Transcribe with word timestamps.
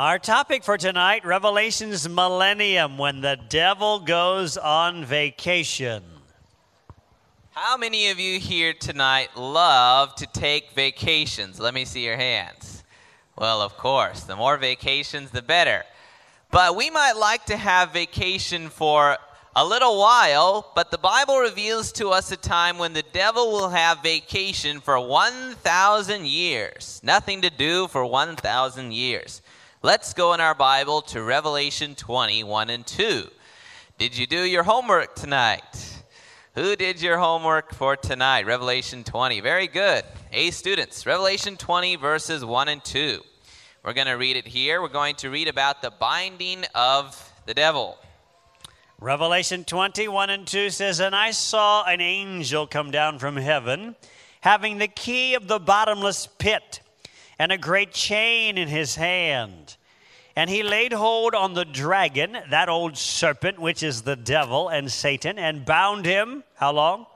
Our 0.00 0.18
topic 0.18 0.64
for 0.64 0.78
tonight 0.78 1.26
Revelation's 1.26 2.08
Millennium 2.08 2.96
when 2.96 3.20
the 3.20 3.38
devil 3.50 3.98
goes 3.98 4.56
on 4.56 5.04
vacation. 5.04 6.02
How 7.50 7.76
many 7.76 8.08
of 8.08 8.18
you 8.18 8.40
here 8.40 8.72
tonight 8.72 9.36
love 9.36 10.14
to 10.14 10.26
take 10.26 10.70
vacations? 10.70 11.60
Let 11.60 11.74
me 11.74 11.84
see 11.84 12.02
your 12.02 12.16
hands. 12.16 12.82
Well, 13.36 13.60
of 13.60 13.76
course, 13.76 14.22
the 14.22 14.36
more 14.36 14.56
vacations, 14.56 15.32
the 15.32 15.42
better. 15.42 15.84
But 16.50 16.76
we 16.76 16.88
might 16.88 17.18
like 17.18 17.44
to 17.44 17.58
have 17.58 17.92
vacation 17.92 18.70
for 18.70 19.18
a 19.54 19.66
little 19.66 19.98
while, 19.98 20.72
but 20.74 20.90
the 20.90 20.96
Bible 20.96 21.40
reveals 21.40 21.92
to 21.92 22.08
us 22.08 22.32
a 22.32 22.38
time 22.38 22.78
when 22.78 22.94
the 22.94 23.04
devil 23.12 23.52
will 23.52 23.68
have 23.68 24.02
vacation 24.02 24.80
for 24.80 24.98
1,000 24.98 26.26
years. 26.26 27.02
Nothing 27.04 27.42
to 27.42 27.50
do 27.50 27.86
for 27.88 28.06
1,000 28.06 28.94
years. 28.94 29.42
Let's 29.82 30.12
go 30.12 30.34
in 30.34 30.40
our 30.40 30.54
Bible 30.54 31.00
to 31.00 31.22
Revelation 31.22 31.94
21 31.94 32.68
and 32.68 32.86
2. 32.86 33.26
Did 33.96 34.14
you 34.14 34.26
do 34.26 34.44
your 34.44 34.62
homework 34.62 35.14
tonight? 35.14 36.02
Who 36.54 36.76
did 36.76 37.00
your 37.00 37.16
homework 37.16 37.72
for 37.72 37.96
tonight? 37.96 38.44
Revelation 38.44 39.04
20. 39.04 39.40
Very 39.40 39.66
good. 39.66 40.04
A 40.32 40.50
students, 40.50 41.06
Revelation 41.06 41.56
20, 41.56 41.96
verses 41.96 42.44
1 42.44 42.68
and 42.68 42.84
2. 42.84 43.22
We're 43.82 43.94
going 43.94 44.06
to 44.06 44.18
read 44.18 44.36
it 44.36 44.46
here. 44.46 44.82
We're 44.82 44.88
going 44.88 45.16
to 45.16 45.30
read 45.30 45.48
about 45.48 45.80
the 45.80 45.92
binding 45.98 46.66
of 46.74 47.32
the 47.46 47.54
devil. 47.54 47.96
Revelation 49.00 49.64
21 49.64 50.28
and 50.28 50.46
2 50.46 50.68
says, 50.68 51.00
And 51.00 51.16
I 51.16 51.30
saw 51.30 51.84
an 51.84 52.02
angel 52.02 52.66
come 52.66 52.90
down 52.90 53.18
from 53.18 53.38
heaven, 53.38 53.96
having 54.42 54.76
the 54.76 54.88
key 54.88 55.32
of 55.32 55.48
the 55.48 55.58
bottomless 55.58 56.26
pit, 56.26 56.80
and 57.40 57.50
a 57.50 57.56
great 57.56 57.90
chain 57.90 58.58
in 58.58 58.68
his 58.68 58.96
hand. 58.96 59.78
And 60.36 60.50
he 60.50 60.62
laid 60.62 60.92
hold 60.92 61.34
on 61.34 61.54
the 61.54 61.64
dragon, 61.64 62.36
that 62.50 62.68
old 62.68 62.98
serpent, 62.98 63.58
which 63.58 63.82
is 63.82 64.02
the 64.02 64.14
devil 64.14 64.68
and 64.68 64.92
Satan, 64.92 65.38
and 65.38 65.64
bound 65.64 66.04
him, 66.04 66.44
how 66.56 66.72
long? 66.72 67.06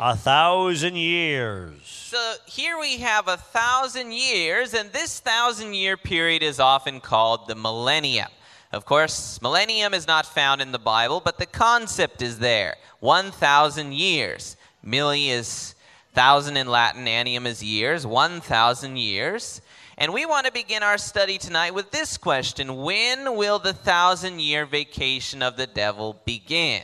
A 0.00 0.16
thousand 0.16 0.96
years. 0.96 1.74
So 1.84 2.36
here 2.46 2.78
we 2.80 2.96
have 2.96 3.28
a 3.28 3.36
thousand 3.36 4.12
years, 4.12 4.72
and 4.72 4.90
this 4.92 5.20
thousand 5.20 5.74
year 5.74 5.98
period 5.98 6.42
is 6.42 6.58
often 6.58 7.00
called 7.00 7.46
the 7.46 7.54
millennium. 7.54 8.28
Of 8.72 8.86
course, 8.86 9.42
millennium 9.42 9.92
is 9.92 10.06
not 10.06 10.24
found 10.24 10.62
in 10.62 10.72
the 10.72 10.78
Bible, 10.78 11.20
but 11.22 11.36
the 11.36 11.44
concept 11.44 12.22
is 12.22 12.38
there 12.38 12.76
1,000 13.00 13.92
years. 13.92 14.56
Milli 14.82 15.28
is 15.28 15.74
thousand 16.14 16.56
in 16.56 16.68
Latin, 16.68 17.04
annium 17.06 17.44
is 17.44 17.62
years, 17.62 18.06
1,000 18.06 18.96
years. 18.96 19.60
And 19.98 20.12
we 20.12 20.24
want 20.26 20.46
to 20.46 20.52
begin 20.52 20.82
our 20.82 20.98
study 20.98 21.38
tonight 21.38 21.74
with 21.74 21.90
this 21.90 22.16
question 22.16 22.76
When 22.76 23.36
will 23.36 23.58
the 23.58 23.72
thousand 23.72 24.40
year 24.40 24.64
vacation 24.64 25.42
of 25.42 25.56
the 25.56 25.66
devil 25.66 26.20
begin? 26.24 26.82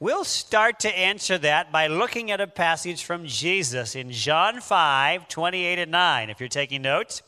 We'll 0.00 0.24
start 0.24 0.80
to 0.80 0.98
answer 0.98 1.38
that 1.38 1.70
by 1.70 1.86
looking 1.86 2.32
at 2.32 2.40
a 2.40 2.46
passage 2.48 3.04
from 3.04 3.24
Jesus 3.24 3.94
in 3.94 4.10
John 4.10 4.60
5 4.60 5.28
28 5.28 5.78
and 5.78 5.90
9. 5.90 6.30
If 6.30 6.40
you're 6.40 6.48
taking 6.48 6.82
notes, 6.82 7.22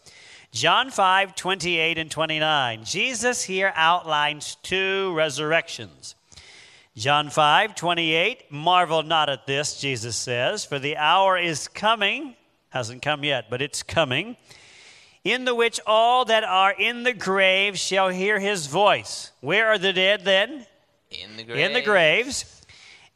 John 0.54 0.90
5, 0.90 1.34
28 1.34 1.98
and 1.98 2.10
29. 2.10 2.84
Jesus 2.84 3.42
here 3.42 3.72
outlines 3.74 4.56
two 4.62 5.12
resurrections. 5.14 6.14
John 6.96 7.28
5, 7.28 7.74
28, 7.74 8.52
marvel 8.52 9.02
not 9.02 9.28
at 9.28 9.46
this, 9.46 9.80
Jesus 9.80 10.16
says, 10.16 10.64
for 10.64 10.78
the 10.78 10.96
hour 10.96 11.36
is 11.36 11.66
coming, 11.66 12.36
hasn't 12.70 13.02
come 13.02 13.24
yet, 13.24 13.50
but 13.50 13.60
it's 13.60 13.82
coming, 13.82 14.36
in 15.24 15.44
the 15.44 15.56
which 15.56 15.80
all 15.86 16.24
that 16.26 16.44
are 16.44 16.72
in 16.72 17.02
the 17.02 17.12
grave 17.12 17.76
shall 17.76 18.10
hear 18.10 18.38
his 18.38 18.68
voice. 18.68 19.32
Where 19.40 19.68
are 19.68 19.78
the 19.78 19.92
dead 19.92 20.24
then? 20.24 20.66
In 21.10 21.36
the 21.36 21.42
graves. 21.42 21.60
In 21.60 21.72
the 21.72 21.82
graves. 21.82 22.62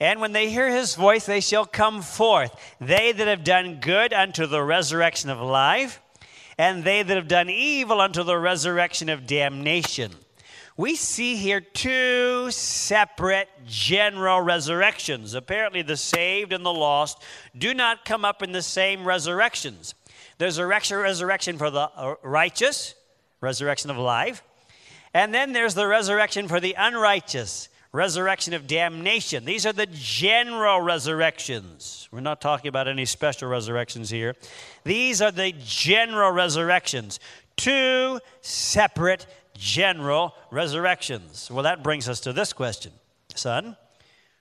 And 0.00 0.20
when 0.20 0.32
they 0.32 0.50
hear 0.50 0.68
his 0.68 0.96
voice, 0.96 1.26
they 1.26 1.40
shall 1.40 1.66
come 1.66 2.02
forth. 2.02 2.54
They 2.80 3.12
that 3.12 3.28
have 3.28 3.44
done 3.44 3.78
good 3.80 4.12
unto 4.12 4.46
the 4.46 4.62
resurrection 4.62 5.30
of 5.30 5.40
life 5.40 6.00
and 6.58 6.82
they 6.82 7.04
that 7.04 7.16
have 7.16 7.28
done 7.28 7.48
evil 7.48 8.00
unto 8.00 8.24
the 8.24 8.38
resurrection 8.38 9.08
of 9.08 9.26
damnation. 9.26 10.12
We 10.78 10.94
see 10.94 11.34
here 11.34 11.60
two 11.60 12.52
separate 12.52 13.48
general 13.66 14.40
resurrections. 14.40 15.34
Apparently, 15.34 15.82
the 15.82 15.96
saved 15.96 16.52
and 16.52 16.64
the 16.64 16.72
lost 16.72 17.20
do 17.58 17.74
not 17.74 18.04
come 18.04 18.24
up 18.24 18.44
in 18.44 18.52
the 18.52 18.62
same 18.62 19.04
resurrections. 19.04 19.94
There's 20.38 20.58
a 20.58 20.66
resurrection 20.66 21.58
for 21.58 21.68
the 21.70 21.90
uh, 21.96 22.14
righteous, 22.22 22.94
resurrection 23.40 23.90
of 23.90 23.98
life, 23.98 24.44
and 25.12 25.34
then 25.34 25.52
there's 25.52 25.74
the 25.74 25.88
resurrection 25.88 26.46
for 26.46 26.60
the 26.60 26.76
unrighteous, 26.78 27.68
resurrection 27.90 28.54
of 28.54 28.68
damnation. 28.68 29.44
These 29.44 29.66
are 29.66 29.72
the 29.72 29.88
general 29.90 30.80
resurrections. 30.80 32.08
We're 32.12 32.20
not 32.20 32.40
talking 32.40 32.68
about 32.68 32.86
any 32.86 33.04
special 33.04 33.48
resurrections 33.48 34.10
here. 34.10 34.36
These 34.84 35.20
are 35.22 35.32
the 35.32 35.52
general 35.58 36.30
resurrections. 36.30 37.18
Two 37.56 38.20
separate 38.42 39.26
general 39.58 40.34
resurrections. 40.50 41.50
Well, 41.50 41.64
that 41.64 41.82
brings 41.82 42.08
us 42.08 42.20
to 42.20 42.32
this 42.32 42.52
question, 42.52 42.92
son. 43.34 43.76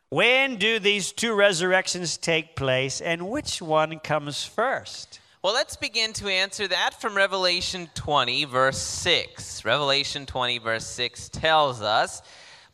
When 0.09 0.55
do 0.55 0.79
these 0.79 1.11
two 1.11 1.33
resurrections 1.33 2.15
take 2.15 2.55
place, 2.55 3.01
and 3.01 3.29
which 3.29 3.61
one 3.61 3.99
comes 3.99 4.45
first? 4.45 5.19
Well, 5.43 5.53
let's 5.53 5.75
begin 5.75 6.13
to 6.13 6.27
answer 6.29 6.67
that 6.67 7.01
from 7.01 7.15
Revelation 7.15 7.89
20, 7.93 8.45
verse 8.45 8.77
6. 8.77 9.65
Revelation 9.65 10.25
20, 10.25 10.59
verse 10.59 10.87
6 10.87 11.29
tells 11.29 11.81
us 11.81 12.21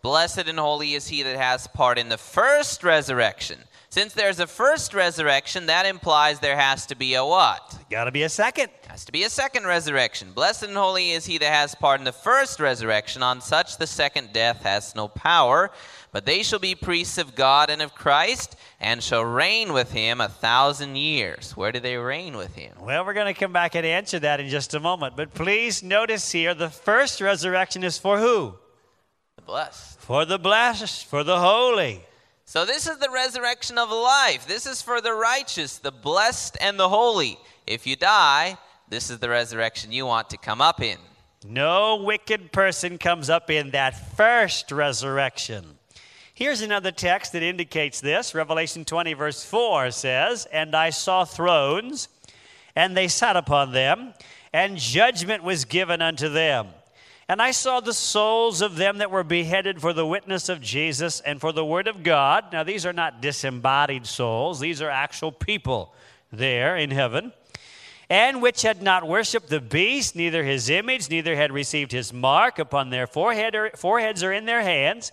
Blessed 0.03 0.49
and 0.49 0.59
holy 0.59 0.95
is 0.95 1.07
he 1.07 1.23
that 1.23 1.37
has 1.37 1.65
part 1.67 1.97
in 1.97 2.09
the 2.09 2.17
first 2.17 2.83
resurrection. 2.83 3.57
Since 3.93 4.15
there's 4.15 4.39
a 4.39 4.47
first 4.47 4.95
resurrection, 4.95 5.67
that 5.67 5.85
implies 5.85 6.39
there 6.39 6.57
has 6.57 6.87
to 6.87 6.95
be 6.95 7.13
a 7.13 7.23
what? 7.23 7.77
Got 7.91 8.05
to 8.05 8.11
be 8.11 8.23
a 8.23 8.29
second. 8.29 8.71
Has 8.87 9.05
to 9.05 9.11
be 9.11 9.21
a 9.23 9.29
second 9.29 9.67
resurrection. 9.67 10.31
Blessed 10.31 10.63
and 10.63 10.75
holy 10.75 11.11
is 11.11 11.27
he 11.27 11.37
that 11.37 11.53
has 11.53 11.75
part 11.75 11.99
in 11.99 12.03
the 12.03 12.11
first 12.11 12.59
resurrection. 12.59 13.21
On 13.21 13.39
such 13.39 13.77
the 13.77 13.85
second 13.85 14.33
death 14.33 14.63
has 14.63 14.95
no 14.95 15.07
power. 15.07 15.69
But 16.11 16.25
they 16.25 16.41
shall 16.41 16.57
be 16.57 16.73
priests 16.73 17.19
of 17.19 17.35
God 17.35 17.69
and 17.69 17.83
of 17.83 17.93
Christ, 17.93 18.55
and 18.79 19.03
shall 19.03 19.23
reign 19.23 19.73
with 19.73 19.91
him 19.91 20.21
a 20.21 20.27
thousand 20.27 20.95
years. 20.95 21.55
Where 21.55 21.71
do 21.71 21.79
they 21.79 21.95
reign 21.95 22.35
with 22.35 22.55
him? 22.55 22.73
Well, 22.81 23.05
we're 23.05 23.13
going 23.13 23.31
to 23.31 23.39
come 23.39 23.53
back 23.53 23.75
and 23.75 23.85
answer 23.85 24.17
that 24.17 24.39
in 24.39 24.49
just 24.49 24.73
a 24.73 24.79
moment. 24.79 25.15
But 25.15 25.35
please 25.35 25.83
notice 25.83 26.31
here 26.31 26.55
the 26.55 26.71
first 26.71 27.21
resurrection 27.21 27.83
is 27.83 27.99
for 27.99 28.17
who? 28.17 28.55
The 29.35 29.43
blessed. 29.43 29.99
For 29.99 30.25
the 30.25 30.39
blessed, 30.39 31.05
for 31.05 31.23
the 31.23 31.39
holy. 31.39 32.01
So, 32.53 32.65
this 32.65 32.85
is 32.85 32.99
the 32.99 33.09
resurrection 33.09 33.79
of 33.79 33.89
life. 33.89 34.45
This 34.47 34.67
is 34.67 34.79
for 34.79 35.01
the 35.01 35.15
righteous, 35.15 35.79
the 35.79 35.91
blessed, 35.91 36.55
and 36.61 36.79
the 36.79 36.87
holy. 36.87 37.39
If 37.65 37.87
you 37.87 37.95
die, 37.95 38.59
this 38.89 39.09
is 39.09 39.17
the 39.17 39.29
resurrection 39.29 39.91
you 39.91 40.05
want 40.05 40.29
to 40.29 40.37
come 40.37 40.61
up 40.61 40.79
in. 40.79 40.99
No 41.47 41.95
wicked 41.95 42.51
person 42.51 42.99
comes 42.99 43.27
up 43.27 43.49
in 43.49 43.71
that 43.71 44.15
first 44.15 44.71
resurrection. 44.71 45.79
Here's 46.35 46.61
another 46.61 46.91
text 46.91 47.31
that 47.31 47.41
indicates 47.41 48.01
this. 48.01 48.35
Revelation 48.35 48.85
20, 48.85 49.13
verse 49.13 49.43
4 49.43 49.89
says, 49.89 50.45
And 50.51 50.75
I 50.75 50.91
saw 50.91 51.25
thrones, 51.25 52.07
and 52.75 52.95
they 52.95 53.07
sat 53.07 53.35
upon 53.35 53.71
them, 53.71 54.13
and 54.53 54.77
judgment 54.77 55.41
was 55.41 55.65
given 55.65 56.03
unto 56.03 56.29
them. 56.29 56.67
And 57.33 57.41
I 57.41 57.49
saw 57.49 57.79
the 57.79 57.95
souls 57.95 58.61
of 58.61 58.75
them 58.75 58.99
that 58.99 59.09
were 59.09 59.23
beheaded 59.23 59.81
for 59.81 59.91
the 59.91 60.05
witness 60.05 60.49
of 60.49 60.61
Jesus 60.61 61.19
and 61.19 61.41
for 61.41 61.51
the 61.51 61.65
word 61.65 61.87
of 61.87 62.03
God. 62.03 62.53
Now, 62.53 62.61
these 62.63 62.85
are 62.85 62.93
not 62.93 63.23
disembodied 63.23 64.05
souls, 64.05 64.59
these 64.59 64.83
are 64.83 64.89
actual 64.91 65.31
people 65.31 65.95
there 66.31 66.77
in 66.77 66.91
heaven. 66.91 67.33
And 68.07 68.39
which 68.39 68.61
had 68.61 68.83
not 68.83 69.07
worshipped 69.07 69.49
the 69.49 69.59
beast, 69.59 70.15
neither 70.15 70.43
his 70.43 70.69
image, 70.69 71.09
neither 71.09 71.35
had 71.35 71.51
received 71.51 71.91
his 71.91 72.13
mark 72.13 72.59
upon 72.59 72.91
their 72.91 73.07
forehead 73.07 73.55
or, 73.55 73.71
foreheads 73.71 74.21
or 74.21 74.31
in 74.31 74.45
their 74.45 74.61
hands. 74.61 75.11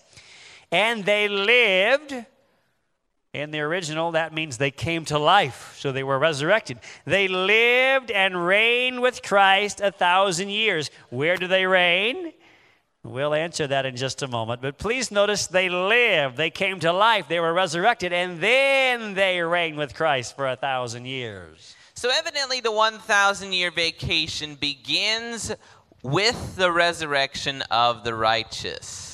And 0.70 1.06
they 1.06 1.26
lived 1.26 2.26
in 3.32 3.52
the 3.52 3.60
original, 3.60 4.12
that 4.12 4.34
means 4.34 4.58
they 4.58 4.72
came 4.72 5.04
to 5.06 5.18
life, 5.18 5.76
so 5.78 5.92
they 5.92 6.02
were 6.02 6.18
resurrected. 6.18 6.78
They 7.04 7.28
lived 7.28 8.10
and 8.10 8.44
reigned 8.44 9.00
with 9.00 9.22
Christ 9.22 9.80
a 9.80 9.92
thousand 9.92 10.48
years. 10.48 10.90
Where 11.10 11.36
do 11.36 11.46
they 11.46 11.66
reign? 11.66 12.32
We'll 13.02 13.32
answer 13.32 13.66
that 13.66 13.86
in 13.86 13.96
just 13.96 14.22
a 14.22 14.28
moment. 14.28 14.60
But 14.60 14.78
please 14.78 15.10
notice 15.10 15.46
they 15.46 15.68
lived, 15.68 16.36
they 16.36 16.50
came 16.50 16.80
to 16.80 16.92
life, 16.92 17.28
they 17.28 17.40
were 17.40 17.52
resurrected, 17.52 18.12
and 18.12 18.40
then 18.40 19.14
they 19.14 19.40
reigned 19.40 19.78
with 19.78 19.94
Christ 19.94 20.36
for 20.36 20.48
a 20.48 20.56
thousand 20.56 21.06
years. 21.06 21.76
So, 21.94 22.10
evidently, 22.12 22.60
the 22.60 22.72
1,000 22.72 23.52
year 23.52 23.70
vacation 23.70 24.54
begins 24.56 25.52
with 26.02 26.56
the 26.56 26.72
resurrection 26.72 27.62
of 27.70 28.04
the 28.04 28.14
righteous. 28.14 29.09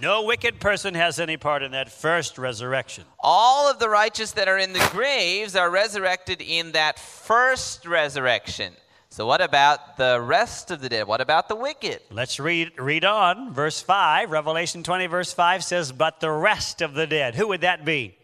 No 0.00 0.22
wicked 0.22 0.60
person 0.60 0.94
has 0.94 1.20
any 1.20 1.36
part 1.36 1.62
in 1.62 1.72
that 1.72 1.92
first 1.92 2.38
resurrection. 2.38 3.04
All 3.18 3.70
of 3.70 3.78
the 3.78 3.88
righteous 3.90 4.32
that 4.32 4.48
are 4.48 4.56
in 4.56 4.72
the 4.72 4.88
graves 4.92 5.54
are 5.54 5.70
resurrected 5.70 6.40
in 6.40 6.72
that 6.72 6.98
first 6.98 7.86
resurrection. 7.86 8.72
So, 9.10 9.26
what 9.26 9.42
about 9.42 9.98
the 9.98 10.18
rest 10.18 10.70
of 10.70 10.80
the 10.80 10.88
dead? 10.88 11.06
What 11.06 11.20
about 11.20 11.48
the 11.48 11.56
wicked? 11.56 12.00
Let's 12.10 12.40
read, 12.40 12.72
read 12.78 13.04
on. 13.04 13.52
Verse 13.52 13.82
5, 13.82 14.30
Revelation 14.30 14.82
20, 14.82 15.06
verse 15.06 15.34
5 15.34 15.64
says, 15.64 15.92
But 15.92 16.20
the 16.20 16.30
rest 16.30 16.80
of 16.80 16.94
the 16.94 17.06
dead. 17.06 17.34
Who 17.34 17.48
would 17.48 17.60
that 17.60 17.84
be? 17.84 18.16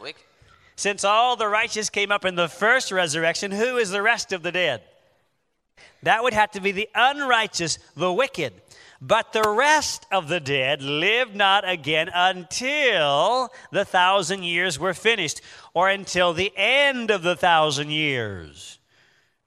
Wicked. 0.00 0.22
Since 0.76 1.02
all 1.04 1.34
the 1.34 1.48
righteous 1.48 1.90
came 1.90 2.12
up 2.12 2.24
in 2.24 2.36
the 2.36 2.48
first 2.48 2.92
resurrection, 2.92 3.50
who 3.50 3.78
is 3.78 3.90
the 3.90 4.02
rest 4.02 4.32
of 4.32 4.42
the 4.44 4.52
dead? 4.52 4.82
That 6.02 6.22
would 6.22 6.34
have 6.34 6.52
to 6.52 6.60
be 6.60 6.70
the 6.70 6.88
unrighteous, 6.94 7.78
the 7.96 8.12
wicked. 8.12 8.52
But 9.06 9.32
the 9.32 9.48
rest 9.48 10.04
of 10.10 10.26
the 10.26 10.40
dead 10.40 10.82
lived 10.82 11.36
not 11.36 11.68
again 11.68 12.10
until 12.12 13.50
the 13.70 13.84
thousand 13.84 14.42
years 14.42 14.80
were 14.80 14.94
finished, 14.94 15.40
or 15.74 15.88
until 15.88 16.32
the 16.32 16.52
end 16.56 17.12
of 17.12 17.22
the 17.22 17.36
thousand 17.36 17.90
years. 17.90 18.80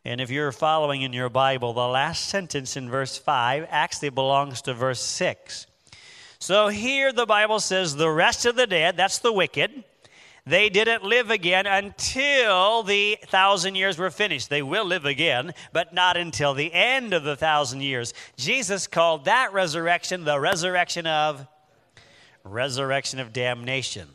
And 0.06 0.22
if 0.22 0.30
you're 0.30 0.54
following 0.54 1.02
in 1.02 1.12
your 1.12 1.28
Bible, 1.28 1.74
the 1.74 1.88
last 1.88 2.30
sentence 2.30 2.78
in 2.78 2.90
verse 2.90 3.18
5 3.18 3.68
actually 3.70 4.12
belongs 4.12 4.62
to 4.62 4.74
verse 4.74 5.02
6. 5.02 5.68
So 6.40 6.70
here 6.70 7.12
the 7.12 7.26
Bible 7.26 7.60
says, 7.60 7.98
the 7.98 8.10
rest 8.10 8.46
of 8.46 8.56
the 8.56 8.66
dead, 8.66 8.96
that's 8.96 9.20
the 9.20 9.34
wicked, 9.34 9.84
they 10.46 10.70
didn't 10.70 11.04
live 11.04 11.30
again 11.30 11.66
until 11.66 12.84
the 12.84 13.18
thousand 13.28 13.76
years 13.76 13.98
were 13.98 14.10
finished. 14.10 14.50
They 14.50 14.62
will 14.62 14.86
live 14.86 15.06
again, 15.06 15.54
but 15.74 15.94
not 15.94 16.18
until 16.18 16.54
the 16.54 16.74
end 16.74 17.14
of 17.14 17.24
the 17.24 17.36
thousand 17.36 17.82
years. 17.82 18.14
Jesus 18.36 18.88
called 18.88 19.26
that 19.26 19.54
resurrection 19.54 20.26
the 20.26 20.40
resurrection 20.40 21.08
of 21.08 21.48
resurrection 22.44 23.20
of 23.20 23.34
damnation. 23.34 24.08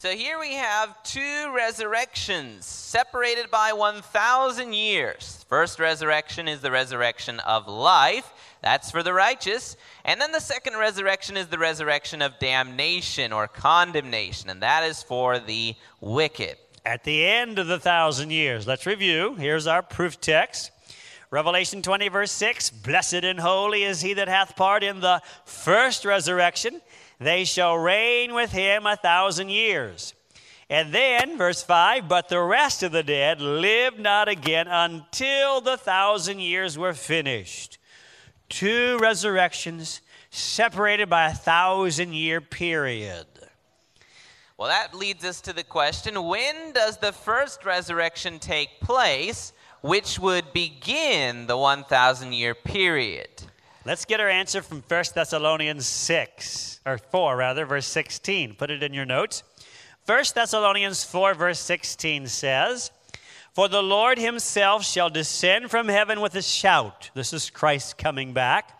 So 0.00 0.12
here 0.16 0.38
we 0.40 0.54
have 0.54 1.02
two 1.02 1.52
resurrections 1.54 2.64
separated 2.64 3.50
by 3.50 3.74
1,000 3.74 4.72
years. 4.72 5.44
First 5.46 5.78
resurrection 5.78 6.48
is 6.48 6.62
the 6.62 6.70
resurrection 6.70 7.38
of 7.40 7.68
life. 7.68 8.32
That's 8.62 8.90
for 8.90 9.02
the 9.02 9.12
righteous. 9.12 9.76
And 10.06 10.18
then 10.18 10.32
the 10.32 10.40
second 10.40 10.78
resurrection 10.78 11.36
is 11.36 11.48
the 11.48 11.58
resurrection 11.58 12.22
of 12.22 12.38
damnation 12.38 13.30
or 13.30 13.46
condemnation, 13.46 14.48
and 14.48 14.62
that 14.62 14.84
is 14.84 15.02
for 15.02 15.38
the 15.38 15.74
wicked. 16.00 16.56
At 16.86 17.04
the 17.04 17.26
end 17.26 17.58
of 17.58 17.66
the 17.66 17.78
thousand 17.78 18.30
years, 18.30 18.66
let's 18.66 18.86
review. 18.86 19.34
Here's 19.34 19.66
our 19.66 19.82
proof 19.82 20.18
text. 20.18 20.70
Revelation 21.30 21.82
20, 21.82 22.08
verse 22.08 22.32
6 22.32 22.70
Blessed 22.70 23.22
and 23.22 23.38
holy 23.38 23.84
is 23.84 24.00
he 24.00 24.14
that 24.14 24.28
hath 24.28 24.56
part 24.56 24.82
in 24.82 25.00
the 25.00 25.20
first 25.44 26.06
resurrection. 26.06 26.80
They 27.20 27.44
shall 27.44 27.76
reign 27.76 28.32
with 28.34 28.50
him 28.50 28.86
a 28.86 28.96
thousand 28.96 29.50
years. 29.50 30.14
And 30.70 30.94
then, 30.94 31.36
verse 31.36 31.62
5 31.62 32.08
But 32.08 32.28
the 32.28 32.40
rest 32.40 32.82
of 32.82 32.92
the 32.92 33.02
dead 33.02 33.40
lived 33.40 34.00
not 34.00 34.28
again 34.28 34.66
until 34.68 35.60
the 35.60 35.76
thousand 35.76 36.40
years 36.40 36.78
were 36.78 36.94
finished. 36.94 37.78
Two 38.48 38.98
resurrections 38.98 40.00
separated 40.30 41.10
by 41.10 41.28
a 41.28 41.34
thousand 41.34 42.14
year 42.14 42.40
period. 42.40 43.26
Well, 44.56 44.68
that 44.68 44.94
leads 44.94 45.24
us 45.24 45.40
to 45.42 45.52
the 45.52 45.64
question 45.64 46.22
when 46.24 46.72
does 46.72 46.98
the 46.98 47.12
first 47.12 47.64
resurrection 47.64 48.38
take 48.38 48.80
place, 48.80 49.52
which 49.82 50.18
would 50.18 50.52
begin 50.52 51.46
the 51.46 51.56
1,000 51.56 52.32
year 52.32 52.54
period? 52.54 53.28
Let's 53.86 54.04
get 54.04 54.20
our 54.20 54.28
answer 54.28 54.60
from 54.60 54.82
1 54.86 55.04
Thessalonians 55.14 55.86
6, 55.86 56.80
or 56.84 56.98
4 56.98 57.34
rather, 57.34 57.64
verse 57.64 57.86
16. 57.86 58.56
Put 58.56 58.70
it 58.70 58.82
in 58.82 58.92
your 58.92 59.06
notes. 59.06 59.42
1 60.04 60.24
Thessalonians 60.34 61.02
4, 61.02 61.32
verse 61.32 61.58
16 61.60 62.26
says, 62.26 62.90
For 63.54 63.68
the 63.68 63.82
Lord 63.82 64.18
himself 64.18 64.84
shall 64.84 65.08
descend 65.08 65.70
from 65.70 65.88
heaven 65.88 66.20
with 66.20 66.34
a 66.34 66.42
shout. 66.42 67.10
This 67.14 67.32
is 67.32 67.48
Christ 67.48 67.96
coming 67.96 68.34
back. 68.34 68.70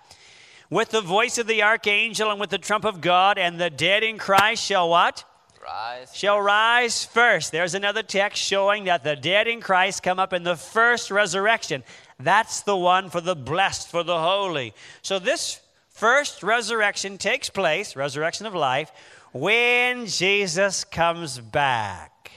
With 0.69 0.91
the 0.91 1.01
voice 1.01 1.39
of 1.39 1.47
the 1.47 1.63
archangel 1.63 2.31
and 2.31 2.39
with 2.39 2.51
the 2.51 2.59
trump 2.59 2.85
of 2.85 3.01
God, 3.01 3.39
and 3.39 3.59
the 3.59 3.71
dead 3.71 4.03
in 4.03 4.19
Christ 4.19 4.63
shall 4.63 4.91
what? 4.91 5.25
Rise. 5.63 6.15
shall 6.15 6.41
rise 6.41 7.05
first. 7.05 7.53
There's 7.53 7.75
another 7.75 8.03
text 8.03 8.43
showing 8.43 8.85
that 8.85 9.05
the 9.05 9.15
dead 9.15 9.47
in 9.47 9.61
Christ 9.61 10.03
come 10.03 10.19
up 10.19 10.33
in 10.33 10.43
the 10.43 10.57
first 10.57 11.11
resurrection. 11.11 11.85
That's 12.23 12.61
the 12.61 12.77
one 12.77 13.11
for 13.11 13.21
the 13.21 13.37
blessed, 13.37 13.89
for 13.89 14.03
the 14.03 14.19
holy. 14.19 14.75
So 15.03 15.19
this 15.19 15.61
first 15.89 16.43
resurrection 16.43 17.19
takes 17.19 17.51
place, 17.51 17.97
resurrection 17.97 18.47
of 18.47 18.55
life, 18.55 18.93
when 19.33 20.07
Jesus 20.07 20.85
comes 20.85 21.39
back. 21.39 22.33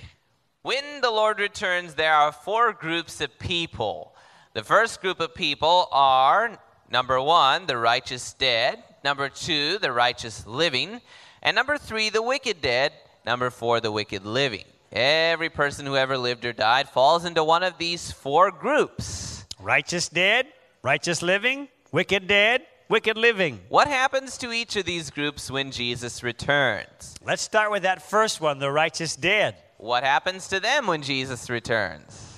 When 0.62 1.02
the 1.02 1.12
Lord 1.12 1.40
returns, 1.40 1.96
there 1.96 2.14
are 2.14 2.32
four 2.32 2.72
groups 2.72 3.20
of 3.20 3.38
people. 3.40 4.16
The 4.54 4.64
first 4.64 5.02
group 5.02 5.20
of 5.20 5.36
people 5.36 5.88
are 5.92 6.58
number 6.90 7.20
one, 7.20 7.66
the 7.66 7.78
righteous 7.78 8.34
dead, 8.34 8.84
number 9.04 9.28
two, 9.28 9.80
the 9.80 9.92
righteous 9.92 10.46
living, 10.46 11.02
and 11.42 11.56
number 11.56 11.78
three, 11.78 12.10
the 12.10 12.22
wicked 12.22 12.62
dead, 12.62 12.94
number 13.26 13.50
four, 13.50 13.82
the 13.82 13.92
wicked 13.92 14.26
living. 14.26 14.64
Every 14.92 15.50
person 15.50 15.88
who 15.88 15.98
ever 15.98 16.18
lived 16.18 16.46
or 16.46 16.54
died 16.54 16.88
falls 16.88 17.26
into 17.26 17.44
one 17.44 17.64
of 17.64 17.80
these 17.80 18.12
four 18.12 18.52
groups. 18.52 19.33
Righteous 19.64 20.10
dead, 20.10 20.48
righteous 20.82 21.22
living, 21.22 21.70
wicked 21.94 22.28
dead, 22.28 22.64
wicked 22.90 23.18
living. 23.18 23.62
What 23.70 23.88
happens 23.88 24.38
to 24.40 24.52
each 24.52 24.76
of 24.76 24.84
these 24.84 25.10
groups 25.10 25.50
when 25.50 25.72
Jesus 25.72 26.22
returns? 26.22 27.16
Let's 27.24 27.44
start 27.44 27.72
with 27.72 27.84
that 27.84 28.02
first 28.02 28.42
one, 28.42 28.60
the 28.60 28.70
righteous 28.70 29.16
dead. 29.16 29.56
What 29.78 30.04
happens 30.04 30.50
to 30.50 30.60
them 30.60 30.86
when 30.88 31.02
Jesus 31.02 31.50
returns? 31.50 32.33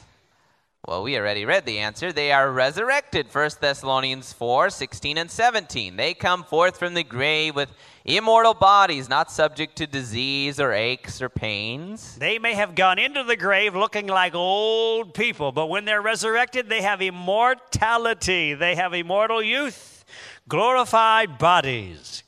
Well, 0.88 1.02
we 1.02 1.18
already 1.18 1.46
read 1.46 1.66
the 1.66 1.80
answer. 1.80 2.14
They 2.14 2.32
are 2.32 2.52
resurrected. 2.52 3.34
1 3.34 3.50
Thessalonians 3.60 4.34
4 4.34 4.70
16 4.70 5.18
and 5.18 5.32
17. 5.32 5.96
They 5.96 6.14
come 6.14 6.44
forth 6.44 6.78
from 6.78 6.94
the 6.94 7.04
grave 7.04 7.56
with 7.56 7.74
immortal 8.04 8.54
bodies, 8.54 9.10
not 9.10 9.32
subject 9.32 9.78
to 9.78 9.88
disease 9.88 10.60
or 10.60 10.74
aches 10.74 11.24
or 11.24 11.30
pains. 11.30 12.16
They 12.18 12.38
may 12.38 12.54
have 12.54 12.76
gone 12.76 13.00
into 13.00 13.24
the 13.24 13.36
grave 13.36 13.76
looking 13.76 14.06
like 14.06 14.36
old 14.36 15.16
people, 15.16 15.52
but 15.52 15.68
when 15.68 15.86
they're 15.86 16.04
resurrected, 16.04 16.70
they 16.70 16.84
have 16.84 17.02
immortality. 17.02 18.54
They 18.54 18.76
have 18.76 18.94
immortal 18.94 19.42
youth, 19.42 20.06
glorified 20.48 21.40
bodies. 21.40 22.22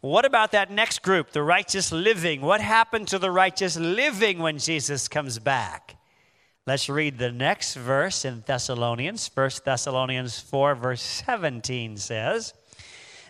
What 0.00 0.24
about 0.24 0.50
that 0.50 0.68
next 0.68 1.02
group, 1.02 1.30
the 1.30 1.44
righteous 1.44 1.92
living? 1.92 2.40
What 2.40 2.60
happened 2.60 3.06
to 3.08 3.20
the 3.20 3.30
righteous 3.30 3.76
living 3.76 4.40
when 4.40 4.58
Jesus 4.58 5.06
comes 5.06 5.38
back? 5.38 5.97
Let's 6.68 6.90
read 6.90 7.16
the 7.16 7.32
next 7.32 7.76
verse 7.76 8.26
in 8.26 8.44
Thessalonians. 8.44 9.30
1 9.32 9.50
Thessalonians 9.64 10.38
4, 10.38 10.74
verse 10.74 11.00
17 11.00 11.96
says, 11.96 12.52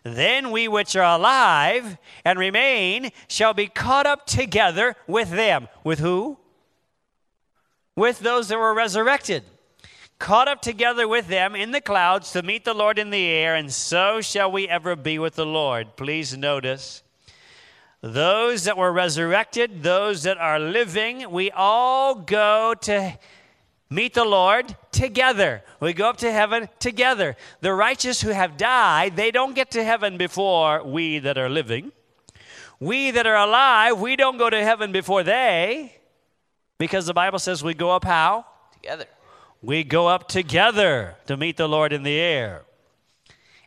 Then 0.03 0.51
we 0.51 0.67
which 0.67 0.97
are 0.97 1.17
alive 1.17 1.99
and 2.25 2.37
remain 2.37 3.13
shall 3.29 3.55
be 3.55 3.69
caught 3.69 4.07
up 4.07 4.27
together 4.27 4.97
with 5.07 5.31
them. 5.31 5.69
With 5.85 6.01
who? 6.01 6.37
With 7.95 8.19
those 8.19 8.49
that 8.49 8.59
were 8.59 8.75
resurrected. 8.75 9.45
Caught 10.19 10.49
up 10.49 10.61
together 10.61 11.07
with 11.07 11.29
them 11.29 11.55
in 11.55 11.71
the 11.71 11.81
clouds 11.81 12.33
to 12.33 12.43
meet 12.43 12.65
the 12.65 12.75
Lord 12.75 12.99
in 12.99 13.11
the 13.11 13.27
air, 13.27 13.55
and 13.55 13.73
so 13.73 14.21
shall 14.21 14.51
we 14.51 14.67
ever 14.67 14.97
be 14.97 15.17
with 15.17 15.37
the 15.37 15.47
Lord. 15.47 15.95
Please 15.95 16.37
notice 16.37 17.05
those 18.01 18.65
that 18.65 18.77
were 18.77 18.93
resurrected, 18.93 19.83
those 19.83 20.23
that 20.23 20.39
are 20.39 20.59
living, 20.59 21.31
we 21.31 21.51
all 21.51 22.15
go 22.15 22.75
to 22.83 23.19
meet 23.91 24.15
the 24.15 24.25
Lord 24.25 24.77
together. 24.93 25.63
We 25.81 25.93
go 25.93 26.09
up 26.09 26.19
to 26.19 26.31
heaven 26.31 26.69
together. 26.79 27.37
The 27.61 27.73
righteous 27.73 28.21
who 28.21 28.31
have 28.31 28.57
died, 28.57 29.17
they 29.17 29.31
don't 29.31 29.55
get 29.55 29.71
to 29.73 29.83
heaven 29.83 30.17
before 30.17 30.85
we 30.85 31.19
that 31.21 31.39
are 31.39 31.49
living. 31.49 31.93
We 32.81 33.11
that 33.11 33.27
are 33.27 33.37
alive, 33.37 33.99
we 33.99 34.15
don't 34.15 34.39
go 34.39 34.49
to 34.49 34.63
heaven 34.63 34.93
before 34.93 35.25
they, 35.25 35.97
because 36.79 37.07
the 37.07 37.15
Bible 37.15 37.41
says 37.41 37.65
we 37.65 37.75
go 37.75 37.91
up 37.91 38.05
how? 38.05 38.47
Together. 38.75 39.07
We 39.61 39.83
go 39.83 40.07
up 40.07 40.29
together 40.29 41.17
to 41.27 41.37
meet 41.37 41.57
the 41.57 41.69
Lord 41.69 41.93
in 41.93 42.05
the 42.05 42.21
air. 42.21 42.63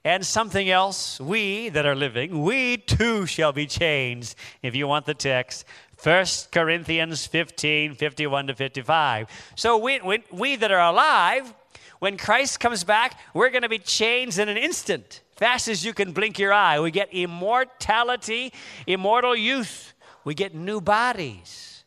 And 0.03 0.25
something 0.25 0.69
else, 0.69 1.19
we 1.19 1.69
that 1.69 1.85
are 1.85 1.95
living, 1.95 2.41
we 2.41 2.77
too 2.77 3.27
shall 3.27 3.51
be 3.51 3.67
changed. 3.67 4.35
If 4.63 4.75
you 4.75 4.87
want 4.87 5.05
the 5.05 5.13
text, 5.13 5.65
1 6.01 6.25
Corinthians 6.51 7.27
15, 7.27 7.93
51 7.93 8.47
to 8.47 8.55
55. 8.55 9.27
So 9.55 9.77
we, 9.77 9.99
we, 9.99 10.23
we 10.31 10.55
that 10.55 10.71
are 10.71 10.91
alive, 10.91 11.53
when 11.99 12.17
Christ 12.17 12.59
comes 12.59 12.83
back, 12.83 13.19
we're 13.35 13.51
going 13.51 13.61
to 13.61 13.69
be 13.69 13.77
changed 13.77 14.39
in 14.39 14.49
an 14.49 14.57
instant, 14.57 15.21
fast 15.35 15.67
as 15.67 15.85
you 15.85 15.93
can 15.93 16.13
blink 16.13 16.39
your 16.39 16.51
eye. 16.51 16.79
We 16.79 16.89
get 16.89 17.13
immortality, 17.13 18.53
immortal 18.87 19.35
youth. 19.35 19.93
We 20.23 20.33
get 20.33 20.55
new 20.55 20.81
bodies. 20.81 21.83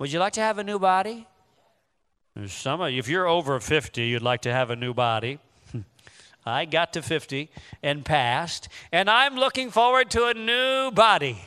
Would 0.00 0.12
you 0.12 0.18
like 0.18 0.32
to 0.32 0.40
have 0.40 0.58
a 0.58 0.64
new 0.64 0.80
body? 0.80 1.28
Some 2.48 2.80
of 2.80 2.90
you, 2.90 2.98
if 2.98 3.08
you're 3.08 3.28
over 3.28 3.60
50, 3.60 4.02
you'd 4.02 4.22
like 4.22 4.42
to 4.42 4.52
have 4.52 4.70
a 4.70 4.76
new 4.76 4.92
body. 4.92 5.38
I 6.46 6.64
got 6.66 6.92
to 6.92 7.02
50 7.02 7.50
and 7.82 8.04
passed, 8.04 8.68
and 8.92 9.08
I'm 9.08 9.36
looking 9.36 9.70
forward 9.70 10.10
to 10.10 10.26
a 10.26 10.34
new 10.34 10.90
body. 10.90 11.40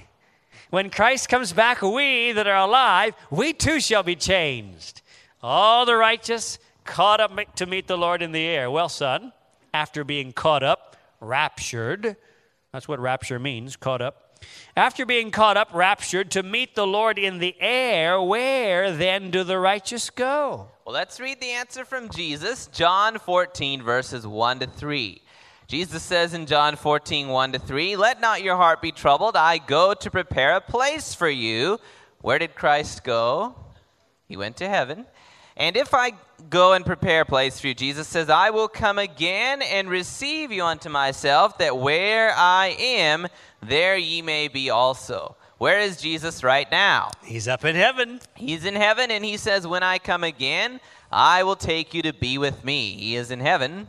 When 0.69 0.89
Christ 0.89 1.29
comes 1.29 1.53
back, 1.53 1.81
we 1.81 2.31
that 2.31 2.47
are 2.47 2.67
alive, 2.67 3.13
we 3.29 3.53
too 3.53 3.79
shall 3.79 4.03
be 4.03 4.15
changed. 4.15 5.01
All 5.41 5.85
the 5.85 5.95
righteous 5.95 6.59
caught 6.83 7.21
up 7.21 7.55
to 7.55 7.65
meet 7.65 7.87
the 7.87 7.97
Lord 7.97 8.21
in 8.21 8.31
the 8.31 8.43
air. 8.43 8.69
Well, 8.71 8.89
son, 8.89 9.33
after 9.73 10.03
being 10.03 10.33
caught 10.33 10.63
up, 10.63 10.97
raptured, 11.21 12.17
that's 12.73 12.87
what 12.87 12.99
rapture 12.99 13.39
means, 13.39 13.75
caught 13.75 14.01
up. 14.01 14.26
After 14.75 15.05
being 15.05 15.31
caught 15.31 15.57
up, 15.57 15.69
raptured 15.73 16.31
to 16.31 16.43
meet 16.43 16.75
the 16.75 16.85
Lord 16.85 17.17
in 17.17 17.39
the 17.39 17.55
air, 17.59 18.21
where 18.21 18.91
then 18.91 19.31
do 19.31 19.43
the 19.43 19.57
righteous 19.57 20.09
go? 20.09 20.67
Well, 20.85 20.93
let's 20.93 21.19
read 21.19 21.41
the 21.41 21.51
answer 21.51 21.83
from 21.83 22.09
Jesus, 22.09 22.67
John 22.67 23.19
14, 23.19 23.81
verses 23.81 24.27
1 24.27 24.59
to 24.59 24.67
3. 24.67 25.21
Jesus 25.67 26.01
says 26.01 26.33
in 26.33 26.45
John 26.45 26.77
14, 26.77 27.27
1 27.27 27.51
to 27.51 27.59
3, 27.59 27.95
Let 27.97 28.21
not 28.21 28.41
your 28.41 28.55
heart 28.55 28.81
be 28.81 28.93
troubled. 28.93 29.35
I 29.35 29.57
go 29.57 29.93
to 29.93 30.11
prepare 30.11 30.55
a 30.55 30.61
place 30.61 31.13
for 31.13 31.29
you. 31.29 31.79
Where 32.21 32.39
did 32.39 32.55
Christ 32.55 33.03
go? 33.03 33.55
He 34.27 34.37
went 34.37 34.57
to 34.57 34.69
heaven. 34.69 35.05
And 35.57 35.75
if 35.75 35.93
I 35.95 36.13
go 36.51 36.73
and 36.73 36.85
prepare 36.85 37.21
a 37.21 37.25
place 37.25 37.59
for 37.59 37.67
you, 37.67 37.73
Jesus 37.73 38.07
says, 38.07 38.29
I 38.29 38.51
will 38.51 38.67
come 38.67 38.99
again 38.99 39.63
and 39.63 39.89
receive 39.89 40.51
you 40.51 40.63
unto 40.63 40.87
myself, 40.87 41.57
that 41.57 41.77
where 41.77 42.31
I 42.35 42.75
am, 42.79 43.27
there 43.61 43.97
ye 43.97 44.21
may 44.21 44.47
be 44.47 44.69
also. 44.69 45.35
Where 45.57 45.79
is 45.79 45.99
Jesus 45.99 46.43
right 46.43 46.69
now? 46.69 47.09
He's 47.23 47.47
up 47.47 47.65
in 47.65 47.75
heaven. 47.75 48.19
He's 48.35 48.65
in 48.65 48.75
heaven, 48.75 49.09
and 49.09 49.25
he 49.25 49.37
says, 49.37 49.65
When 49.65 49.81
I 49.81 49.97
come 49.97 50.23
again, 50.23 50.79
I 51.11 51.41
will 51.41 51.55
take 51.55 51.95
you 51.95 52.03
to 52.03 52.13
be 52.13 52.37
with 52.37 52.63
me. 52.63 52.91
He 52.91 53.15
is 53.15 53.31
in 53.31 53.39
heaven. 53.39 53.87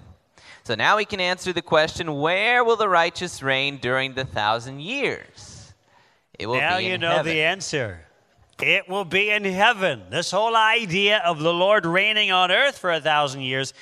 So 0.64 0.74
now 0.74 0.96
we 0.96 1.04
can 1.04 1.20
answer 1.20 1.52
the 1.52 1.62
question 1.62 2.16
where 2.16 2.64
will 2.64 2.76
the 2.76 2.88
righteous 2.88 3.42
reign 3.42 3.76
during 3.76 4.14
the 4.14 4.24
thousand 4.24 4.80
years? 4.80 5.74
It 6.38 6.46
will 6.46 6.56
now 6.56 6.78
you 6.78 6.96
know 6.96 7.10
heaven. 7.10 7.32
the 7.32 7.42
answer. 7.42 8.07
It 8.60 8.88
will 8.88 9.04
be 9.04 9.30
in 9.30 9.44
heaven. 9.44 10.02
This 10.10 10.30
whole 10.32 10.56
idea 10.56 11.22
of 11.24 11.38
the 11.38 11.52
Lord 11.52 11.86
reigning 11.86 12.32
on 12.32 12.50
earth 12.50 12.78
for 12.78 12.90
a 12.90 13.00
thousand 13.00 13.42
years 13.42 13.72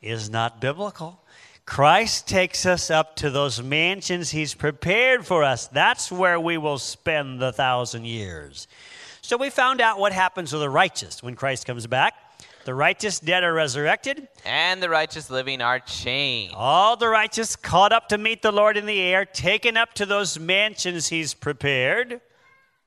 is 0.00 0.30
not 0.30 0.60
biblical. 0.60 1.20
Christ 1.66 2.28
takes 2.28 2.64
us 2.64 2.90
up 2.90 3.16
to 3.16 3.30
those 3.30 3.62
mansions 3.62 4.30
he's 4.30 4.54
prepared 4.54 5.26
for 5.26 5.44
us. 5.44 5.66
That's 5.68 6.10
where 6.10 6.38
we 6.38 6.58
will 6.58 6.78
spend 6.78 7.40
the 7.40 7.52
thousand 7.52 8.06
years. 8.06 8.66
So 9.20 9.36
we 9.36 9.50
found 9.50 9.80
out 9.80 9.98
what 9.98 10.12
happens 10.12 10.50
to 10.50 10.58
the 10.58 10.70
righteous 10.70 11.22
when 11.22 11.36
Christ 11.36 11.66
comes 11.66 11.86
back. 11.86 12.14
The 12.64 12.74
righteous 12.74 13.20
dead 13.20 13.42
are 13.42 13.52
resurrected. 13.52 14.28
And 14.44 14.82
the 14.82 14.90
righteous 14.90 15.30
living 15.30 15.62
are 15.62 15.80
changed. 15.80 16.54
All 16.56 16.96
the 16.96 17.08
righteous 17.08 17.56
caught 17.56 17.92
up 17.92 18.08
to 18.08 18.18
meet 18.18 18.42
the 18.42 18.52
Lord 18.52 18.76
in 18.76 18.86
the 18.86 19.00
air, 19.00 19.24
taken 19.24 19.76
up 19.76 19.94
to 19.94 20.06
those 20.06 20.38
mansions 20.38 21.08
he's 21.08 21.34
prepared. 21.34 22.20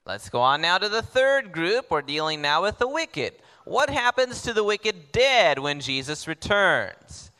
Let's 0.06 0.30
go 0.30 0.42
on 0.42 0.62
now 0.62 0.78
to 0.78 0.90
the 0.90 1.02
third 1.02 1.54
group. 1.54 1.90
We're 1.90 2.02
dealing 2.02 2.42
now 2.42 2.64
with 2.64 2.78
the 2.78 2.90
wicked. 2.90 3.36
What 3.64 3.90
happens 3.90 4.42
to 4.42 4.52
the 4.52 4.64
wicked 4.64 5.14
dead 5.14 5.60
when 5.60 5.80
Jesus 5.80 6.28
returns? 6.28 7.32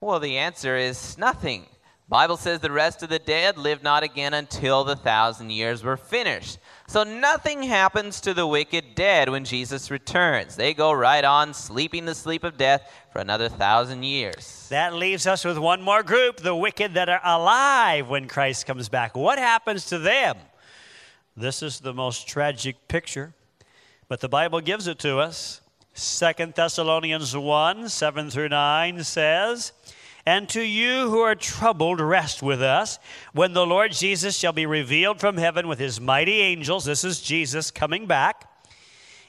Well, 0.00 0.20
the 0.20 0.38
answer 0.38 0.76
is 0.76 1.18
nothing. 1.18 1.66
Bible 2.08 2.36
says 2.36 2.60
the 2.60 2.70
rest 2.70 3.02
of 3.02 3.08
the 3.08 3.18
dead 3.18 3.58
live 3.58 3.82
not 3.82 4.04
again 4.04 4.34
until 4.34 4.84
the 4.84 4.94
thousand 4.94 5.50
years 5.50 5.82
were 5.82 5.96
finished. 5.96 6.58
So 6.86 7.02
nothing 7.02 7.64
happens 7.64 8.20
to 8.20 8.32
the 8.32 8.46
wicked 8.46 8.94
dead 8.94 9.28
when 9.28 9.44
Jesus 9.44 9.90
returns. 9.90 10.54
They 10.54 10.74
go 10.74 10.92
right 10.92 11.24
on 11.24 11.52
sleeping 11.54 12.04
the 12.04 12.14
sleep 12.14 12.44
of 12.44 12.56
death 12.56 12.88
for 13.12 13.18
another 13.18 13.48
thousand 13.48 14.04
years. 14.04 14.68
That 14.70 14.94
leaves 14.94 15.26
us 15.26 15.44
with 15.44 15.58
one 15.58 15.82
more 15.82 16.04
group, 16.04 16.36
the 16.36 16.54
wicked 16.54 16.94
that 16.94 17.08
are 17.08 17.20
alive 17.24 18.08
when 18.08 18.28
Christ 18.28 18.64
comes 18.66 18.88
back. 18.88 19.16
What 19.16 19.40
happens 19.40 19.86
to 19.86 19.98
them? 19.98 20.36
This 21.38 21.62
is 21.62 21.80
the 21.80 21.92
most 21.92 22.26
tragic 22.26 22.88
picture, 22.88 23.34
but 24.08 24.20
the 24.20 24.28
Bible 24.28 24.62
gives 24.62 24.86
it 24.86 24.98
to 25.00 25.18
us. 25.18 25.60
Second 25.92 26.54
Thessalonians 26.54 27.36
1 27.36 27.90
7 27.90 28.30
through 28.30 28.48
9 28.48 29.04
says, 29.04 29.72
And 30.24 30.48
to 30.48 30.62
you 30.62 31.10
who 31.10 31.20
are 31.20 31.34
troubled, 31.34 32.00
rest 32.00 32.42
with 32.42 32.62
us 32.62 32.98
when 33.34 33.52
the 33.52 33.66
Lord 33.66 33.92
Jesus 33.92 34.34
shall 34.34 34.54
be 34.54 34.64
revealed 34.64 35.20
from 35.20 35.36
heaven 35.36 35.68
with 35.68 35.78
his 35.78 36.00
mighty 36.00 36.40
angels. 36.40 36.86
This 36.86 37.04
is 37.04 37.20
Jesus 37.20 37.70
coming 37.70 38.06
back. 38.06 38.50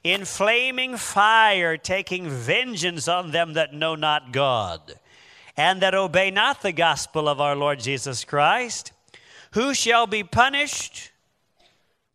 In 0.02 0.24
flaming 0.24 0.96
fire, 0.96 1.76
taking 1.76 2.30
vengeance 2.30 3.10
on 3.10 3.32
them 3.32 3.52
that 3.54 3.74
know 3.74 3.96
not 3.96 4.32
God, 4.32 4.94
and 5.58 5.82
that 5.82 5.94
obey 5.94 6.32
not 6.32 6.62
the 6.62 6.72
gospel 6.72 7.28
of 7.28 7.42
our 7.42 7.56
Lord 7.58 7.82
Jesus 7.82 8.24
Christ, 8.24 8.94
who 9.52 9.74
shall 9.74 10.08
be 10.08 10.24
punished 10.24 11.12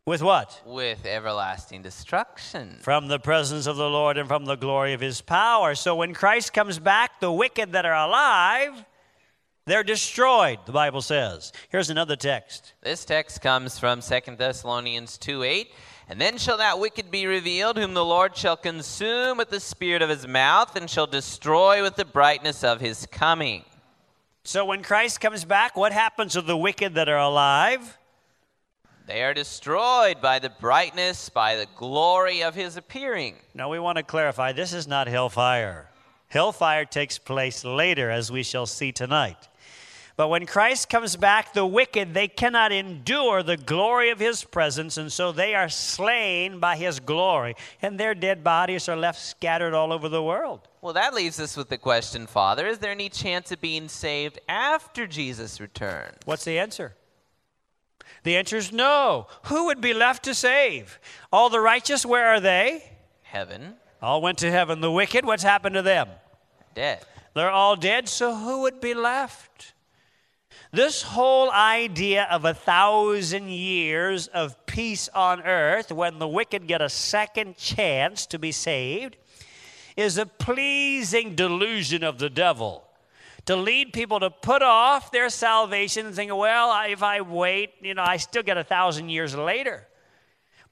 with 0.07 0.23
what? 0.23 0.61
With 0.67 1.07
everlasting 1.07 1.83
destruction. 1.83 2.79
From 2.81 3.09
the 3.09 3.21
presence 3.21 3.67
of 3.67 3.77
the 3.77 3.89
Lord 3.89 4.19
and 4.19 4.29
from 4.29 4.45
the 4.45 4.57
glory 4.57 4.95
of 4.95 5.01
his 5.01 5.21
power. 5.21 5.75
So 5.75 5.95
when 5.95 6.13
Christ 6.13 6.53
comes 6.53 6.79
back, 6.79 7.21
the 7.21 7.31
wicked 7.31 7.73
that 7.73 7.87
are 7.87 8.07
alive, 8.07 8.85
they're 9.65 9.85
destroyed, 9.85 10.59
the 10.67 10.73
Bible 10.73 11.03
says. 11.03 11.53
Here's 11.69 11.89
another 11.89 12.17
text. 12.17 12.75
This 12.83 13.05
text 13.05 13.41
comes 13.41 13.79
from 13.79 14.01
Second 14.01 14.39
Thessalonians 14.39 15.19
2 15.19 15.45
8. 15.45 15.73
And 16.09 16.21
then 16.21 16.37
shall 16.37 16.59
that 16.59 16.81
wicked 16.81 17.11
be 17.11 17.27
revealed, 17.27 17.79
whom 17.79 17.95
the 17.95 18.05
Lord 18.05 18.37
shall 18.37 18.57
consume 18.57 19.39
with 19.39 19.51
the 19.51 19.61
spirit 19.61 20.03
of 20.03 20.11
his 20.11 20.27
mouth, 20.27 20.75
and 20.75 20.91
shall 20.91 21.07
destroy 21.07 21.81
with 21.81 21.95
the 21.95 22.05
brightness 22.05 22.65
of 22.65 22.81
his 22.81 23.07
coming. 23.07 23.65
So 24.43 24.65
when 24.65 24.83
Christ 24.83 25.21
comes 25.21 25.45
back, 25.45 25.77
what 25.77 25.93
happens 25.93 26.33
to 26.33 26.43
the 26.43 26.57
wicked 26.57 26.97
that 26.97 27.09
are 27.09 27.19
alive? 27.19 27.97
They 29.07 29.25
are 29.25 29.35
destroyed 29.35 30.21
by 30.21 30.39
the 30.39 30.51
brightness, 30.51 31.29
by 31.29 31.57
the 31.57 31.67
glory 31.77 32.43
of 32.43 32.55
his 32.55 32.77
appearing. 32.77 33.37
Now, 33.55 33.69
we 33.69 33.79
want 33.79 33.99
to 33.99 34.05
clarify 34.05 34.53
this 34.53 34.73
is 34.73 34.87
not 34.87 35.09
hellfire. 35.09 35.91
Hellfire 36.29 36.85
takes 36.85 37.19
place 37.19 37.65
later, 37.65 38.11
as 38.11 38.31
we 38.31 38.43
shall 38.43 38.67
see 38.67 38.93
tonight. 38.93 39.49
But 40.17 40.29
when 40.29 40.47
Christ 40.47 40.89
comes 40.89 41.17
back, 41.17 41.53
the 41.53 41.67
wicked, 41.67 42.15
they 42.15 42.29
cannot 42.29 42.71
endure 42.71 43.43
the 43.43 43.57
glory 43.57 44.11
of 44.11 44.21
his 44.21 44.45
presence, 44.45 44.97
and 44.97 45.11
so 45.11 45.33
they 45.33 45.55
are 45.55 45.69
slain 45.69 46.61
by 46.61 46.77
his 46.77 47.01
glory, 47.01 47.57
and 47.81 47.99
their 47.99 48.15
dead 48.15 48.45
bodies 48.45 48.89
are 48.89 48.97
left 48.97 49.21
scattered 49.21 49.75
all 49.75 49.93
over 49.93 50.09
the 50.09 50.23
world. 50.23 50.69
Well, 50.81 50.93
that 50.93 51.15
leaves 51.15 51.41
us 51.41 51.57
with 51.57 51.71
the 51.71 51.79
question, 51.79 52.27
Father 52.27 52.67
is 52.67 52.79
there 52.79 52.93
any 52.93 53.09
chance 53.09 53.51
of 53.53 53.61
being 53.61 53.89
saved 53.89 54.39
after 54.49 55.07
Jesus 55.07 55.61
returns? 55.61 56.19
What's 56.25 56.45
the 56.45 56.59
answer? 56.59 56.95
The 58.23 58.37
answer 58.37 58.57
is 58.57 58.73
no. 58.73 59.27
Who 59.45 59.67
would 59.67 59.81
be 59.81 59.95
left 59.95 60.25
to 60.25 60.35
save? 60.35 60.99
All 61.33 61.51
the 61.51 61.61
righteous, 61.61 62.07
where 62.07 62.29
are 62.29 62.41
they? 62.41 62.85
Heaven. 63.23 63.75
All 64.01 64.23
went 64.23 64.39
to 64.39 64.51
heaven. 64.51 64.81
The 64.81 64.91
wicked, 64.91 65.25
what's 65.25 65.43
happened 65.43 65.75
to 65.75 65.83
them? 65.83 66.09
Dead. 66.75 67.05
They're 67.35 67.51
all 67.51 67.77
dead, 67.77 68.09
so 68.09 68.35
who 68.35 68.63
would 68.63 68.81
be 68.81 68.95
left? 68.95 69.73
This 70.71 71.03
whole 71.03 71.51
idea 71.51 72.27
of 72.31 72.45
a 72.45 72.55
thousand 72.55 73.51
years 73.51 74.27
of 74.29 74.65
peace 74.67 75.09
on 75.15 75.43
earth 75.43 75.93
when 75.93 76.19
the 76.19 76.29
wicked 76.29 76.67
get 76.67 76.81
a 76.81 76.89
second 76.89 77.57
chance 77.57 78.27
to 78.27 78.39
be 78.39 78.53
saved 78.53 79.17
is 79.97 80.17
a 80.17 80.25
pleasing 80.25 81.35
delusion 81.35 82.03
of 82.03 82.19
the 82.19 82.31
devil 82.31 82.85
to 83.47 83.57
lead 83.57 83.93
people 83.93 84.21
to 84.21 84.31
put 84.31 84.63
off 84.63 85.11
their 85.11 85.29
salvation 85.29 86.07
and 86.07 86.15
think, 86.15 86.35
well, 86.35 86.73
if 86.89 87.03
I 87.03 87.21
wait, 87.21 87.73
you 87.81 87.95
know, 87.95 88.05
I 88.05 88.17
still 88.17 88.43
get 88.43 88.57
a 88.57 88.65
thousand 88.65 89.09
years 89.09 89.35
later. 89.35 89.87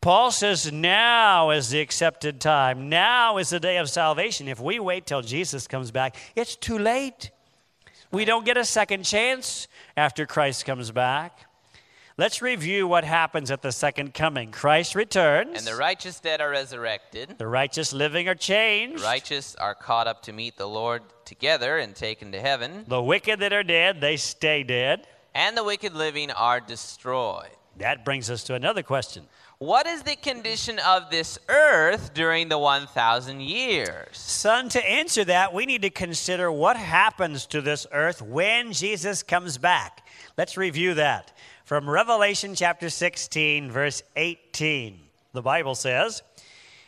Paul 0.01 0.31
says, 0.31 0.73
now 0.73 1.51
is 1.51 1.71
the 1.71 1.81
accepted 1.81 2.41
time. 2.41 2.89
Now 2.89 3.37
is 3.37 3.51
the 3.51 3.61
day 3.61 3.77
of 3.77 3.91
salvation. 3.91 4.49
If 4.49 4.59
we 4.59 4.79
wait 4.79 5.05
till 5.05 5.21
Jesus 5.21 5.67
comes 5.67 5.91
back, 5.91 6.17
it's 6.35 6.57
too 6.57 6.79
late. 6.79 7.31
We 8.11 8.25
don't 8.25 8.47
get 8.47 8.57
a 8.57 8.65
second 8.65 9.05
chance 9.05 9.69
after 9.97 10.25
Christ 10.25 10.65
comes 10.65 10.91
back. 10.91 11.50
Let's 12.21 12.43
review 12.43 12.87
what 12.87 13.05
happens 13.05 13.51
at 13.51 13.63
the 13.63 13.73
second 13.73 14.13
coming. 14.13 14.51
Christ 14.51 14.95
returns. 14.95 15.57
And 15.57 15.67
the 15.67 15.75
righteous 15.75 16.21
dead 16.21 16.43
are 16.43 16.51
resurrected. 16.51 17.39
The 17.39 17.47
righteous 17.47 17.95
living 17.95 18.29
are 18.29 18.35
changed. 18.35 18.99
The 18.99 19.05
righteous 19.05 19.55
are 19.55 19.75
caught 19.75 20.07
up 20.07 20.21
to 20.25 20.35
meet 20.35 20.59
the 20.59 20.69
Lord 20.69 21.01
together 21.25 21.79
and 21.79 21.97
taken 21.97 22.31
to 22.33 22.39
heaven. 22.39 22.85
The 22.87 23.03
wicked 23.03 23.41
that 23.41 23.55
are 23.55 23.63
dead, 23.63 24.03
they 24.03 24.19
stay 24.19 24.63
dead. 24.63 25.07
And 25.35 25.57
the 25.57 25.65
wicked 25.65 25.95
living 25.95 26.31
are 26.33 26.61
destroyed. 26.61 27.49
That 27.79 28.05
brings 28.05 28.29
us 28.29 28.45
to 28.45 28.55
another 28.55 28.83
question. 28.83 29.25
What 29.57 29.87
is 29.87 30.03
the 30.03 30.17
condition 30.17 30.79
of 30.81 31.11
this 31.11 31.39
earth 31.49 32.13
during 32.13 32.51
the 32.51 32.59
1,000 32.59 33.41
years? 33.41 34.19
Son, 34.19 34.69
to 34.69 34.87
answer 34.87 35.25
that, 35.25 35.55
we 35.55 35.65
need 35.65 35.81
to 35.81 35.91
consider 35.91 36.53
what 36.53 36.77
happens 36.77 37.47
to 37.47 37.63
this 37.63 37.87
earth 37.93 38.21
when 38.21 38.75
Jesus 38.75 39.23
comes 39.23 39.57
back. 39.57 40.07
Let's 40.37 40.59
review 40.59 40.93
that 40.95 41.33
from 41.71 41.89
Revelation 41.89 42.57
chapter 42.57 42.91
16, 42.91 43.71
verse 43.71 44.03
18. 44.17 44.99
The 45.33 45.41
Bible 45.41 45.77
says, 45.77 46.21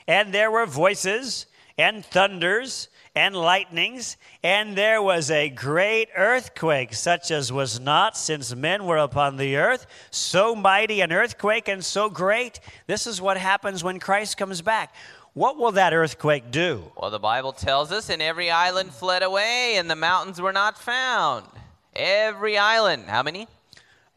And 0.08 0.34
there 0.34 0.50
were 0.50 0.66
voices 0.66 1.46
and 1.78 2.04
thunders 2.04 2.88
and 3.14 3.36
lightnings, 3.36 4.16
and 4.42 4.76
there 4.76 5.00
was 5.00 5.30
a 5.30 5.50
great 5.50 6.08
earthquake, 6.16 6.94
such 6.94 7.30
as 7.30 7.52
was 7.52 7.78
not 7.78 8.16
since 8.16 8.56
men 8.56 8.84
were 8.84 8.96
upon 8.96 9.36
the 9.36 9.54
earth. 9.54 9.86
So 10.10 10.56
mighty 10.56 11.00
an 11.00 11.12
earthquake 11.12 11.68
and 11.68 11.84
so 11.84 12.10
great. 12.10 12.58
This 12.88 13.06
is 13.06 13.22
what 13.22 13.36
happens 13.36 13.84
when 13.84 14.00
Christ 14.00 14.36
comes 14.36 14.62
back. 14.62 14.92
What 15.32 15.58
will 15.58 15.70
that 15.70 15.94
earthquake 15.94 16.50
do? 16.50 16.90
Well, 16.96 17.12
the 17.12 17.20
Bible 17.20 17.52
tells 17.52 17.92
us, 17.92 18.10
and 18.10 18.20
every 18.20 18.50
island 18.50 18.92
fled 18.92 19.22
away, 19.22 19.76
and 19.76 19.88
the 19.88 19.94
mountains 19.94 20.40
were 20.40 20.52
not 20.52 20.76
found. 20.76 21.46
Every 21.94 22.58
island. 22.58 23.04
How 23.06 23.22
many? 23.22 23.46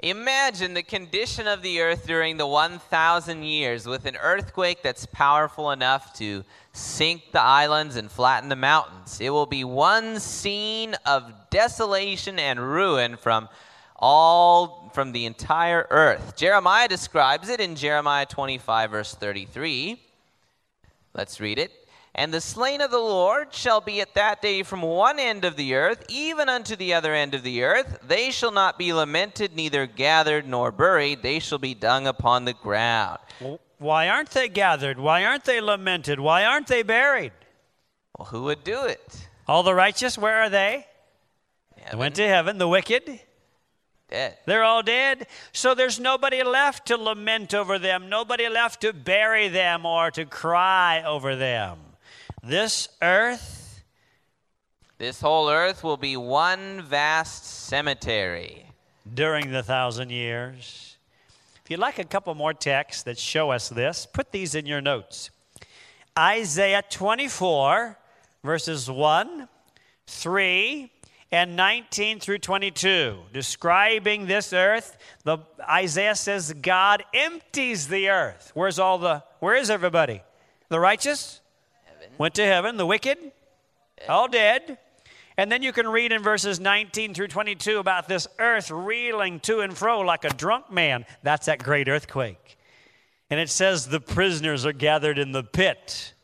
Imagine 0.00 0.74
the 0.74 0.84
condition 0.84 1.48
of 1.48 1.60
the 1.60 1.80
earth 1.80 2.06
during 2.06 2.36
the 2.36 2.46
1,000 2.46 3.42
years 3.42 3.84
with 3.84 4.06
an 4.06 4.14
earthquake 4.14 4.80
that's 4.80 5.06
powerful 5.06 5.72
enough 5.72 6.12
to 6.18 6.44
sink 6.72 7.32
the 7.32 7.42
islands 7.42 7.96
and 7.96 8.08
flatten 8.08 8.48
the 8.48 8.54
mountains. 8.54 9.20
It 9.20 9.30
will 9.30 9.46
be 9.46 9.64
one 9.64 10.20
scene 10.20 10.94
of 11.04 11.50
desolation 11.50 12.38
and 12.38 12.60
ruin 12.60 13.16
from 13.16 13.48
all 13.98 14.90
from 14.94 15.12
the 15.12 15.26
entire 15.26 15.86
earth. 15.90 16.36
Jeremiah 16.36 16.88
describes 16.88 17.48
it 17.48 17.60
in 17.60 17.74
Jeremiah 17.74 18.26
25 18.26 18.90
verse 18.90 19.14
33. 19.14 20.00
Let's 21.14 21.40
read 21.40 21.58
it. 21.58 21.72
And 22.14 22.34
the 22.34 22.40
slain 22.40 22.80
of 22.80 22.90
the 22.90 22.98
Lord 22.98 23.54
shall 23.54 23.80
be 23.80 24.00
at 24.00 24.14
that 24.14 24.42
day 24.42 24.64
from 24.64 24.82
one 24.82 25.20
end 25.20 25.44
of 25.44 25.54
the 25.54 25.74
earth, 25.74 26.04
even 26.08 26.48
unto 26.48 26.74
the 26.74 26.94
other 26.94 27.14
end 27.14 27.32
of 27.32 27.44
the 27.44 27.62
earth. 27.62 27.98
They 28.06 28.32
shall 28.32 28.50
not 28.50 28.76
be 28.76 28.92
lamented, 28.92 29.54
neither 29.54 29.86
gathered 29.86 30.48
nor 30.48 30.72
buried. 30.72 31.22
They 31.22 31.38
shall 31.38 31.58
be 31.58 31.74
dung 31.74 32.08
upon 32.08 32.44
the 32.44 32.54
ground. 32.54 33.20
Why 33.78 34.08
aren't 34.08 34.30
they 34.30 34.48
gathered? 34.48 34.98
Why 34.98 35.24
aren't 35.24 35.44
they 35.44 35.60
lamented? 35.60 36.18
Why 36.18 36.44
aren't 36.44 36.66
they 36.66 36.82
buried? 36.82 37.32
Well, 38.18 38.26
who 38.26 38.42
would 38.44 38.64
do 38.64 38.84
it? 38.86 39.28
All 39.46 39.62
the 39.62 39.74
righteous, 39.74 40.18
where 40.18 40.42
are 40.42 40.50
they? 40.50 40.86
Heaven. 41.76 41.90
They 41.92 41.96
went 41.98 42.14
to 42.16 42.26
heaven. 42.26 42.58
The 42.58 42.66
wicked? 42.66 43.20
Dead. 44.10 44.38
They're 44.46 44.64
all 44.64 44.82
dead. 44.82 45.26
So 45.52 45.74
there's 45.74 46.00
nobody 46.00 46.42
left 46.42 46.86
to 46.86 46.96
lament 46.96 47.52
over 47.52 47.78
them, 47.78 48.08
nobody 48.08 48.48
left 48.48 48.80
to 48.80 48.92
bury 48.92 49.48
them 49.48 49.84
or 49.84 50.10
to 50.12 50.24
cry 50.24 51.02
over 51.02 51.36
them. 51.36 51.78
This 52.42 52.88
earth, 53.02 53.84
this 54.96 55.20
whole 55.20 55.50
earth 55.50 55.84
will 55.84 55.98
be 55.98 56.16
one 56.16 56.82
vast 56.82 57.44
cemetery 57.44 58.64
during 59.12 59.50
the 59.50 59.62
thousand 59.62 60.10
years. 60.10 60.96
If 61.62 61.70
you'd 61.70 61.80
like 61.80 61.98
a 61.98 62.04
couple 62.04 62.34
more 62.34 62.54
texts 62.54 63.02
that 63.02 63.18
show 63.18 63.50
us 63.50 63.68
this, 63.68 64.06
put 64.06 64.32
these 64.32 64.54
in 64.54 64.64
your 64.64 64.80
notes. 64.80 65.30
Isaiah 66.18 66.82
24, 66.88 67.98
verses 68.42 68.90
1, 68.90 69.48
3, 70.06 70.90
and 71.30 71.56
19 71.56 72.20
through 72.20 72.38
22, 72.38 73.18
describing 73.32 74.26
this 74.26 74.52
earth. 74.52 74.96
The, 75.24 75.38
Isaiah 75.68 76.14
says 76.14 76.52
God 76.62 77.04
empties 77.12 77.88
the 77.88 78.08
earth. 78.08 78.50
Where's 78.54 78.78
all 78.78 78.98
the, 78.98 79.22
where 79.40 79.54
is 79.54 79.70
everybody? 79.70 80.22
The 80.68 80.80
righteous? 80.80 81.40
went 82.18 82.34
to 82.34 82.44
heaven, 82.44 82.76
the 82.76 82.86
wicked, 82.86 83.18
all 84.08 84.28
dead. 84.28 84.78
And 85.36 85.52
then 85.52 85.62
you 85.62 85.72
can 85.72 85.86
read 85.86 86.10
in 86.10 86.20
verses 86.22 86.58
19 86.58 87.14
through 87.14 87.28
22 87.28 87.78
about 87.78 88.08
this 88.08 88.26
earth 88.40 88.70
reeling 88.70 89.38
to 89.40 89.60
and 89.60 89.76
fro 89.76 90.00
like 90.00 90.24
a 90.24 90.30
drunk 90.30 90.70
man. 90.70 91.06
That's 91.22 91.46
that 91.46 91.62
great 91.62 91.88
earthquake. 91.88 92.58
And 93.30 93.38
it 93.38 93.48
says 93.48 93.86
the 93.86 94.00
prisoners 94.00 94.66
are 94.66 94.72
gathered 94.72 95.18
in 95.18 95.30
the 95.30 95.44
pit. 95.44 96.14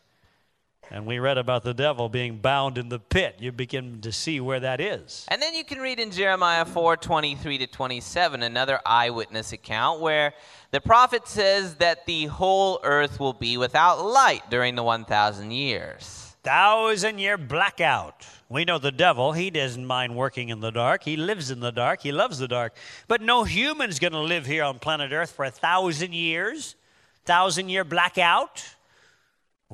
And 0.95 1.07
we 1.07 1.19
read 1.19 1.39
about 1.39 1.65
the 1.65 1.75
devil 1.75 2.09
being 2.09 2.39
bound 2.39 2.79
in 2.79 2.89
the 2.89 3.01
pit. 3.01 3.39
You 3.41 3.51
begin 3.51 4.01
to 4.03 4.13
see 4.13 4.39
where 4.39 4.61
that 4.61 4.81
is. 4.81 5.27
And 5.27 5.43
then 5.43 5.53
you 5.53 5.65
can 5.65 5.81
read 5.81 5.99
in 5.99 6.13
Jeremiah 6.13 6.65
4 6.65 6.97
23 6.97 7.59
to 7.59 7.67
27, 7.67 8.45
another 8.45 8.79
eyewitness 8.87 9.51
account 9.51 10.01
where 10.01 10.35
the 10.71 10.81
prophet 10.81 11.27
says 11.27 11.75
that 11.77 12.07
the 12.07 12.27
whole 12.27 12.79
earth 12.85 13.19
will 13.19 13.33
be 13.33 13.57
without 13.57 14.07
light 14.07 14.49
during 14.51 14.77
the 14.77 14.85
1,000 14.85 15.51
years. 15.51 16.37
Thousand 16.45 17.19
year 17.19 17.39
blackout. 17.39 18.25
We 18.49 18.65
know 18.65 18.79
the 18.79 18.93
devil, 18.93 19.33
he 19.33 19.51
doesn't 19.51 19.85
mind 19.85 20.15
working 20.15 20.51
in 20.51 20.61
the 20.61 20.71
dark. 20.71 21.03
He 21.03 21.17
lives 21.17 21.51
in 21.51 21.59
the 21.59 21.73
dark. 21.73 22.03
He 22.03 22.13
loves 22.13 22.39
the 22.39 22.47
dark. 22.47 22.77
But 23.09 23.21
no 23.21 23.43
human's 23.43 23.99
going 23.99 24.13
to 24.13 24.21
live 24.21 24.47
here 24.47 24.63
on 24.63 24.79
planet 24.79 25.11
Earth 25.11 25.33
for 25.33 25.45
a 25.45 25.51
thousand 25.51 26.15
years. 26.15 26.77
Thousand 27.25 27.69
year 27.69 27.83
blackout. 27.83 28.65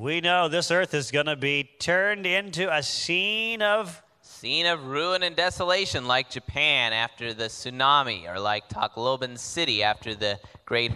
We 0.00 0.22
know 0.22 0.48
this 0.48 0.70
earth 0.70 0.94
is 0.94 1.10
going 1.10 1.26
to 1.26 1.36
be 1.36 1.68
turned 1.78 2.24
into 2.24 2.74
a 2.74 2.82
scene 2.82 3.60
of 3.60 4.02
scene 4.22 4.64
of 4.64 4.86
ruin 4.86 5.22
and 5.22 5.36
desolation 5.36 6.06
like 6.06 6.30
Japan 6.30 6.94
after 6.94 7.34
the 7.34 7.44
tsunami 7.44 8.26
or 8.26 8.40
like 8.40 8.66
Tacloban 8.70 9.38
City 9.38 9.82
after 9.82 10.14
the 10.14 10.40
great 10.64 10.92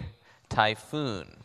typhoon. 0.49 1.37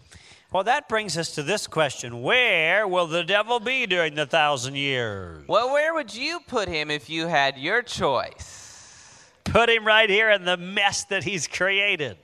Well, 0.50 0.64
that 0.64 0.88
brings 0.88 1.18
us 1.18 1.34
to 1.34 1.42
this 1.42 1.66
question 1.66 2.22
Where 2.22 2.88
will 2.88 3.06
the 3.06 3.24
devil 3.24 3.60
be 3.60 3.84
during 3.84 4.14
the 4.14 4.24
thousand 4.24 4.76
years? 4.76 5.46
Well, 5.46 5.70
where 5.70 5.92
would 5.92 6.14
you 6.14 6.40
put 6.40 6.66
him 6.66 6.90
if 6.90 7.10
you 7.10 7.26
had 7.26 7.58
your 7.58 7.82
choice? 7.82 9.22
Put 9.44 9.68
him 9.68 9.86
right 9.86 10.08
here 10.08 10.30
in 10.30 10.46
the 10.46 10.56
mess 10.56 11.04
that 11.04 11.24
he's 11.24 11.46
created. 11.46 12.16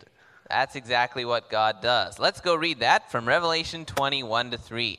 That's 0.48 0.76
exactly 0.76 1.26
what 1.26 1.50
God 1.50 1.82
does. 1.82 2.18
Let's 2.18 2.40
go 2.40 2.54
read 2.54 2.80
that 2.80 3.10
from 3.10 3.28
Revelation 3.28 3.84
21 3.84 4.52
to 4.52 4.56
3. 4.56 4.98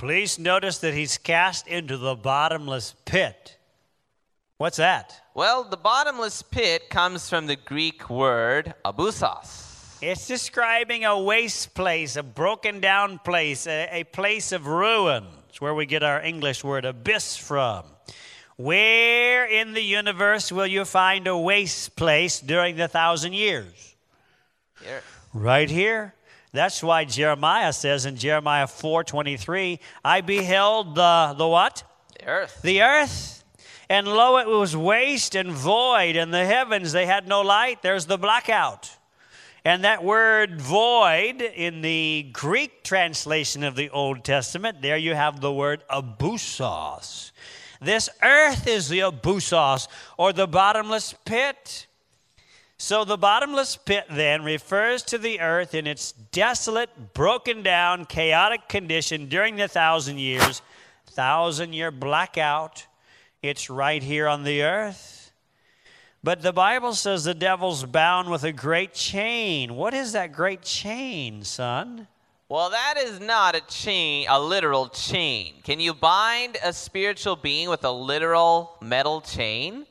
Please 0.00 0.38
notice 0.38 0.78
that 0.78 0.94
he's 0.94 1.18
cast 1.18 1.68
into 1.68 1.98
the 1.98 2.14
bottomless 2.14 2.94
pit. 3.04 3.58
What's 4.56 4.78
that? 4.78 5.20
Well, 5.34 5.62
the 5.62 5.76
bottomless 5.76 6.40
pit 6.40 6.88
comes 6.88 7.28
from 7.28 7.46
the 7.46 7.56
Greek 7.56 8.08
word 8.08 8.72
abyssos. 8.82 9.98
It's 10.00 10.26
describing 10.26 11.04
a 11.04 11.20
waste 11.20 11.74
place, 11.74 12.16
a 12.16 12.22
broken 12.22 12.80
down 12.80 13.18
place, 13.18 13.66
a, 13.66 13.90
a 13.92 14.04
place 14.04 14.52
of 14.52 14.66
ruins, 14.66 15.60
where 15.60 15.74
we 15.74 15.84
get 15.84 16.02
our 16.02 16.22
English 16.22 16.64
word 16.64 16.86
abyss 16.86 17.36
from. 17.36 17.84
Where 18.56 19.44
in 19.44 19.74
the 19.74 19.82
universe 19.82 20.50
will 20.50 20.66
you 20.66 20.86
find 20.86 21.26
a 21.26 21.36
waste 21.36 21.94
place 21.94 22.40
during 22.40 22.76
the 22.76 22.88
thousand 22.88 23.34
years? 23.34 23.96
Here. 24.82 25.02
Right 25.34 25.68
here. 25.68 26.14
That's 26.52 26.82
why 26.82 27.04
Jeremiah 27.04 27.72
says 27.72 28.06
in 28.06 28.16
Jeremiah 28.16 28.66
4:23, 28.66 29.78
I 30.04 30.20
beheld 30.20 30.94
the 30.94 31.34
the 31.36 31.46
what? 31.46 31.84
The 32.18 32.26
earth. 32.26 32.60
The 32.62 32.82
earth. 32.82 33.44
And 33.88 34.06
lo, 34.06 34.38
it 34.38 34.46
was 34.46 34.76
waste 34.76 35.34
and 35.34 35.50
void, 35.50 36.14
and 36.14 36.32
the 36.32 36.46
heavens 36.46 36.92
they 36.92 37.06
had 37.06 37.26
no 37.26 37.40
light. 37.40 37.82
There's 37.82 38.06
the 38.06 38.18
blackout. 38.18 38.96
And 39.64 39.84
that 39.84 40.02
word 40.02 40.60
void 40.60 41.42
in 41.42 41.82
the 41.82 42.30
Greek 42.32 42.82
translation 42.82 43.62
of 43.62 43.76
the 43.76 43.90
Old 43.90 44.24
Testament, 44.24 44.80
there 44.80 44.96
you 44.96 45.14
have 45.14 45.40
the 45.40 45.52
word 45.52 45.82
abyssos. 45.90 47.32
This 47.80 48.08
earth 48.22 48.66
is 48.66 48.88
the 48.88 49.00
abyssos, 49.00 49.88
or 50.16 50.32
the 50.32 50.46
bottomless 50.46 51.14
pit. 51.24 51.86
So 52.82 53.04
the 53.04 53.18
bottomless 53.18 53.76
pit 53.76 54.06
then 54.08 54.42
refers 54.42 55.02
to 55.02 55.18
the 55.18 55.40
earth 55.40 55.74
in 55.74 55.86
its 55.86 56.12
desolate, 56.12 57.12
broken 57.12 57.62
down, 57.62 58.06
chaotic 58.06 58.70
condition 58.70 59.26
during 59.26 59.56
the 59.56 59.68
thousand 59.68 60.18
years, 60.18 60.62
thousand 61.06 61.74
year 61.74 61.90
blackout. 61.90 62.86
It's 63.42 63.68
right 63.68 64.02
here 64.02 64.26
on 64.26 64.44
the 64.44 64.62
earth. 64.62 65.30
But 66.24 66.40
the 66.40 66.54
Bible 66.54 66.94
says 66.94 67.24
the 67.24 67.34
devil's 67.34 67.84
bound 67.84 68.30
with 68.30 68.44
a 68.44 68.52
great 68.52 68.94
chain. 68.94 69.74
What 69.74 69.92
is 69.92 70.12
that 70.12 70.32
great 70.32 70.62
chain, 70.62 71.44
son? 71.44 72.08
Well, 72.48 72.70
that 72.70 72.94
is 72.96 73.20
not 73.20 73.54
a 73.54 73.60
chain, 73.60 74.26
a 74.26 74.40
literal 74.40 74.88
chain. 74.88 75.56
Can 75.64 75.80
you 75.80 75.92
bind 75.92 76.56
a 76.64 76.72
spiritual 76.72 77.36
being 77.36 77.68
with 77.68 77.84
a 77.84 77.92
literal 77.92 78.78
metal 78.80 79.20
chain? 79.20 79.84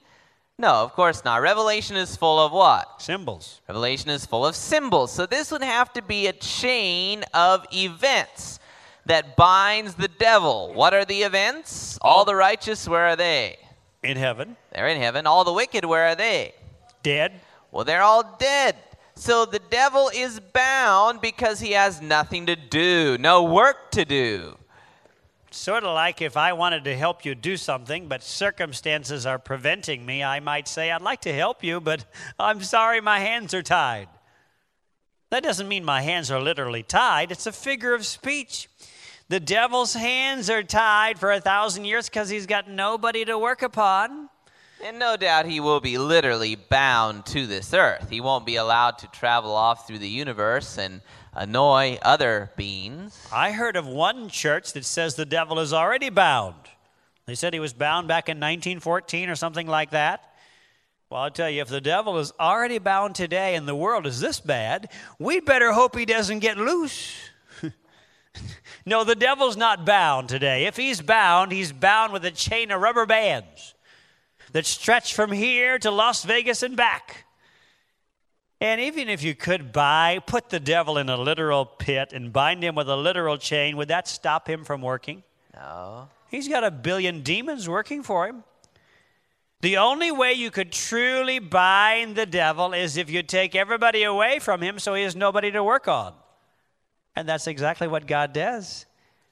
No, 0.59 0.83
of 0.83 0.91
course 0.91 1.23
not. 1.23 1.41
Revelation 1.41 1.95
is 1.95 2.17
full 2.17 2.37
of 2.37 2.51
what? 2.51 3.01
Symbols. 3.01 3.61
Revelation 3.69 4.09
is 4.09 4.25
full 4.25 4.45
of 4.45 4.57
symbols. 4.57 5.09
So 5.09 5.25
this 5.25 5.51
would 5.51 5.63
have 5.63 5.93
to 5.93 6.01
be 6.01 6.27
a 6.27 6.33
chain 6.33 7.23
of 7.33 7.65
events 7.73 8.59
that 9.05 9.37
binds 9.37 9.95
the 9.95 10.09
devil. 10.09 10.73
What 10.73 10.93
are 10.93 11.05
the 11.05 11.21
events? 11.23 11.97
All 12.01 12.25
the 12.25 12.35
righteous, 12.35 12.89
where 12.89 13.07
are 13.07 13.15
they? 13.15 13.57
In 14.03 14.17
heaven. 14.17 14.57
They're 14.73 14.89
in 14.89 14.99
heaven. 14.99 15.25
All 15.25 15.45
the 15.45 15.53
wicked, 15.53 15.85
where 15.85 16.09
are 16.09 16.15
they? 16.15 16.53
Dead. 17.03 17.39
Well, 17.71 17.85
they're 17.85 18.01
all 18.01 18.35
dead. 18.37 18.75
So 19.15 19.45
the 19.45 19.59
devil 19.69 20.11
is 20.13 20.41
bound 20.41 21.21
because 21.21 21.61
he 21.61 21.71
has 21.71 22.01
nothing 22.01 22.47
to 22.47 22.57
do, 22.57 23.17
no 23.17 23.43
work 23.43 23.91
to 23.91 24.03
do. 24.03 24.57
Sort 25.51 25.83
of 25.83 25.93
like 25.95 26.21
if 26.21 26.37
I 26.37 26.53
wanted 26.53 26.83
to 26.83 26.95
help 26.95 27.25
you 27.25 27.33
do 27.33 27.57
something, 27.57 28.07
but 28.07 28.23
circumstances 28.23 29.25
are 29.25 29.39
preventing 29.39 30.05
me, 30.05 30.23
I 30.23 30.39
might 30.39 30.67
say, 30.67 30.91
I'd 30.91 31.01
like 31.01 31.21
to 31.21 31.33
help 31.33 31.63
you, 31.63 31.79
but 31.79 32.05
I'm 32.39 32.61
sorry 32.61 33.01
my 33.01 33.19
hands 33.19 33.53
are 33.53 33.63
tied. 33.63 34.09
That 35.31 35.43
doesn't 35.43 35.67
mean 35.67 35.83
my 35.83 36.01
hands 36.01 36.31
are 36.31 36.41
literally 36.41 36.83
tied, 36.83 37.31
it's 37.31 37.47
a 37.47 37.51
figure 37.51 37.93
of 37.93 38.05
speech. 38.05 38.69
The 39.29 39.39
devil's 39.39 39.93
hands 39.93 40.49
are 40.49 40.63
tied 40.63 41.19
for 41.19 41.31
a 41.31 41.39
thousand 41.39 41.85
years 41.85 42.09
because 42.09 42.29
he's 42.29 42.47
got 42.47 42.67
nobody 42.67 43.25
to 43.25 43.37
work 43.37 43.61
upon. 43.61 44.29
And 44.83 44.97
no 44.97 45.17
doubt 45.17 45.45
he 45.45 45.59
will 45.59 45.81
be 45.81 45.97
literally 45.97 46.55
bound 46.55 47.25
to 47.27 47.45
this 47.45 47.73
earth. 47.73 48.09
He 48.09 48.21
won't 48.21 48.45
be 48.45 48.55
allowed 48.55 48.97
to 48.99 49.07
travel 49.07 49.53
off 49.53 49.85
through 49.85 49.99
the 49.99 50.09
universe 50.09 50.79
and 50.79 51.01
annoy 51.39 51.97
other 52.01 52.51
beings. 52.57 53.27
I 53.31 53.51
heard 53.51 53.77
of 53.77 53.87
one 53.87 54.27
church 54.27 54.73
that 54.73 54.83
says 54.83 55.15
the 55.15 55.25
devil 55.25 55.59
is 55.59 55.71
already 55.71 56.09
bound. 56.09 56.55
They 57.25 57.35
said 57.35 57.53
he 57.53 57.61
was 57.61 57.73
bound 57.73 58.09
back 58.09 58.27
in 58.27 58.37
1914 58.37 59.29
or 59.29 59.35
something 59.35 59.65
like 59.65 59.91
that. 59.91 60.33
Well, 61.09 61.21
I'll 61.21 61.31
tell 61.31 61.49
you, 61.49 61.61
if 61.61 61.69
the 61.69 61.81
devil 61.81 62.19
is 62.19 62.33
already 62.39 62.77
bound 62.77 63.15
today 63.15 63.55
and 63.55 63.67
the 63.67 63.73
world 63.73 64.05
is 64.05 64.19
this 64.19 64.39
bad, 64.41 64.91
we'd 65.17 65.45
better 65.45 65.71
hope 65.71 65.95
he 65.95 66.05
doesn't 66.05 66.39
get 66.39 66.57
loose. 66.57 67.15
no, 68.85 69.03
the 69.05 69.15
devil's 69.15 69.57
not 69.57 69.85
bound 69.85 70.27
today. 70.27 70.65
If 70.65 70.75
he's 70.75 71.01
bound, 71.01 71.51
he's 71.53 71.71
bound 71.71 72.11
with 72.11 72.25
a 72.25 72.31
chain 72.31 72.69
of 72.69 72.81
rubber 72.81 73.05
bands 73.05 73.75
that 74.51 74.65
stretch 74.65 75.15
from 75.15 75.31
here 75.31 75.79
to 75.79 75.89
Las 75.89 76.25
Vegas 76.25 76.63
and 76.63 76.75
back. 76.75 77.25
And 78.61 78.81
even 78.81 79.07
if 79.07 79.23
you 79.23 79.35
could 79.35 79.71
buy, 79.71 80.19
put 80.25 80.49
the 80.49 80.59
devil 80.59 80.97
in 80.97 81.07
a 81.07 81.15
literal 81.15 81.65
pit 81.65 82.11
and 82.11 82.33
bind 82.33 82.61
him 82.61 82.75
with 82.75 82.89
a 82.89 82.95
literal 82.95 83.37
chain, 83.37 83.77
would 83.77 83.87
that 83.87 84.07
stop 84.07 84.49
him 84.49 84.65
from 84.65 84.81
working? 84.81 85.23
No. 85.53 86.09
He's 86.29 86.47
got 86.47 86.63
a 86.63 86.71
billion 86.71 87.21
demons 87.21 87.69
working 87.69 88.03
for 88.03 88.27
him. 88.27 88.43
The 89.61 89.77
only 89.77 90.11
way 90.11 90.33
you 90.33 90.51
could 90.51 90.71
truly 90.71 91.39
bind 91.39 92.15
the 92.15 92.25
devil 92.25 92.73
is 92.73 92.97
if 92.97 93.09
you 93.09 93.23
take 93.23 93.55
everybody 93.55 94.03
away 94.03 94.39
from 94.39 94.61
him 94.61 94.79
so 94.79 94.93
he 94.93 95.03
has 95.03 95.15
nobody 95.15 95.51
to 95.51 95.63
work 95.63 95.87
on. 95.87 96.13
And 97.15 97.27
that's 97.27 97.47
exactly 97.47 97.87
what 97.87 98.07
God 98.07 98.31
does. 98.33 98.85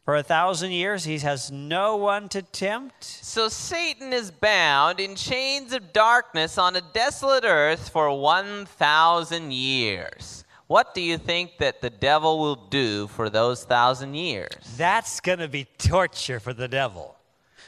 For 0.07 0.15
a 0.15 0.23
thousand 0.23 0.71
years, 0.71 1.03
he 1.03 1.19
has 1.19 1.51
no 1.51 1.97
one 1.97 2.29
to 2.29 2.41
tempt. 2.41 3.03
So 3.03 3.49
Satan 3.49 4.13
is 4.13 4.31
bound 4.31 5.01
in 5.01 5.17
chains 5.17 5.73
of 5.73 5.91
darkness 5.91 6.57
on 6.57 6.77
a 6.77 6.81
desolate 6.93 7.43
earth 7.43 7.89
for 7.89 8.09
1,000 8.17 9.51
years. 9.51 10.45
What 10.67 10.93
do 10.93 11.01
you 11.01 11.17
think 11.17 11.57
that 11.57 11.81
the 11.81 11.89
devil 11.89 12.39
will 12.39 12.55
do 12.55 13.07
for 13.07 13.29
those 13.29 13.65
thousand 13.65 14.13
years? 14.13 14.53
That's 14.77 15.19
going 15.19 15.39
to 15.39 15.49
be 15.49 15.65
torture 15.77 16.39
for 16.39 16.53
the 16.53 16.69
devil. 16.69 17.17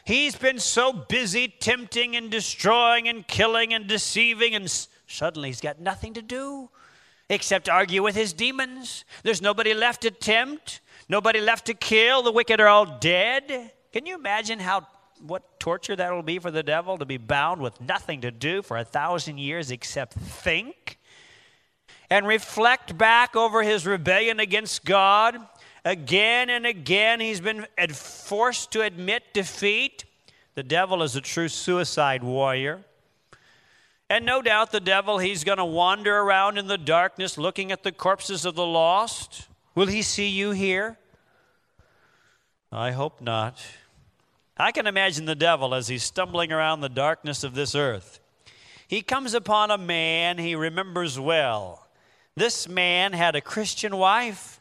He's 0.05 0.37
been 0.37 0.59
so 0.59 0.93
busy 0.93 1.49
tempting 1.49 2.15
and 2.15 2.31
destroying 2.31 3.09
and 3.09 3.27
killing 3.27 3.73
and 3.73 3.85
deceiving, 3.85 4.55
and 4.55 4.71
suddenly 5.07 5.49
he's 5.49 5.59
got 5.59 5.81
nothing 5.81 6.13
to 6.13 6.21
do 6.21 6.69
except 7.29 7.67
argue 7.67 8.01
with 8.01 8.15
his 8.15 8.31
demons. 8.31 9.03
There's 9.23 9.41
nobody 9.41 9.73
left 9.73 10.03
to 10.03 10.11
tempt. 10.11 10.79
Nobody 11.09 11.41
left 11.41 11.65
to 11.65 11.73
kill. 11.73 12.21
The 12.21 12.31
wicked 12.31 12.61
are 12.61 12.67
all 12.67 12.85
dead. 12.85 13.71
Can 13.91 14.05
you 14.05 14.13
imagine 14.13 14.59
how 14.59 14.87
what 15.25 15.59
torture 15.59 15.95
that 15.95 16.13
will 16.13 16.21
be 16.21 16.37
for 16.37 16.51
the 16.51 16.61
devil 16.61 16.99
to 16.99 17.05
be 17.05 17.17
bound 17.17 17.61
with 17.61 17.81
nothing 17.81 18.21
to 18.21 18.31
do 18.31 18.61
for 18.61 18.77
a 18.77 18.85
thousand 18.85 19.39
years 19.39 19.71
except 19.71 20.13
think 20.13 20.97
and 22.09 22.25
reflect 22.25 22.97
back 22.97 23.35
over 23.35 23.63
his 23.63 23.87
rebellion 23.87 24.39
against 24.39 24.85
God? 24.85 25.35
Again 25.83 26.51
and 26.51 26.67
again, 26.67 27.19
he's 27.19 27.41
been 27.41 27.65
forced 27.91 28.71
to 28.73 28.81
admit 28.81 29.23
defeat. 29.33 30.05
The 30.53 30.63
devil 30.63 31.01
is 31.01 31.15
a 31.15 31.21
true 31.21 31.47
suicide 31.47 32.23
warrior. 32.23 32.81
And 34.11 34.25
no 34.25 34.43
doubt 34.43 34.71
the 34.71 34.79
devil, 34.79 35.17
he's 35.17 35.43
going 35.43 35.57
to 35.57 35.65
wander 35.65 36.19
around 36.19 36.59
in 36.59 36.67
the 36.67 36.77
darkness 36.77 37.37
looking 37.37 37.71
at 37.71 37.81
the 37.81 37.91
corpses 37.91 38.45
of 38.45 38.53
the 38.55 38.65
lost. 38.65 39.48
Will 39.79 39.87
he 39.87 40.01
see 40.01 40.27
you 40.27 40.51
here? 40.51 40.97
I 42.69 42.91
hope 42.91 43.21
not. 43.21 43.65
I 44.57 44.73
can 44.73 44.87
imagine 44.87 45.23
the 45.23 45.35
devil 45.35 45.73
as 45.73 45.87
he's 45.87 46.03
stumbling 46.03 46.51
around 46.51 46.81
the 46.81 46.89
darkness 46.89 47.45
of 47.45 47.55
this 47.55 47.73
earth. 47.75 48.19
He 48.89 49.01
comes 49.01 49.33
upon 49.33 49.71
a 49.71 49.77
man 49.77 50.37
he 50.37 50.53
remembers 50.53 51.17
well. 51.17 51.87
This 52.35 52.67
man 52.67 53.13
had 53.13 53.37
a 53.37 53.41
Christian 53.41 53.95
wife, 53.95 54.59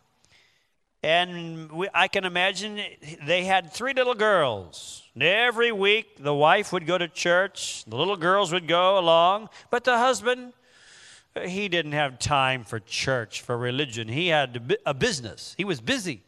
and 1.02 1.72
we, 1.72 1.88
I 1.92 2.06
can 2.06 2.24
imagine 2.24 2.80
they 3.26 3.42
had 3.42 3.72
three 3.72 3.94
little 3.94 4.14
girls. 4.14 5.02
Every 5.20 5.72
week, 5.72 6.22
the 6.22 6.32
wife 6.32 6.72
would 6.72 6.86
go 6.86 6.96
to 6.96 7.08
church, 7.08 7.84
the 7.86 7.96
little 7.96 8.16
girls 8.16 8.52
would 8.52 8.68
go 8.68 8.96
along, 9.00 9.48
but 9.68 9.82
the 9.82 9.98
husband, 9.98 10.52
he 11.44 11.68
didn't 11.68 11.92
have 11.92 12.18
time 12.18 12.64
for 12.64 12.80
church, 12.80 13.42
for 13.42 13.56
religion. 13.56 14.08
He 14.08 14.28
had 14.28 14.76
a 14.84 14.94
business, 14.94 15.54
he 15.56 15.64
was 15.64 15.80
busy. 15.80 16.22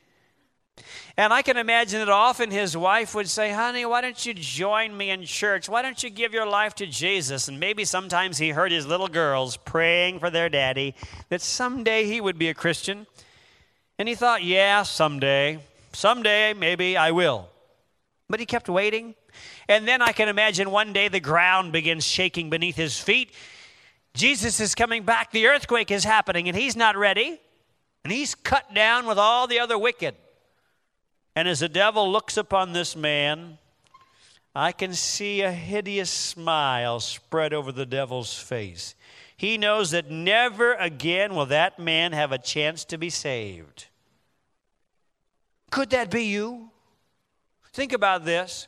And 1.16 1.32
I 1.32 1.42
can 1.42 1.56
imagine 1.56 1.98
that 1.98 2.08
often 2.08 2.50
his 2.50 2.76
wife 2.76 3.14
would 3.14 3.28
say, 3.28 3.52
Honey, 3.52 3.84
why 3.84 4.00
don't 4.00 4.24
you 4.24 4.32
join 4.32 4.96
me 4.96 5.10
in 5.10 5.24
church? 5.24 5.68
Why 5.68 5.82
don't 5.82 6.02
you 6.02 6.10
give 6.10 6.32
your 6.32 6.46
life 6.46 6.74
to 6.76 6.86
Jesus? 6.86 7.48
And 7.48 7.60
maybe 7.60 7.84
sometimes 7.84 8.38
he 8.38 8.50
heard 8.50 8.72
his 8.72 8.86
little 8.86 9.08
girls 9.08 9.56
praying 9.58 10.20
for 10.20 10.30
their 10.30 10.48
daddy 10.48 10.94
that 11.28 11.42
someday 11.42 12.06
he 12.06 12.20
would 12.20 12.38
be 12.38 12.48
a 12.48 12.54
Christian. 12.54 13.06
And 13.98 14.08
he 14.08 14.14
thought, 14.14 14.42
Yeah, 14.42 14.82
someday. 14.82 15.58
Someday, 15.92 16.54
maybe 16.54 16.96
I 16.96 17.10
will. 17.10 17.48
But 18.28 18.40
he 18.40 18.46
kept 18.46 18.68
waiting. 18.68 19.14
And 19.68 19.86
then 19.86 20.02
I 20.02 20.12
can 20.12 20.28
imagine 20.28 20.70
one 20.70 20.92
day 20.92 21.08
the 21.08 21.20
ground 21.20 21.72
begins 21.72 22.06
shaking 22.06 22.48
beneath 22.48 22.76
his 22.76 22.98
feet. 22.98 23.32
Jesus 24.14 24.60
is 24.60 24.74
coming 24.74 25.04
back. 25.04 25.30
The 25.30 25.46
earthquake 25.46 25.90
is 25.90 26.04
happening, 26.04 26.48
and 26.48 26.56
he's 26.56 26.76
not 26.76 26.96
ready. 26.96 27.40
And 28.04 28.12
he's 28.12 28.34
cut 28.34 28.74
down 28.74 29.06
with 29.06 29.18
all 29.18 29.46
the 29.46 29.60
other 29.60 29.78
wicked. 29.78 30.14
And 31.36 31.46
as 31.46 31.60
the 31.60 31.68
devil 31.68 32.10
looks 32.10 32.36
upon 32.36 32.72
this 32.72 32.96
man, 32.96 33.58
I 34.54 34.72
can 34.72 34.94
see 34.94 35.42
a 35.42 35.52
hideous 35.52 36.10
smile 36.10 37.00
spread 37.00 37.52
over 37.52 37.70
the 37.70 37.86
devil's 37.86 38.36
face. 38.36 38.94
He 39.36 39.56
knows 39.56 39.92
that 39.92 40.10
never 40.10 40.74
again 40.74 41.34
will 41.34 41.46
that 41.46 41.78
man 41.78 42.12
have 42.12 42.32
a 42.32 42.38
chance 42.38 42.84
to 42.86 42.98
be 42.98 43.10
saved. 43.10 43.86
Could 45.70 45.90
that 45.90 46.10
be 46.10 46.24
you? 46.24 46.70
Think 47.72 47.92
about 47.92 48.24
this. 48.24 48.66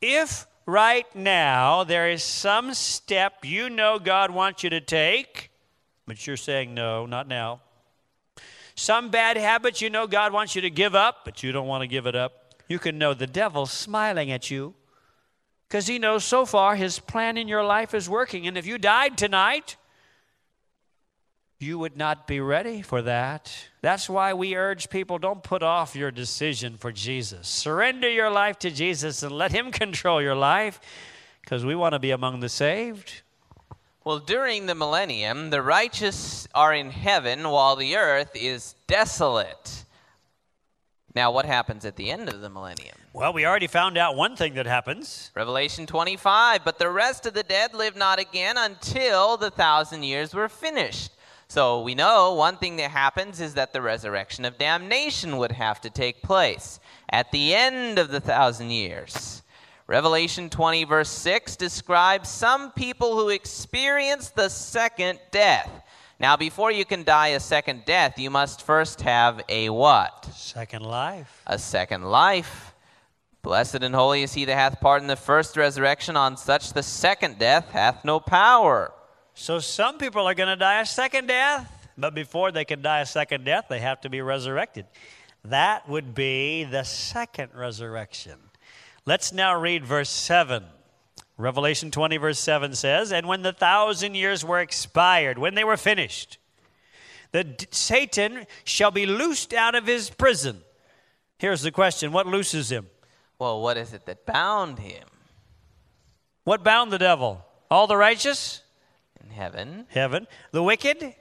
If 0.00 0.46
right 0.66 1.06
now 1.14 1.84
there 1.84 2.10
is 2.10 2.22
some 2.22 2.74
step 2.74 3.44
you 3.44 3.70
know 3.70 3.98
God 3.98 4.30
wants 4.30 4.62
you 4.64 4.70
to 4.70 4.80
take, 4.80 5.50
but 6.06 6.26
you're 6.26 6.36
saying 6.36 6.74
no, 6.74 7.06
not 7.06 7.28
now, 7.28 7.60
some 8.74 9.10
bad 9.10 9.36
habits 9.36 9.80
you 9.80 9.90
know 9.90 10.06
God 10.06 10.32
wants 10.32 10.54
you 10.54 10.62
to 10.62 10.70
give 10.70 10.94
up, 10.94 11.24
but 11.24 11.42
you 11.42 11.52
don't 11.52 11.66
want 11.66 11.82
to 11.82 11.86
give 11.86 12.06
it 12.06 12.16
up. 12.16 12.54
You 12.68 12.78
can 12.78 12.98
know 12.98 13.14
the 13.14 13.26
devil's 13.26 13.70
smiling 13.70 14.30
at 14.30 14.50
you 14.50 14.74
because 15.68 15.86
he 15.86 15.98
knows 15.98 16.24
so 16.24 16.46
far 16.46 16.76
his 16.76 16.98
plan 16.98 17.36
in 17.36 17.48
your 17.48 17.64
life 17.64 17.94
is 17.94 18.08
working. 18.08 18.46
And 18.46 18.56
if 18.56 18.66
you 18.66 18.78
died 18.78 19.18
tonight, 19.18 19.76
you 21.58 21.78
would 21.78 21.96
not 21.96 22.26
be 22.26 22.40
ready 22.40 22.82
for 22.82 23.02
that. 23.02 23.68
That's 23.80 24.08
why 24.08 24.34
we 24.34 24.56
urge 24.56 24.90
people 24.90 25.18
don't 25.18 25.42
put 25.42 25.62
off 25.62 25.96
your 25.96 26.10
decision 26.10 26.76
for 26.76 26.92
Jesus. 26.92 27.48
Surrender 27.48 28.10
your 28.10 28.30
life 28.30 28.58
to 28.60 28.70
Jesus 28.70 29.22
and 29.22 29.32
let 29.32 29.52
Him 29.52 29.70
control 29.72 30.20
your 30.20 30.34
life 30.34 30.80
because 31.40 31.64
we 31.64 31.74
want 31.74 31.92
to 31.92 31.98
be 31.98 32.10
among 32.10 32.40
the 32.40 32.48
saved. 32.48 33.22
Well, 34.04 34.18
during 34.18 34.66
the 34.66 34.74
millennium, 34.74 35.48
the 35.48 35.62
righteous 35.62 36.46
are 36.54 36.74
in 36.74 36.90
heaven 36.90 37.48
while 37.48 37.76
the 37.76 37.96
earth 37.96 38.32
is 38.34 38.74
desolate. 38.86 39.84
Now, 41.14 41.30
what 41.30 41.46
happens 41.46 41.84
at 41.84 41.96
the 41.96 42.10
end 42.10 42.28
of 42.28 42.40
the 42.40 42.50
millennium? 42.50 42.96
Well, 43.12 43.32
we 43.32 43.46
already 43.46 43.68
found 43.68 43.96
out 43.96 44.16
one 44.16 44.34
thing 44.34 44.54
that 44.54 44.66
happens. 44.66 45.30
Revelation 45.34 45.86
25. 45.86 46.64
But 46.64 46.78
the 46.78 46.90
rest 46.90 47.24
of 47.24 47.34
the 47.34 47.44
dead 47.44 47.72
live 47.72 47.96
not 47.96 48.18
again 48.18 48.56
until 48.58 49.36
the 49.36 49.50
thousand 49.50 50.02
years 50.02 50.34
were 50.34 50.48
finished. 50.48 51.12
So 51.48 51.82
we 51.82 51.94
know 51.94 52.34
one 52.34 52.56
thing 52.56 52.76
that 52.76 52.90
happens 52.90 53.40
is 53.40 53.54
that 53.54 53.72
the 53.72 53.82
resurrection 53.82 54.44
of 54.44 54.58
damnation 54.58 55.36
would 55.36 55.52
have 55.52 55.80
to 55.82 55.90
take 55.90 56.22
place 56.22 56.80
at 57.10 57.30
the 57.30 57.54
end 57.54 57.98
of 57.98 58.10
the 58.10 58.20
thousand 58.20 58.70
years. 58.70 59.42
Revelation 59.86 60.48
20, 60.48 60.84
verse 60.84 61.10
6 61.10 61.56
describes 61.56 62.28
some 62.28 62.72
people 62.72 63.16
who 63.16 63.28
experience 63.28 64.30
the 64.30 64.48
second 64.48 65.20
death. 65.30 65.70
Now, 66.18 66.36
before 66.36 66.70
you 66.70 66.86
can 66.86 67.02
die 67.02 67.28
a 67.28 67.40
second 67.40 67.84
death, 67.84 68.18
you 68.18 68.30
must 68.30 68.62
first 68.62 69.02
have 69.02 69.42
a 69.48 69.68
what? 69.68 70.24
Second 70.32 70.84
life. 70.84 71.42
A 71.46 71.58
second 71.58 72.04
life. 72.04 72.72
Blessed 73.42 73.82
and 73.82 73.94
holy 73.94 74.22
is 74.22 74.32
he 74.32 74.46
that 74.46 74.54
hath 74.54 74.80
part 74.80 75.02
in 75.02 75.08
the 75.08 75.16
first 75.16 75.54
resurrection. 75.54 76.16
On 76.16 76.38
such 76.38 76.72
the 76.72 76.82
second 76.82 77.38
death 77.38 77.70
hath 77.72 78.02
no 78.02 78.18
power. 78.18 78.90
So 79.34 79.58
some 79.58 79.98
people 79.98 80.26
are 80.26 80.34
going 80.34 80.48
to 80.48 80.56
die 80.56 80.80
a 80.80 80.86
second 80.86 81.26
death, 81.26 81.88
but 81.98 82.14
before 82.14 82.52
they 82.52 82.64
can 82.64 82.82
die 82.82 83.00
a 83.00 83.06
second 83.06 83.44
death, 83.44 83.66
they 83.68 83.80
have 83.80 84.00
to 84.02 84.08
be 84.08 84.20
resurrected. 84.20 84.86
That 85.44 85.88
would 85.88 86.14
be 86.14 86.64
the 86.64 86.84
second 86.84 87.50
resurrection. 87.54 88.38
Let's 89.04 89.32
now 89.32 89.58
read 89.58 89.84
verse 89.84 90.08
7. 90.08 90.64
Revelation 91.36 91.90
20, 91.90 92.16
verse 92.16 92.38
7 92.38 92.74
says, 92.74 93.12
And 93.12 93.26
when 93.26 93.42
the 93.42 93.52
thousand 93.52 94.14
years 94.14 94.44
were 94.44 94.60
expired, 94.60 95.36
when 95.36 95.54
they 95.54 95.64
were 95.64 95.76
finished, 95.76 96.38
the 97.32 97.66
Satan 97.72 98.46
shall 98.62 98.92
be 98.92 99.04
loosed 99.04 99.52
out 99.52 99.74
of 99.74 99.86
his 99.86 100.10
prison. 100.10 100.62
Here's 101.38 101.62
the 101.62 101.72
question 101.72 102.12
What 102.12 102.28
looses 102.28 102.70
him? 102.70 102.86
Well, 103.38 103.60
what 103.60 103.76
is 103.76 103.92
it 103.92 104.06
that 104.06 104.24
bound 104.24 104.78
him? 104.78 105.04
What 106.44 106.62
bound 106.62 106.92
the 106.92 106.98
devil? 106.98 107.44
All 107.70 107.88
the 107.88 107.96
righteous? 107.96 108.62
Heaven. 109.30 109.86
Heaven. 109.90 110.26
The 110.52 110.62
wicked? 110.62 111.14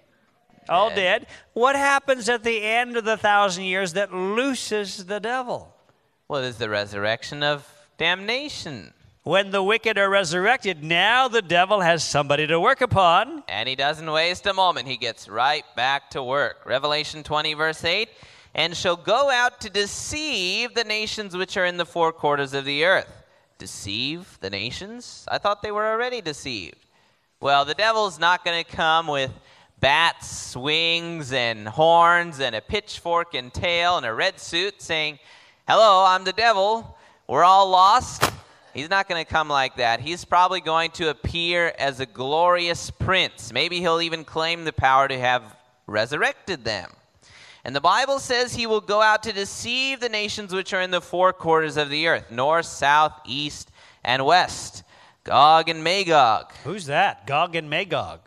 All 0.70 0.90
Dead. 0.90 0.96
dead. 0.96 1.28
What 1.54 1.76
happens 1.76 2.30
at 2.30 2.44
the 2.44 2.62
end 2.62 2.96
of 2.98 3.06
the 3.06 3.18
thousand 3.18 3.66
years 3.66 3.94
that 3.94 4.14
looses 4.14 5.06
the 5.06 5.20
devil? 5.20 5.76
Well, 6.28 6.44
it 6.44 6.48
is 6.48 6.58
the 6.58 6.70
resurrection 6.70 7.44
of 7.44 7.68
damnation. 7.98 8.94
When 9.24 9.52
the 9.52 9.64
wicked 9.64 9.98
are 9.98 10.10
resurrected, 10.10 10.84
now 10.84 11.30
the 11.30 11.42
devil 11.42 11.80
has 11.80 12.04
somebody 12.04 12.46
to 12.48 12.60
work 12.60 12.82
upon. 12.82 13.44
And 13.48 13.70
he 13.70 13.76
doesn't 13.76 14.12
waste 14.12 14.46
a 14.48 14.54
moment. 14.54 14.88
He 14.88 14.98
gets 14.98 15.30
right 15.30 15.64
back 15.78 16.10
to 16.12 16.22
work. 16.22 16.66
Revelation 16.66 17.24
20, 17.24 17.54
verse 17.54 17.84
8 17.86 18.10
And 18.54 18.76
shall 18.76 18.98
go 18.98 19.30
out 19.30 19.62
to 19.62 19.70
deceive 19.70 20.74
the 20.74 20.84
nations 20.84 21.38
which 21.38 21.56
are 21.56 21.66
in 21.66 21.78
the 21.78 21.86
four 21.86 22.12
quarters 22.12 22.54
of 22.54 22.66
the 22.66 22.84
earth. 22.84 23.24
Deceive 23.58 24.38
the 24.42 24.50
nations? 24.50 25.26
I 25.32 25.38
thought 25.38 25.62
they 25.62 25.72
were 25.72 25.88
already 25.88 26.20
deceived. 26.20 26.86
Well, 27.44 27.66
the 27.66 27.74
devil's 27.74 28.20
not 28.20 28.46
going 28.46 28.64
to 28.64 28.72
come 28.72 29.06
with 29.06 29.30
bats, 29.82 30.56
wings, 30.56 31.34
and 31.34 31.68
horns, 31.68 32.40
and 32.40 32.56
a 32.56 32.62
pitchfork 32.62 33.34
and 33.34 33.54
tail, 33.54 33.98
and 33.98 34.06
a 34.06 34.14
red 34.14 34.40
suit 34.40 34.82
saying, 34.82 35.20
Hello, 35.68 36.06
I'm 36.08 36.24
the 36.24 36.32
devil. 36.32 36.98
We're 37.28 37.44
all 37.44 37.70
lost. 37.70 38.32
He's 38.74 38.90
not 38.90 39.10
going 39.10 39.26
to 39.26 39.30
come 39.30 39.50
like 39.50 39.76
that. 39.76 40.00
He's 40.00 40.24
probably 40.24 40.62
going 40.62 40.92
to 40.92 41.10
appear 41.10 41.74
as 41.78 42.00
a 42.00 42.06
glorious 42.06 42.90
prince. 42.92 43.52
Maybe 43.52 43.82
he'll 43.82 44.00
even 44.00 44.24
claim 44.24 44.64
the 44.64 44.72
power 44.72 45.10
to 45.10 45.20
have 45.20 45.44
resurrected 45.86 46.64
them. 46.64 46.92
And 47.66 47.76
the 47.76 47.82
Bible 47.82 48.20
says 48.20 48.54
he 48.56 48.68
will 48.68 48.80
go 48.80 49.02
out 49.02 49.22
to 49.24 49.34
deceive 49.34 50.00
the 50.00 50.08
nations 50.08 50.54
which 50.54 50.72
are 50.72 50.82
in 50.82 50.92
the 50.92 51.02
four 51.02 51.34
quarters 51.34 51.76
of 51.76 51.90
the 51.90 52.08
earth 52.08 52.32
north, 52.32 52.68
south, 52.68 53.20
east, 53.26 53.70
and 54.02 54.26
west. 54.26 54.84
Gog 55.24 55.70
and 55.70 55.82
Magog. 55.84 56.52
Who's 56.66 56.88
that? 56.88 57.26
Gog 57.26 57.56
and 57.56 57.70
Magog. 57.70 58.20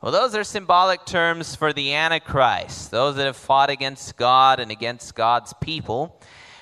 Well, 0.00 0.12
those 0.12 0.36
are 0.36 0.44
symbolic 0.44 1.04
terms 1.04 1.56
for 1.56 1.72
the 1.72 1.92
Antichrist, 1.92 2.92
those 2.92 3.16
that 3.16 3.26
have 3.26 3.36
fought 3.36 3.68
against 3.68 4.16
God 4.16 4.60
and 4.60 4.70
against 4.70 5.16
God's 5.16 5.52
people. 5.60 6.20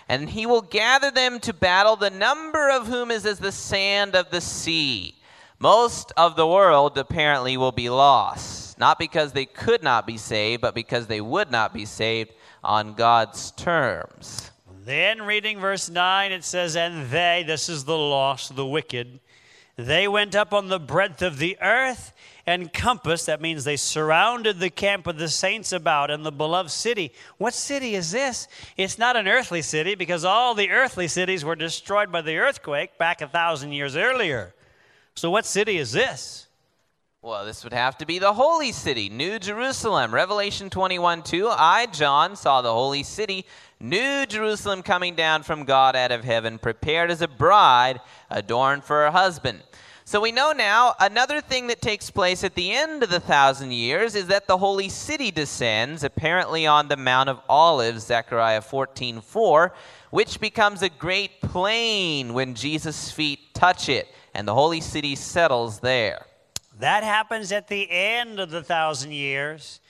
And 0.08 0.30
he 0.30 0.46
will 0.46 0.62
gather 0.62 1.10
them 1.10 1.38
to 1.40 1.52
battle, 1.52 1.96
the 1.96 2.08
number 2.08 2.70
of 2.70 2.86
whom 2.86 3.10
is 3.10 3.26
as 3.26 3.40
the 3.40 3.52
sand 3.52 4.16
of 4.16 4.30
the 4.30 4.40
sea. 4.40 5.14
Most 5.58 6.12
of 6.16 6.34
the 6.34 6.46
world 6.46 6.96
apparently 6.96 7.58
will 7.58 7.72
be 7.72 7.90
lost, 7.90 8.78
not 8.78 8.98
because 8.98 9.32
they 9.32 9.44
could 9.44 9.82
not 9.82 10.06
be 10.06 10.16
saved, 10.16 10.62
but 10.62 10.74
because 10.74 11.08
they 11.08 11.20
would 11.20 11.50
not 11.50 11.74
be 11.74 11.84
saved 11.84 12.32
on 12.64 12.94
God's 12.94 13.50
terms. 13.50 14.50
Then, 14.84 15.20
reading 15.22 15.60
verse 15.60 15.90
9, 15.90 16.32
it 16.32 16.42
says, 16.42 16.74
And 16.74 17.10
they, 17.10 17.44
this 17.46 17.68
is 17.68 17.84
the 17.84 17.98
lost, 17.98 18.56
the 18.56 18.64
wicked, 18.64 19.20
they 19.78 20.08
went 20.08 20.34
up 20.34 20.52
on 20.52 20.66
the 20.66 20.80
breadth 20.80 21.22
of 21.22 21.38
the 21.38 21.56
earth 21.62 22.12
and 22.44 22.72
compassed, 22.72 23.26
that 23.26 23.40
means 23.40 23.62
they 23.62 23.76
surrounded 23.76 24.58
the 24.58 24.70
camp 24.70 25.06
of 25.06 25.18
the 25.18 25.28
saints 25.28 25.72
about 25.72 26.10
and 26.10 26.26
the 26.26 26.32
beloved 26.32 26.72
city. 26.72 27.12
What 27.36 27.54
city 27.54 27.94
is 27.94 28.10
this? 28.10 28.48
It's 28.76 28.98
not 28.98 29.14
an 29.14 29.28
earthly 29.28 29.62
city 29.62 29.94
because 29.94 30.24
all 30.24 30.56
the 30.56 30.70
earthly 30.70 31.06
cities 31.06 31.44
were 31.44 31.54
destroyed 31.54 32.10
by 32.10 32.22
the 32.22 32.38
earthquake 32.38 32.98
back 32.98 33.20
a 33.20 33.28
thousand 33.28 33.70
years 33.70 33.94
earlier. 33.94 34.52
So, 35.14 35.30
what 35.30 35.46
city 35.46 35.78
is 35.78 35.92
this? 35.92 36.48
Well, 37.22 37.44
this 37.44 37.62
would 37.62 37.72
have 37.72 37.98
to 37.98 38.06
be 38.06 38.18
the 38.18 38.32
holy 38.32 38.72
city, 38.72 39.08
New 39.08 39.38
Jerusalem. 39.38 40.14
Revelation 40.14 40.70
21 40.70 41.22
2. 41.22 41.48
I, 41.48 41.86
John, 41.86 42.34
saw 42.34 42.62
the 42.62 42.72
holy 42.72 43.02
city, 43.04 43.44
New 43.80 44.26
Jerusalem, 44.26 44.82
coming 44.82 45.14
down 45.14 45.44
from 45.44 45.64
God 45.64 45.94
out 45.94 46.10
of 46.10 46.24
heaven, 46.24 46.58
prepared 46.58 47.12
as 47.12 47.22
a 47.22 47.28
bride 47.28 48.00
adorned 48.28 48.82
for 48.82 49.04
her 49.04 49.10
husband. 49.12 49.62
So 50.04 50.20
we 50.20 50.32
know 50.32 50.52
now 50.52 50.94
another 50.98 51.40
thing 51.40 51.68
that 51.68 51.80
takes 51.80 52.10
place 52.10 52.42
at 52.42 52.56
the 52.56 52.72
end 52.72 53.04
of 53.04 53.10
the 53.10 53.20
thousand 53.20 53.72
years 53.72 54.16
is 54.16 54.26
that 54.28 54.48
the 54.48 54.56
holy 54.56 54.88
city 54.88 55.30
descends, 55.30 56.02
apparently 56.02 56.66
on 56.66 56.88
the 56.88 56.96
Mount 56.96 57.28
of 57.28 57.40
Olives, 57.48 58.06
Zechariah 58.06 58.62
14 58.62 59.20
4, 59.20 59.74
which 60.10 60.40
becomes 60.40 60.82
a 60.82 60.88
great 60.88 61.40
plain 61.40 62.32
when 62.32 62.54
Jesus' 62.54 63.12
feet 63.12 63.54
touch 63.54 63.88
it, 63.88 64.08
and 64.34 64.48
the 64.48 64.54
holy 64.54 64.80
city 64.80 65.14
settles 65.14 65.80
there. 65.80 66.26
That 66.80 67.04
happens 67.04 67.52
at 67.52 67.68
the 67.68 67.88
end 67.90 68.40
of 68.40 68.50
the 68.50 68.62
thousand 68.62 69.12
years. 69.12 69.80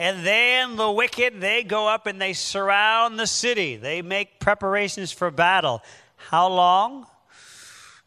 And 0.00 0.24
then 0.24 0.76
the 0.76 0.90
wicked, 0.90 1.42
they 1.42 1.62
go 1.62 1.86
up 1.86 2.06
and 2.06 2.18
they 2.18 2.32
surround 2.32 3.20
the 3.20 3.26
city. 3.26 3.76
They 3.76 4.00
make 4.00 4.40
preparations 4.40 5.12
for 5.12 5.30
battle. 5.30 5.82
How 6.16 6.48
long? 6.48 7.06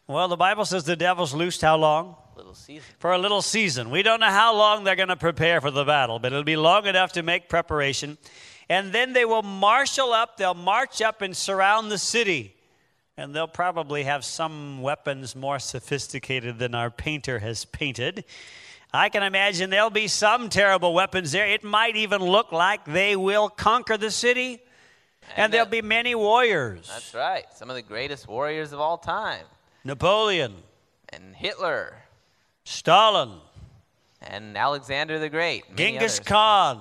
Well, 0.08 0.26
the 0.26 0.36
Bible 0.36 0.64
says 0.64 0.82
the 0.82 0.96
devil's 0.96 1.32
loosed 1.32 1.60
how 1.60 1.76
long? 1.76 2.16
Little 2.36 2.54
season. 2.54 2.82
For 2.98 3.12
a 3.12 3.18
little 3.18 3.42
season. 3.42 3.90
We 3.90 4.02
don't 4.02 4.18
know 4.18 4.26
how 4.26 4.56
long 4.56 4.82
they're 4.82 4.96
going 4.96 5.06
to 5.06 5.14
prepare 5.14 5.60
for 5.60 5.70
the 5.70 5.84
battle, 5.84 6.18
but 6.18 6.32
it'll 6.32 6.42
be 6.42 6.56
long 6.56 6.86
enough 6.86 7.12
to 7.12 7.22
make 7.22 7.48
preparation. 7.48 8.18
And 8.68 8.92
then 8.92 9.12
they 9.12 9.24
will 9.24 9.44
marshal 9.44 10.12
up, 10.12 10.36
they'll 10.36 10.52
march 10.52 11.00
up 11.00 11.22
and 11.22 11.36
surround 11.36 11.92
the 11.92 11.98
city. 11.98 12.56
And 13.16 13.32
they'll 13.32 13.46
probably 13.46 14.02
have 14.02 14.24
some 14.24 14.82
weapons 14.82 15.36
more 15.36 15.60
sophisticated 15.60 16.58
than 16.58 16.74
our 16.74 16.90
painter 16.90 17.38
has 17.38 17.64
painted. 17.64 18.24
I 18.94 19.08
can 19.08 19.24
imagine 19.24 19.70
there'll 19.70 19.90
be 19.90 20.06
some 20.06 20.48
terrible 20.48 20.94
weapons 20.94 21.32
there. 21.32 21.48
It 21.48 21.64
might 21.64 21.96
even 21.96 22.22
look 22.22 22.52
like 22.52 22.84
they 22.84 23.16
will 23.16 23.48
conquer 23.48 23.96
the 23.96 24.10
city. 24.12 24.62
And, 25.30 25.38
And 25.46 25.52
there'll 25.52 25.66
be 25.66 25.82
many 25.82 26.14
warriors. 26.14 26.88
That's 26.88 27.12
right. 27.12 27.44
Some 27.56 27.70
of 27.70 27.76
the 27.76 27.82
greatest 27.82 28.28
warriors 28.28 28.72
of 28.72 28.78
all 28.78 28.96
time. 28.96 29.46
Napoleon, 29.82 30.54
And 31.08 31.34
Hitler. 31.34 31.96
Stalin, 32.64 33.40
And 34.22 34.56
Alexander 34.56 35.18
the 35.18 35.28
Great. 35.28 35.74
Genghis 35.74 36.18
others. 36.18 36.28
Khan. 36.28 36.80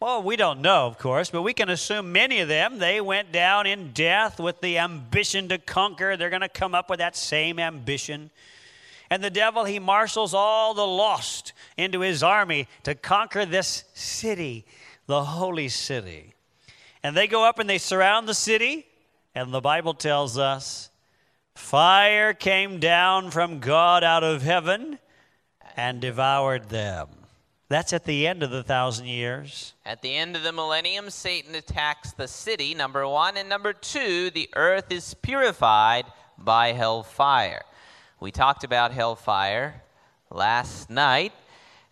Well, 0.00 0.22
we 0.24 0.34
don't 0.34 0.60
know, 0.62 0.86
of 0.86 0.98
course, 0.98 1.30
but 1.30 1.42
we 1.42 1.52
can 1.54 1.68
assume 1.68 2.10
many 2.10 2.40
of 2.40 2.48
them, 2.48 2.78
they 2.78 3.00
went 3.00 3.30
down 3.30 3.66
in 3.66 3.92
death 3.92 4.40
with 4.40 4.60
the 4.62 4.78
ambition 4.78 5.48
to 5.50 5.58
conquer. 5.58 6.16
They're 6.16 6.30
going 6.30 6.40
to 6.40 6.48
come 6.48 6.74
up 6.74 6.90
with 6.90 6.98
that 6.98 7.14
same 7.14 7.58
ambition. 7.60 8.30
And 9.10 9.24
the 9.24 9.30
devil, 9.30 9.64
he 9.64 9.80
marshals 9.80 10.32
all 10.32 10.72
the 10.72 10.86
lost 10.86 11.52
into 11.76 12.00
his 12.00 12.22
army 12.22 12.68
to 12.84 12.94
conquer 12.94 13.44
this 13.44 13.84
city, 13.92 14.64
the 15.06 15.24
holy 15.24 15.68
city. 15.68 16.34
And 17.02 17.16
they 17.16 17.26
go 17.26 17.44
up 17.44 17.58
and 17.58 17.68
they 17.68 17.78
surround 17.78 18.28
the 18.28 18.34
city, 18.34 18.86
and 19.34 19.52
the 19.52 19.60
Bible 19.60 19.94
tells 19.94 20.38
us 20.38 20.90
fire 21.56 22.32
came 22.32 22.78
down 22.78 23.30
from 23.30 23.58
God 23.58 24.04
out 24.04 24.22
of 24.22 24.42
heaven 24.42 24.98
and 25.76 26.00
devoured 26.00 26.68
them. 26.68 27.08
That's 27.68 27.92
at 27.92 28.04
the 28.04 28.26
end 28.26 28.42
of 28.42 28.50
the 28.50 28.64
thousand 28.64 29.06
years. 29.06 29.74
At 29.86 30.02
the 30.02 30.16
end 30.16 30.34
of 30.34 30.42
the 30.42 30.52
millennium, 30.52 31.08
Satan 31.08 31.54
attacks 31.54 32.12
the 32.12 32.26
city, 32.26 32.74
number 32.74 33.06
one. 33.06 33.36
And 33.36 33.48
number 33.48 33.72
two, 33.72 34.30
the 34.30 34.48
earth 34.56 34.90
is 34.90 35.14
purified 35.14 36.06
by 36.36 36.72
hellfire. 36.72 37.62
We 38.20 38.30
talked 38.30 38.64
about 38.64 38.92
hellfire 38.92 39.82
last 40.30 40.90
night. 40.90 41.32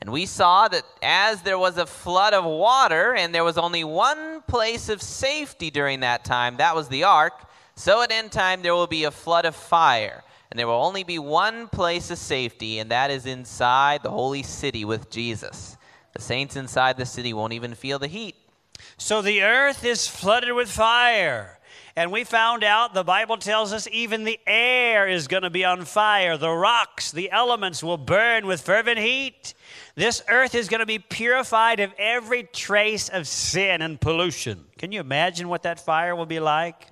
And 0.01 0.13
we 0.13 0.27
saw 0.27 0.69
that 0.69 0.85
as 1.03 1.43
there 1.43 1.59
was 1.59 1.77
a 1.77 1.87
flood 1.87 2.33
of 2.33 2.45
water 2.45 3.15
and 3.15 3.35
there 3.35 3.43
was 3.43 3.59
only 3.59 3.83
one 3.83 4.43
place 4.43 4.89
of 4.89 5.03
safety 5.03 5.71
during 5.71 6.01
that 6.01 6.25
time, 6.25 6.59
that 6.59 6.77
was 6.77 6.89
the 6.89 7.03
ark, 7.03 7.33
so 7.75 8.03
at 8.03 8.13
end 8.13 8.31
time 8.31 8.63
there 8.63 8.75
will 8.75 8.87
be 8.87 9.05
a 9.05 9.11
flood 9.11 9.45
of 9.45 9.57
fire. 9.57 10.23
And 10.51 10.59
there 10.59 10.67
will 10.67 10.75
only 10.75 11.03
be 11.03 11.19
one 11.19 11.69
place 11.69 12.11
of 12.11 12.19
safety, 12.19 12.79
and 12.79 12.91
that 12.91 13.11
is 13.11 13.27
inside 13.27 14.03
the 14.03 14.11
holy 14.11 14.43
city 14.43 14.85
with 14.85 15.11
Jesus. 15.11 15.77
The 16.15 16.23
saints 16.23 16.57
inside 16.57 16.97
the 16.97 17.05
city 17.05 17.33
won't 17.33 17.53
even 17.53 17.75
feel 17.75 17.99
the 17.99 18.07
heat. 18.07 18.35
So 18.97 19.21
the 19.21 19.43
earth 19.43 19.85
is 19.85 20.09
flooded 20.09 20.55
with 20.55 20.71
fire. 20.71 21.58
And 21.99 22.13
we 22.13 22.23
found 22.23 22.63
out, 22.63 22.95
the 22.95 23.03
Bible 23.03 23.39
tells 23.39 23.73
us, 23.73 23.89
even 23.91 24.23
the 24.23 24.39
air 24.47 25.09
is 25.09 25.27
going 25.27 25.43
to 25.43 25.51
be 25.51 25.65
on 25.65 25.85
fire. 25.85 26.37
The 26.37 26.49
rocks, 26.49 27.11
the 27.11 27.29
elements 27.33 27.83
will 27.83 27.97
burn 27.97 28.47
with 28.47 28.61
fervent 28.61 29.01
heat. 29.01 29.53
This 29.97 30.23
earth 30.29 30.55
is 30.55 30.69
going 30.69 30.79
to 30.79 30.87
be 30.87 31.01
purified 31.01 31.81
of 31.81 31.93
every 31.99 32.45
trace 32.45 33.09
of 33.09 33.27
sin 33.27 33.83
and 33.83 34.01
pollution. 34.01 34.67
Can 34.79 34.93
you 34.93 35.01
imagine 35.01 35.49
what 35.49 35.65
that 35.65 35.85
fire 35.85 36.15
will 36.15 36.25
be 36.25 36.39
like? 36.39 36.87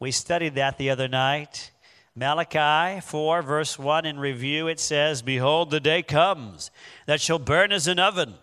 We 0.00 0.10
studied 0.10 0.54
that 0.54 0.78
the 0.78 0.88
other 0.88 1.06
night. 1.06 1.70
Malachi 2.16 3.02
4, 3.02 3.42
verse 3.42 3.78
1 3.78 4.06
in 4.06 4.18
review, 4.18 4.68
it 4.68 4.80
says, 4.80 5.20
Behold, 5.20 5.70
the 5.70 5.80
day 5.80 6.02
comes 6.02 6.70
that 7.04 7.20
shall 7.20 7.38
burn 7.38 7.72
as 7.72 7.86
an 7.86 7.98
oven, 7.98 8.36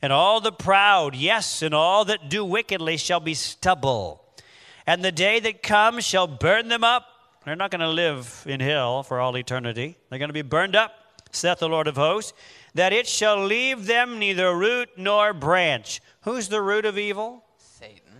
and 0.00 0.14
all 0.14 0.40
the 0.40 0.50
proud, 0.50 1.14
yes, 1.14 1.60
and 1.60 1.74
all 1.74 2.06
that 2.06 2.30
do 2.30 2.42
wickedly 2.42 2.96
shall 2.96 3.20
be 3.20 3.34
stubble. 3.34 4.19
And 4.86 5.04
the 5.04 5.12
day 5.12 5.40
that 5.40 5.62
comes 5.62 6.04
shall 6.04 6.26
burn 6.26 6.68
them 6.68 6.84
up. 6.84 7.06
They're 7.44 7.56
not 7.56 7.70
going 7.70 7.80
to 7.80 7.88
live 7.88 8.44
in 8.46 8.60
hell 8.60 9.02
for 9.02 9.20
all 9.20 9.36
eternity. 9.36 9.96
They're 10.08 10.18
going 10.18 10.28
to 10.28 10.34
be 10.34 10.42
burned 10.42 10.76
up, 10.76 10.92
saith 11.32 11.58
the 11.58 11.68
Lord 11.68 11.86
of 11.86 11.96
hosts, 11.96 12.32
that 12.74 12.92
it 12.92 13.06
shall 13.06 13.42
leave 13.44 13.86
them 13.86 14.18
neither 14.18 14.54
root 14.54 14.90
nor 14.96 15.32
branch. 15.32 16.00
Who's 16.22 16.48
the 16.48 16.60
root 16.60 16.84
of 16.84 16.98
evil? 16.98 17.44
Satan. 17.56 18.12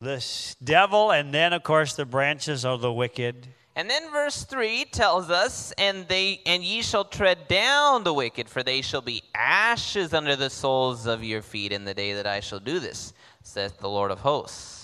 The 0.00 0.22
devil, 0.62 1.10
and 1.10 1.32
then, 1.32 1.52
of 1.52 1.62
course, 1.62 1.94
the 1.94 2.04
branches 2.04 2.64
are 2.64 2.76
the 2.76 2.92
wicked. 2.92 3.48
And 3.74 3.88
then 3.90 4.10
verse 4.10 4.44
3 4.44 4.86
tells 4.86 5.30
us, 5.30 5.72
and 5.78 6.06
they 6.08 6.40
and 6.46 6.62
ye 6.62 6.82
shall 6.82 7.04
tread 7.04 7.48
down 7.48 8.04
the 8.04 8.14
wicked, 8.14 8.48
for 8.48 8.62
they 8.62 8.82
shall 8.82 9.02
be 9.02 9.22
ashes 9.34 10.14
under 10.14 10.36
the 10.36 10.50
soles 10.50 11.06
of 11.06 11.24
your 11.24 11.42
feet 11.42 11.72
in 11.72 11.84
the 11.84 11.94
day 11.94 12.12
that 12.14 12.26
I 12.26 12.40
shall 12.40 12.60
do 12.60 12.80
this, 12.80 13.12
saith 13.42 13.78
the 13.78 13.88
Lord 13.88 14.10
of 14.10 14.20
hosts. 14.20 14.75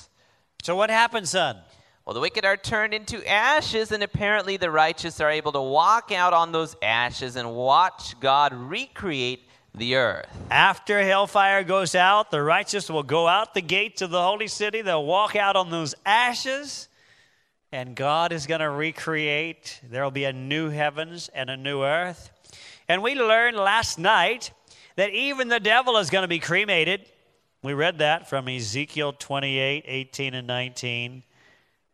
So, 0.63 0.77
what 0.77 0.91
happens, 0.91 1.31
son? 1.31 1.57
Well, 2.07 2.15
the 2.15 2.21
wicked 2.21 2.45
are 2.45 2.57
turned 2.57 2.95
into 2.95 3.29
ashes, 3.29 3.91
and 3.91 4.01
apparently 4.01 4.57
the 4.57 4.71
righteous 4.71 5.21
are 5.21 5.29
able 5.29 5.51
to 5.51 5.61
walk 5.61 6.13
out 6.13 6.33
on 6.33 6.53
those 6.53 6.77
ashes 6.81 7.35
and 7.35 7.57
watch 7.57 8.19
God 8.21 8.55
recreate 8.55 9.49
the 9.75 9.97
earth. 9.97 10.29
After 10.53 11.03
hellfire 11.03 11.65
goes 11.65 11.97
out, 11.97 12.31
the 12.31 12.41
righteous 12.41 12.89
will 12.89 13.03
go 13.03 13.27
out 13.27 13.55
the 13.55 13.61
gates 13.61 14.03
of 14.03 14.11
the 14.11 14.23
holy 14.23 14.47
city. 14.47 14.83
They'll 14.83 15.05
walk 15.05 15.35
out 15.35 15.57
on 15.57 15.71
those 15.71 15.97
ashes, 16.07 16.87
and 17.73 17.97
God 17.97 18.31
is 18.31 18.47
going 18.47 18.61
to 18.61 18.71
recreate. 18.71 19.81
There 19.91 20.05
will 20.05 20.13
be 20.13 20.25
a 20.25 20.33
new 20.33 20.71
heavens 20.71 21.29
and 21.35 21.51
a 21.51 21.57
new 21.57 21.83
earth. 21.83 22.31
And 22.89 23.03
we 23.03 23.17
learned 23.17 23.57
last 23.57 23.99
night 23.99 24.53
that 24.95 25.11
even 25.11 25.49
the 25.49 25.59
devil 25.59 25.97
is 25.97 26.09
going 26.09 26.23
to 26.23 26.29
be 26.29 26.39
cremated. 26.39 27.09
We 27.63 27.75
read 27.75 27.99
that 27.99 28.29
from 28.29 28.49
Ezekiel 28.49 29.13
28 29.13 29.85
18 29.87 30.35
and 30.35 30.47
19. 30.47 31.23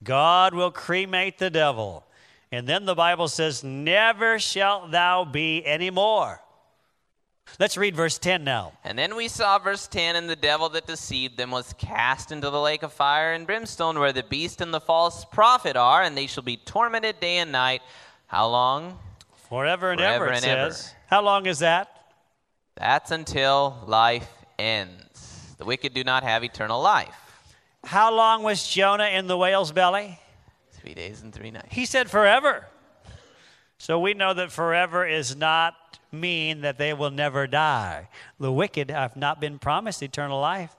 God 0.03 0.55
will 0.55 0.71
cremate 0.71 1.39
the 1.39 1.51
devil. 1.51 2.05
And 2.51 2.67
then 2.67 2.87
the 2.87 2.95
Bible 2.95 3.29
says, 3.29 3.63
Never 3.63 4.39
shalt 4.39 4.91
thou 4.91 5.25
be 5.25 5.65
any 5.67 5.91
more. 5.91 6.41
Let's 7.59 7.77
read 7.77 7.97
verse 7.97 8.19
10 8.19 8.45
now. 8.45 8.73
And 8.85 8.99
then 8.99 9.17
we 9.17 9.29
saw 9.29 9.59
verse 9.59 9.87
10 9.89 10.17
and 10.17 10.29
the 10.29 10.37
devil 10.37 10.69
that 10.71 10.87
deceived 10.87 11.37
them 11.37 11.51
was 11.51 11.75
cast 11.79 12.31
into 12.31 12.51
the 12.51 12.61
lake 12.61 12.83
of 12.83 12.93
fire 12.93 13.33
and 13.33 13.47
brimstone, 13.47 13.99
where 13.99 14.13
the 14.13 14.23
beast 14.23 14.61
and 14.61 14.73
the 14.73 14.81
false 14.81 15.25
prophet 15.25 15.77
are, 15.77 16.03
and 16.03 16.17
they 16.17 16.27
shall 16.27 16.43
be 16.43 16.57
tormented 16.57 17.21
day 17.21 17.39
and 17.39 17.51
night. 17.51 17.83
How 18.27 18.49
long? 18.49 18.99
Forever 19.49 19.91
and 19.91 20.01
Forever 20.01 20.27
ever, 20.27 20.33
it 20.33 20.37
and 20.37 20.45
ever. 20.45 20.73
says. 20.73 20.95
How 21.07 21.23
long 21.23 21.47
is 21.47 21.61
that? 21.61 22.13
That's 22.77 23.11
until 23.11 23.83
life 23.87 24.31
ends. 24.59 25.08
The 25.59 25.65
wicked 25.65 25.93
do 25.93 26.05
not 26.05 26.23
have 26.23 26.43
eternal 26.45 26.81
life. 26.81 27.43
How 27.85 28.15
long 28.15 28.43
was 28.43 28.67
Jonah 28.67 29.09
in 29.09 29.27
the 29.27 29.37
whale's 29.37 29.73
belly? 29.73 30.19
Three 30.73 30.95
days 30.95 31.23
and 31.23 31.33
three 31.33 31.51
nights. 31.51 31.69
He 31.71 31.85
said 31.85 32.11
forever. 32.11 32.67
So 33.79 33.99
we 34.01 34.15
know 34.15 34.35
that 34.35 34.51
forever 34.51 35.07
is 35.07 35.37
not 35.37 35.99
mean 36.11 36.63
that 36.63 36.79
they 36.79 36.93
will 36.93 37.11
never 37.11 37.47
die. 37.47 38.09
The 38.41 38.53
wicked 38.53 38.91
have 38.91 39.17
not 39.17 39.41
been 39.41 39.59
promised 39.59 40.03
eternal 40.03 40.41
life. 40.41 40.75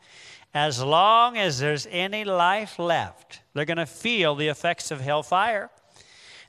As 0.54 0.82
long 0.82 1.38
as 1.38 1.60
there's 1.60 1.88
any 1.92 2.24
life 2.24 2.80
left, 2.80 3.42
they're 3.54 3.65
going 3.65 3.78
to 3.78 3.86
feel 3.86 4.36
the 4.36 4.48
effects 4.48 4.92
of 4.92 5.02
hellfire. 5.02 5.70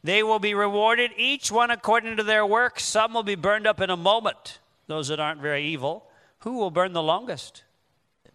They 0.03 0.23
will 0.23 0.39
be 0.39 0.55
rewarded, 0.55 1.11
each 1.17 1.53
one 1.53 1.71
according 1.71 2.17
to 2.17 2.23
their 2.23 2.47
works. 2.47 2.85
Some 2.85 3.13
will 3.13 3.23
be 3.23 3.35
burned 3.35 3.67
up 3.67 3.81
in 3.81 3.91
a 3.91 3.97
moment, 3.97 4.59
those 4.87 5.09
that 5.09 5.21
aren't 5.21 5.43
very 5.43 5.67
evil. 5.67 6.07
Who 6.41 6.57
will 6.57 6.71
burn 6.71 6.95
the 6.95 7.03
longest? 7.03 7.65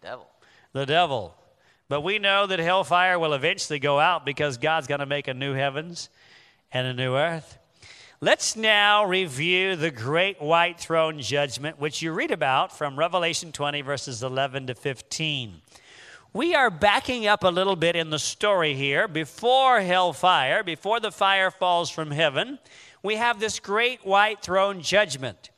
The 0.06 0.12
devil. 0.12 0.30
the 0.72 0.86
devil. 0.86 1.34
But 1.88 2.02
we 2.02 2.20
know 2.20 2.46
that 2.46 2.60
hellfire 2.60 3.18
will 3.18 3.32
eventually 3.32 3.80
go 3.80 3.98
out 3.98 4.24
because 4.24 4.56
God's 4.56 4.86
going 4.86 5.00
to 5.00 5.06
make 5.06 5.26
a 5.26 5.34
new 5.34 5.52
heavens 5.52 6.10
and 6.70 6.86
a 6.86 6.94
new 6.94 7.16
earth. 7.16 7.58
Let's 8.20 8.54
now 8.54 9.04
review 9.04 9.74
the 9.74 9.90
great 9.90 10.40
white 10.40 10.78
throne 10.78 11.20
judgment, 11.20 11.80
which 11.80 12.02
you 12.02 12.12
read 12.12 12.30
about 12.30 12.76
from 12.76 12.96
Revelation 12.96 13.50
20, 13.50 13.82
verses 13.82 14.22
11 14.22 14.68
to 14.68 14.76
15. 14.76 15.60
We 16.32 16.54
are 16.54 16.70
backing 16.70 17.26
up 17.26 17.42
a 17.42 17.48
little 17.48 17.76
bit 17.76 17.96
in 17.96 18.10
the 18.10 18.20
story 18.20 18.74
here. 18.74 19.08
Before 19.08 19.80
hellfire, 19.80 20.62
before 20.62 21.00
the 21.00 21.10
fire 21.10 21.50
falls 21.50 21.90
from 21.90 22.12
heaven, 22.12 22.60
we 23.02 23.16
have 23.16 23.40
this 23.40 23.58
great 23.58 24.06
white 24.06 24.40
throne 24.40 24.82
judgment. 24.82 25.50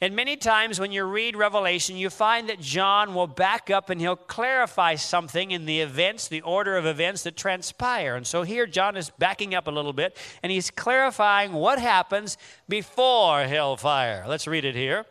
And 0.00 0.14
many 0.14 0.36
times 0.36 0.78
when 0.78 0.92
you 0.92 1.04
read 1.04 1.36
Revelation, 1.36 1.96
you 1.96 2.10
find 2.10 2.48
that 2.48 2.60
John 2.60 3.14
will 3.14 3.26
back 3.26 3.70
up 3.70 3.88
and 3.88 4.00
he'll 4.00 4.16
clarify 4.16 4.96
something 4.96 5.50
in 5.50 5.64
the 5.64 5.80
events, 5.80 6.28
the 6.28 6.42
order 6.42 6.76
of 6.76 6.84
events 6.84 7.22
that 7.22 7.36
transpire. 7.36 8.14
And 8.14 8.26
so 8.26 8.42
here 8.42 8.66
John 8.66 8.96
is 8.96 9.10
backing 9.10 9.54
up 9.54 9.66
a 9.66 9.70
little 9.70 9.94
bit 9.94 10.16
and 10.42 10.52
he's 10.52 10.70
clarifying 10.70 11.52
what 11.52 11.78
happens 11.78 12.36
before 12.68 13.44
hellfire. 13.44 14.24
Let's 14.28 14.46
read 14.46 14.66
it 14.66 14.74
here. 14.74 15.06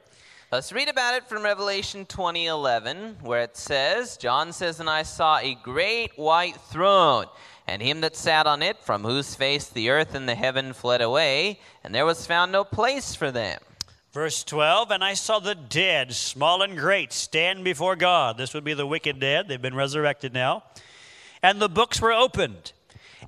Let's 0.52 0.72
read 0.72 0.88
about 0.88 1.16
it 1.16 1.28
from 1.28 1.44
Revelation 1.44 2.06
20:11, 2.06 3.18
where 3.22 3.42
it 3.42 3.58
says, 3.58 4.16
John 4.16 4.54
says, 4.54 4.80
"And 4.80 4.90
I 4.90 5.02
saw 5.02 5.38
a 5.40 5.56
great 5.56 6.18
white 6.18 6.58
throne, 6.70 7.26
and 7.68 7.82
him 7.82 8.02
that 8.02 8.16
sat 8.16 8.46
on 8.46 8.62
it, 8.62 8.78
from 8.84 9.04
whose 9.04 9.34
face 9.34 9.68
the 9.68 9.90
earth 9.90 10.14
and 10.14 10.30
the 10.30 10.36
heaven 10.36 10.72
fled 10.72 11.02
away, 11.02 11.60
and 11.84 11.96
there 11.96 12.06
was 12.06 12.28
found 12.28 12.52
no 12.52 12.64
place 12.64 13.16
for 13.16 13.32
them." 13.32 13.60
Verse 14.16 14.46
12, 14.46 14.92
and 14.92 15.04
I 15.04 15.14
saw 15.14 15.40
the 15.40 15.56
dead, 15.56 16.14
small 16.14 16.62
and 16.62 16.78
great, 16.78 17.12
stand 17.12 17.66
before 17.66 17.98
God. 17.98 18.38
This 18.38 18.54
would 18.54 18.64
be 18.64 18.74
the 18.74 18.88
wicked 18.88 19.20
dead. 19.20 19.50
They've 19.50 19.62
been 19.62 19.76
resurrected 19.76 20.34
now. 20.34 20.64
And 21.44 21.60
the 21.60 21.68
books 21.68 22.00
were 22.00 22.14
opened. 22.14 22.72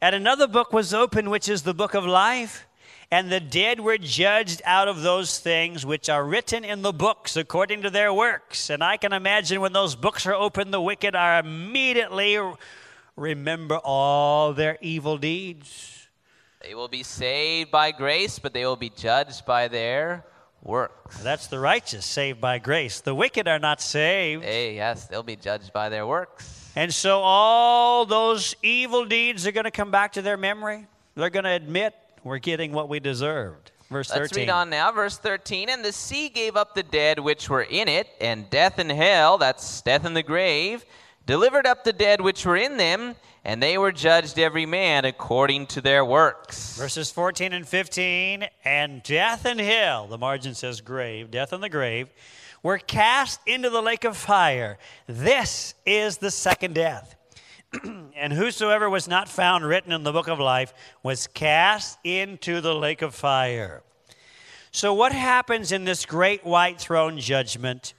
And 0.02 0.16
another 0.16 0.48
book 0.48 0.72
was 0.72 0.94
opened, 0.94 1.30
which 1.30 1.50
is 1.50 1.64
the 1.64 1.74
book 1.74 1.94
of 1.94 2.06
life. 2.06 2.66
And 3.12 3.30
the 3.30 3.42
dead 3.42 3.82
were 3.82 3.98
judged 3.98 4.62
out 4.64 4.88
of 4.88 5.02
those 5.02 5.40
things 5.40 5.86
which 5.86 6.08
are 6.08 6.24
written 6.24 6.64
in 6.64 6.84
the 6.84 6.94
books 6.94 7.36
according 7.36 7.82
to 7.82 7.90
their 7.90 8.14
works. 8.14 8.70
And 8.70 8.82
I 8.82 8.96
can 8.96 9.12
imagine 9.12 9.60
when 9.60 9.74
those 9.74 9.94
books 9.94 10.26
are 10.26 10.36
opened, 10.36 10.74
the 10.74 10.80
wicked 10.80 11.18
are 11.18 11.40
immediately 11.40 12.40
remember 13.18 13.76
all 13.84 14.54
their 14.54 14.78
evil 14.80 15.18
deeds. 15.18 16.08
They 16.62 16.76
will 16.76 16.88
be 16.88 17.04
saved 17.04 17.72
by 17.72 17.92
grace, 17.92 18.40
but 18.40 18.54
they 18.54 18.66
will 18.66 18.78
be 18.78 18.90
judged 18.90 19.46
by 19.46 19.68
their 19.68 20.24
works. 20.64 21.18
That's 21.24 21.48
the 21.48 21.60
righteous 21.60 22.06
saved 22.06 22.42
by 22.42 22.60
grace. 22.60 23.02
The 23.02 23.16
wicked 23.16 23.48
are 23.48 23.60
not 23.60 23.82
saved. 23.82 24.44
Hey, 24.44 24.76
yes, 24.76 25.08
they'll 25.08 25.24
be 25.24 25.36
judged 25.36 25.74
by 25.74 25.90
their 25.90 26.06
works. 26.06 26.72
And 26.76 26.94
so 26.94 27.22
all 27.22 28.06
those 28.06 28.56
evil 28.62 29.06
deeds 29.06 29.48
are 29.48 29.52
going 29.52 29.64
to 29.66 29.72
come 29.72 29.92
back 29.92 30.14
to 30.14 30.22
their 30.22 30.38
memory. 30.38 30.86
They're 31.16 31.30
going 31.30 31.46
to 31.46 31.52
admit 31.52 31.96
we're 32.24 32.38
getting 32.38 32.72
what 32.72 32.90
we 32.90 33.00
deserved. 33.00 33.72
Verse 33.90 34.10
13. 34.10 34.22
Let's 34.22 34.34
13. 34.34 34.48
read 34.48 34.52
on 34.52 34.70
now, 34.70 34.92
verse 34.92 35.18
13. 35.18 35.70
And 35.70 35.84
the 35.84 35.94
sea 35.94 36.30
gave 36.30 36.56
up 36.56 36.76
the 36.76 36.84
dead 36.84 37.20
which 37.20 37.50
were 37.50 37.64
in 37.64 37.88
it, 37.88 38.08
and 38.20 38.50
death 38.50 38.80
and 38.80 38.92
hell, 38.92 39.38
that's 39.38 39.82
death 39.82 40.06
in 40.06 40.14
the 40.14 40.24
grave, 40.24 40.86
delivered 41.28 41.68
up 41.68 41.84
the 41.84 41.94
dead 41.94 42.22
which 42.22 42.46
were 42.46 42.56
in 42.56 42.78
them, 42.78 43.14
and 43.44 43.62
they 43.62 43.78
were 43.78 43.92
judged 43.92 44.40
every 44.40 44.66
man 44.66 45.04
according 45.04 45.68
to 45.68 45.82
their 45.82 46.04
works. 46.04 46.78
Verses 46.78 47.12
14 47.12 47.52
and 47.52 47.68
15. 47.68 48.48
And 48.64 49.04
death 49.04 49.46
and 49.46 49.60
hell, 49.60 50.08
the 50.08 50.18
margin 50.18 50.56
says 50.56 50.80
grave, 50.80 51.30
death 51.30 51.52
and 51.52 51.62
the 51.62 51.70
grave, 51.70 52.08
were 52.64 52.78
cast 52.78 53.42
into 53.46 53.70
the 53.70 53.82
lake 53.82 54.06
of 54.06 54.16
fire. 54.16 54.78
This 55.06 55.76
is 55.86 56.18
the 56.18 56.32
second 56.32 56.76
death. 56.76 57.16
and 58.16 58.32
whosoever 58.32 58.90
was 58.90 59.10
not 59.10 59.28
found 59.28 59.66
written 59.66 59.92
in 59.92 60.04
the 60.04 60.14
book 60.14 60.30
of 60.30 60.40
life 60.40 60.74
was 61.04 61.28
cast 61.28 62.00
into 62.06 62.62
the 62.62 62.74
lake 62.74 63.02
of 63.02 63.14
fire. 63.14 63.84
So, 64.72 64.94
what 64.94 65.12
happens 65.12 65.74
in 65.74 65.84
this 65.84 66.06
great 66.06 66.46
white 66.46 66.80
throne 66.80 67.20
judgment? 67.20 67.94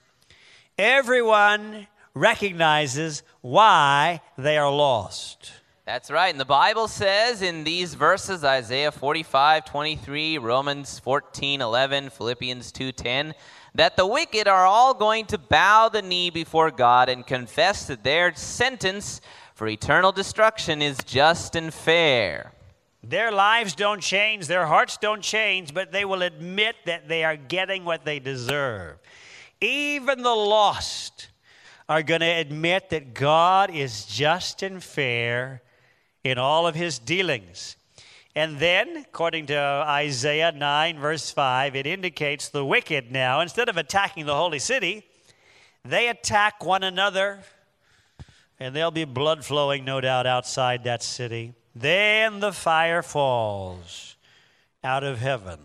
Everyone 0.79 1.87
recognizes 2.15 3.23
why 3.41 4.21
they 4.37 4.57
are 4.59 4.71
lost. 4.71 5.53
That's 5.87 6.11
right. 6.11 6.29
And 6.29 6.41
the 6.41 6.45
Bible 6.45 6.87
says 6.87 7.41
in 7.41 7.65
these 7.65 7.95
verses 7.95 8.45
Isaiah 8.45 8.93
45, 8.93 9.65
23, 9.65 10.37
Romans 10.39 10.99
14, 10.99 11.63
11, 11.63 12.11
Philippians 12.11 12.73
2, 12.73 12.93
10 12.93 13.35
that 13.75 13.97
the 13.97 14.07
wicked 14.07 14.49
are 14.49 14.67
all 14.67 14.93
going 14.93 15.25
to 15.27 15.39
bow 15.39 15.89
the 15.89 16.03
knee 16.03 16.31
before 16.31 16.71
God 16.71 17.09
and 17.09 17.27
confess 17.27 17.87
that 17.87 18.03
their 18.03 18.35
sentence 18.35 19.21
for 19.55 19.69
eternal 19.69 20.13
destruction 20.13 20.83
is 20.83 20.99
just 21.07 21.55
and 21.55 21.73
fair. 21.73 22.53
Their 23.03 23.31
lives 23.31 23.75
don't 23.75 24.03
change, 24.03 24.47
their 24.47 24.67
hearts 24.67 24.97
don't 24.97 25.23
change, 25.23 25.73
but 25.73 25.93
they 25.93 26.05
will 26.05 26.23
admit 26.23 26.77
that 26.87 27.09
they 27.09 27.25
are 27.25 27.37
getting 27.37 27.85
what 27.85 28.05
they 28.05 28.19
deserve. 28.19 28.99
Even 29.61 30.23
the 30.23 30.35
lost 30.35 31.29
are 31.89 32.03
going 32.03 32.21
to 32.21 32.27
admit 32.27 32.91
that 32.91 33.15
God 33.15 33.71
is 33.71 34.05
just 34.05 34.63
and 34.63 34.83
fair 34.83 35.63
in 36.23 36.37
all 36.37 36.67
of 36.67 36.75
his 36.75 36.99
dealings. 36.99 37.77
And 38.35 38.59
then, 38.59 38.99
according 38.99 39.47
to 39.47 39.57
Isaiah 39.57 40.53
9, 40.53 40.99
verse 40.99 41.31
5, 41.31 41.75
it 41.75 41.87
indicates 41.87 42.51
the 42.51 42.65
wicked 42.65 43.11
now, 43.11 43.41
instead 43.41 43.69
of 43.69 43.77
attacking 43.77 44.27
the 44.27 44.35
holy 44.35 44.59
city, 44.59 45.05
they 45.85 46.09
attack 46.09 46.65
one 46.65 46.83
another, 46.83 47.41
and 48.61 48.77
there'll 48.77 48.91
be 48.91 49.05
blood 49.05 49.45
flowing, 49.45 49.85
no 49.85 50.01
doubt, 50.01 50.27
outside 50.27 50.85
that 50.85 51.03
city. 51.03 51.55
Then 51.75 52.41
the 52.41 52.53
fire 52.53 53.03
falls 53.03 54.17
out 54.85 55.05
of 55.05 55.19
heaven. 55.19 55.61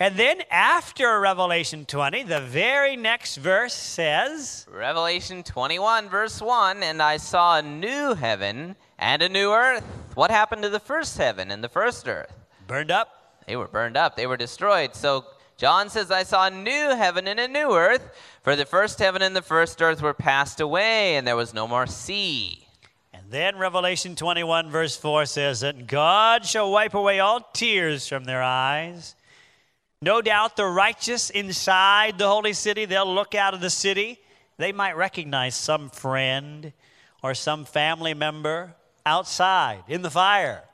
And 0.00 0.16
then 0.16 0.42
after 0.50 1.20
Revelation 1.20 1.84
20, 1.84 2.24
the 2.24 2.40
very 2.40 2.96
next 2.96 3.36
verse 3.36 3.74
says 3.74 4.66
Revelation 4.70 5.42
21, 5.42 6.08
verse 6.08 6.40
1 6.40 6.82
And 6.82 7.00
I 7.00 7.16
saw 7.16 7.58
a 7.58 7.62
new 7.62 8.14
heaven 8.14 8.74
and 8.98 9.22
a 9.22 9.28
new 9.28 9.52
earth. 9.52 9.84
What 10.14 10.30
happened 10.30 10.62
to 10.62 10.68
the 10.68 10.80
first 10.80 11.16
heaven 11.16 11.50
and 11.50 11.62
the 11.62 11.68
first 11.68 12.08
earth? 12.08 12.34
Burned 12.66 12.90
up. 12.90 13.24
They 13.46 13.56
were 13.56 13.68
burned 13.68 13.96
up, 13.96 14.16
they 14.16 14.26
were 14.26 14.36
destroyed. 14.36 14.94
So 14.94 15.26
John 15.56 15.88
says, 15.88 16.10
I 16.10 16.22
saw 16.22 16.46
a 16.46 16.50
new 16.50 16.96
heaven 16.96 17.28
and 17.28 17.38
a 17.38 17.46
new 17.46 17.74
earth, 17.74 18.10
for 18.42 18.56
the 18.56 18.64
first 18.64 18.98
heaven 18.98 19.22
and 19.22 19.36
the 19.36 19.42
first 19.42 19.80
earth 19.80 20.02
were 20.02 20.14
passed 20.14 20.60
away, 20.60 21.16
and 21.16 21.26
there 21.26 21.36
was 21.36 21.54
no 21.54 21.68
more 21.68 21.86
sea. 21.86 22.66
And 23.12 23.30
then 23.30 23.56
Revelation 23.56 24.16
21, 24.16 24.70
verse 24.70 24.96
4 24.96 25.26
says 25.26 25.60
that 25.60 25.86
God 25.86 26.44
shall 26.44 26.72
wipe 26.72 26.94
away 26.94 27.20
all 27.20 27.48
tears 27.52 28.08
from 28.08 28.24
their 28.24 28.42
eyes. 28.42 29.14
No 30.04 30.20
doubt 30.20 30.56
the 30.56 30.66
righteous 30.66 31.30
inside 31.30 32.18
the 32.18 32.28
holy 32.28 32.52
city, 32.52 32.84
they'll 32.84 33.14
look 33.14 33.34
out 33.34 33.54
of 33.54 33.62
the 33.62 33.70
city. 33.70 34.20
They 34.58 34.70
might 34.70 34.98
recognize 34.98 35.56
some 35.56 35.88
friend 35.88 36.74
or 37.22 37.32
some 37.32 37.64
family 37.64 38.12
member 38.12 38.74
outside 39.06 39.82
in 39.88 40.02
the 40.02 40.10
fire. 40.10 40.64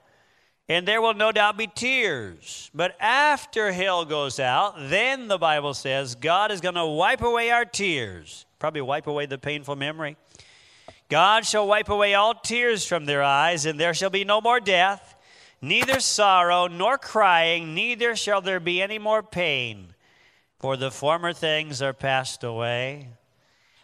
And 0.68 0.87
there 0.87 1.01
will 1.01 1.14
no 1.14 1.31
doubt 1.31 1.57
be 1.57 1.68
tears. 1.68 2.72
But 2.74 2.97
after 2.99 3.70
hell 3.70 4.05
goes 4.05 4.41
out, 4.41 4.74
then 4.76 5.28
the 5.28 5.39
Bible 5.39 5.74
says 5.74 6.16
God 6.16 6.51
is 6.51 6.61
going 6.61 6.74
to 6.74 6.87
wipe 6.87 7.22
away 7.22 7.53
our 7.53 7.64
tears, 7.64 8.47
probably 8.59 8.81
wipe 8.81 9.07
away 9.07 9.26
the 9.26 9.39
painful 9.39 9.76
memory. 9.76 10.16
God 11.09 11.47
shall 11.47 11.68
wipe 11.68 11.89
away 11.89 12.14
all 12.14 12.35
tears 12.35 12.85
from 12.85 13.05
their 13.05 13.22
eyes, 13.22 13.64
and 13.64 13.78
there 13.78 13.95
shall 13.95 14.11
be 14.11 14.24
no 14.24 14.41
more 14.41 14.59
death, 14.59 15.14
neither 15.63 16.01
sorrow 16.01 16.67
nor 16.67 16.99
crying, 16.99 17.75
neither 17.75 18.17
shall 18.17 18.41
there 18.41 18.61
be 18.61 18.81
any 18.81 18.99
more 18.99 19.23
pain, 19.23 19.95
for 20.59 20.77
the 20.77 20.91
former 20.91 21.33
things 21.33 21.83
are 21.83 21.93
passed 21.93 22.45
away. 22.45 23.09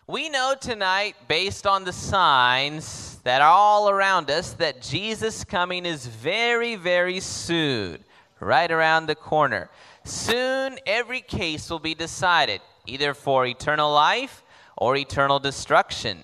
We 0.08 0.28
know 0.28 0.54
tonight, 0.60 1.16
based 1.26 1.66
on 1.66 1.84
the 1.84 1.92
signs 1.92 3.18
that 3.24 3.42
are 3.42 3.50
all 3.50 3.90
around 3.90 4.30
us, 4.30 4.52
that 4.54 4.80
Jesus' 4.80 5.42
coming 5.42 5.84
is 5.84 6.06
very, 6.06 6.76
very 6.76 7.18
soon, 7.18 8.04
right 8.38 8.70
around 8.70 9.06
the 9.06 9.16
corner. 9.16 9.68
Soon, 10.04 10.78
every 10.86 11.20
case 11.20 11.68
will 11.68 11.80
be 11.80 11.94
decided, 11.94 12.60
either 12.86 13.14
for 13.14 13.46
eternal 13.46 13.92
life 13.92 14.44
or 14.76 14.96
eternal 14.96 15.40
destruction. 15.40 16.22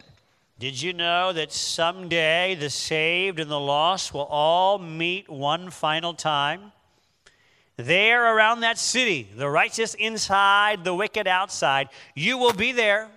Did 0.62 0.80
you 0.80 0.92
know 0.92 1.32
that 1.32 1.50
someday 1.50 2.54
the 2.54 2.70
saved 2.70 3.40
and 3.40 3.50
the 3.50 3.58
lost 3.58 4.14
will 4.14 4.28
all 4.30 4.78
meet 4.78 5.28
one 5.28 5.70
final 5.70 6.14
time? 6.14 6.70
There 7.76 8.32
around 8.32 8.60
that 8.60 8.78
city, 8.78 9.28
the 9.34 9.48
righteous 9.48 9.94
inside, 9.94 10.84
the 10.84 10.94
wicked 10.94 11.26
outside, 11.26 11.88
you 12.14 12.38
will 12.38 12.52
be 12.52 12.70
there 12.70 13.08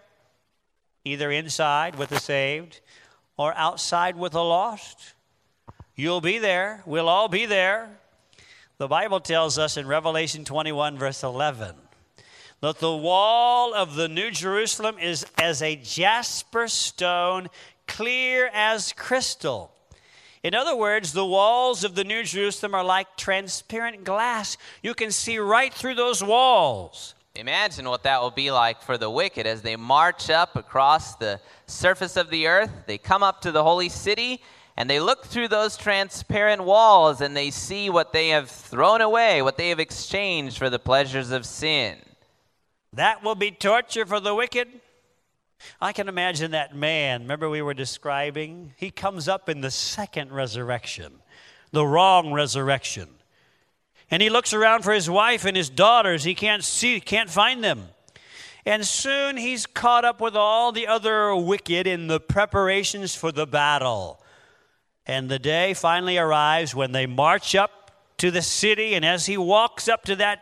either 1.04 1.30
inside 1.30 1.98
with 1.98 2.10
the 2.10 2.20
saved 2.20 2.82
or 3.38 3.54
outside 3.54 4.16
with 4.18 4.32
the 4.32 4.44
lost. 4.44 5.14
You'll 5.96 6.22
be 6.22 6.40
there. 6.40 6.82
We'll 6.88 7.08
all 7.08 7.28
be 7.28 7.46
there. 7.46 7.92
The 8.80 8.88
Bible 8.88 9.20
tells 9.20 9.60
us 9.60 9.78
in 9.78 9.86
Revelation 9.86 10.46
21, 10.46 10.98
verse 10.98 11.22
11, 11.24 11.76
that 12.62 12.80
the 12.80 12.96
wall 12.96 13.74
of 13.74 13.96
the 13.96 14.08
New 14.08 14.32
Jerusalem 14.32 14.98
is 15.00 15.26
as 15.38 15.62
a 15.62 15.76
jasper 15.76 16.68
stone, 16.68 17.50
clear 17.88 18.50
as 18.54 18.94
crystal. 18.94 19.72
In 20.44 20.54
other 20.54 20.76
words, 20.76 21.12
the 21.12 21.26
walls 21.26 21.84
of 21.84 21.96
the 21.96 22.04
New 22.04 22.24
Jerusalem 22.24 22.76
are 22.76 22.84
like 22.84 23.18
transparent 23.18 24.04
glass. 24.04 24.58
You 24.84 24.94
can 24.94 25.12
see 25.12 25.38
right 25.40 25.74
through 25.74 25.96
those 25.96 26.24
walls. 26.24 27.16
Imagine 27.36 27.90
what 27.90 28.04
that 28.04 28.22
will 28.22 28.32
be 28.32 28.52
like 28.52 28.82
for 28.82 28.98
the 28.98 29.10
wicked 29.10 29.46
as 29.46 29.62
they 29.62 29.76
march 29.76 30.30
up 30.30 30.56
across 30.56 31.16
the 31.16 31.40
surface 31.66 32.16
of 32.16 32.30
the 32.30 32.48
earth. 32.48 32.72
They 32.86 32.98
come 32.98 33.24
up 33.24 33.42
to 33.42 33.52
the 33.52 33.64
holy 33.64 33.90
city 33.90 34.42
and 34.78 34.90
they 34.90 35.00
look 35.00 35.26
through 35.26 35.50
those 35.50 35.78
transparent 35.78 36.64
walls 36.64 37.22
and 37.22 37.36
they 37.36 37.50
see 37.50 37.90
what 37.90 38.14
they 38.14 38.30
have 38.30 38.50
thrown 38.50 39.02
away, 39.02 39.42
what 39.42 39.58
they 39.58 39.70
have 39.70 39.80
exchanged 39.80 40.58
for 40.58 40.70
the 40.70 40.80
pleasures 40.80 41.32
of 41.32 41.46
sin. 41.46 41.98
That 42.96 43.24
will 43.24 43.36
be 43.36 43.52
torture 43.52 44.06
for 44.06 44.20
the 44.20 44.34
wicked. 44.34 44.68
I 45.82 45.94
can 45.94 46.08
imagine 46.08 46.52
that 46.52 46.76
man, 46.76 47.22
remember 47.24 47.50
we 47.50 47.62
were 47.62 47.74
describing? 47.74 48.74
He 48.78 48.92
comes 48.92 49.28
up 49.28 49.50
in 49.50 49.62
the 49.62 49.72
second 49.72 50.32
resurrection, 50.32 51.14
the 51.72 51.86
wrong 51.86 52.32
resurrection. 52.32 53.10
And 54.12 54.22
he 54.22 54.30
looks 54.30 54.54
around 54.54 54.84
for 54.84 54.94
his 54.94 55.10
wife 55.10 55.46
and 55.46 55.58
his 55.58 55.70
daughters. 55.70 56.24
He 56.24 56.36
can't 56.36 56.64
see, 56.64 57.00
can't 57.00 57.30
find 57.30 57.64
them. 57.64 57.90
And 58.66 58.86
soon 58.86 59.38
he's 59.38 59.66
caught 59.66 60.06
up 60.06 60.22
with 60.22 60.36
all 60.36 60.72
the 60.72 60.88
other 60.88 61.36
wicked 61.36 61.88
in 61.88 62.08
the 62.08 62.20
preparations 62.20 63.14
for 63.14 63.32
the 63.32 63.46
battle. 63.46 64.22
And 65.06 65.30
the 65.30 65.40
day 65.40 65.74
finally 65.74 66.18
arrives 66.18 66.74
when 66.74 66.92
they 66.92 67.06
march 67.06 67.56
up 67.56 67.92
to 68.18 68.32
the 68.32 68.42
city. 68.42 68.94
And 68.94 69.06
as 69.06 69.26
he 69.26 69.38
walks 69.38 69.88
up 69.88 70.04
to 70.06 70.16
that 70.18 70.42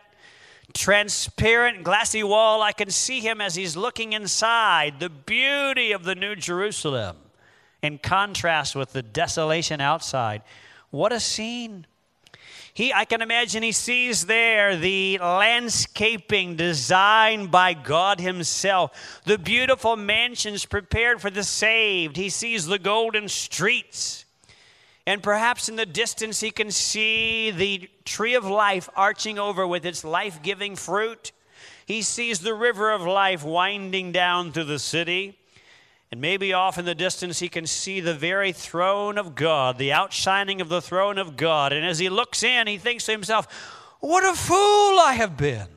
transparent 0.72 1.84
glassy 1.84 2.22
wall, 2.22 2.62
I 2.62 2.72
can 2.72 2.90
see 2.90 3.20
him 3.20 3.40
as 3.40 3.54
he's 3.54 3.76
looking 3.76 4.12
inside 4.12 5.00
the 5.00 5.10
beauty 5.10 5.92
of 5.92 6.04
the 6.04 6.14
New 6.14 6.36
Jerusalem 6.36 7.16
in 7.82 7.98
contrast 7.98 8.74
with 8.74 8.92
the 8.92 9.02
desolation 9.02 9.80
outside. 9.80 10.42
What 10.90 11.12
a 11.12 11.20
scene! 11.20 11.86
He, 12.72 12.92
I 12.92 13.04
can 13.04 13.22
imagine 13.22 13.62
he 13.62 13.70
sees 13.70 14.26
there 14.26 14.76
the 14.76 15.18
landscaping 15.18 16.56
designed 16.56 17.52
by 17.52 17.72
God 17.72 18.18
Himself, 18.18 19.20
the 19.24 19.38
beautiful 19.38 19.94
mansions 19.94 20.64
prepared 20.64 21.20
for 21.20 21.30
the 21.30 21.44
saved. 21.44 22.16
He 22.16 22.28
sees 22.28 22.66
the 22.66 22.80
golden 22.80 23.28
streets. 23.28 24.23
And 25.06 25.22
perhaps 25.22 25.68
in 25.68 25.76
the 25.76 25.86
distance, 25.86 26.40
he 26.40 26.50
can 26.50 26.70
see 26.70 27.50
the 27.50 27.90
tree 28.04 28.34
of 28.34 28.44
life 28.44 28.88
arching 28.96 29.38
over 29.38 29.66
with 29.66 29.84
its 29.84 30.02
life 30.02 30.42
giving 30.42 30.76
fruit. 30.76 31.32
He 31.86 32.00
sees 32.00 32.38
the 32.38 32.54
river 32.54 32.90
of 32.90 33.02
life 33.02 33.44
winding 33.44 34.12
down 34.12 34.52
through 34.52 34.64
the 34.64 34.78
city. 34.78 35.38
And 36.10 36.20
maybe 36.20 36.52
off 36.52 36.78
in 36.78 36.84
the 36.84 36.94
distance, 36.94 37.40
he 37.40 37.48
can 37.48 37.66
see 37.66 38.00
the 38.00 38.14
very 38.14 38.52
throne 38.52 39.18
of 39.18 39.34
God, 39.34 39.78
the 39.78 39.92
outshining 39.92 40.60
of 40.60 40.68
the 40.68 40.80
throne 40.80 41.18
of 41.18 41.36
God. 41.36 41.72
And 41.72 41.84
as 41.84 41.98
he 41.98 42.08
looks 42.08 42.42
in, 42.42 42.66
he 42.66 42.78
thinks 42.78 43.04
to 43.06 43.12
himself, 43.12 43.46
What 44.00 44.24
a 44.24 44.34
fool 44.34 45.00
I 45.00 45.14
have 45.18 45.36
been! 45.36 45.68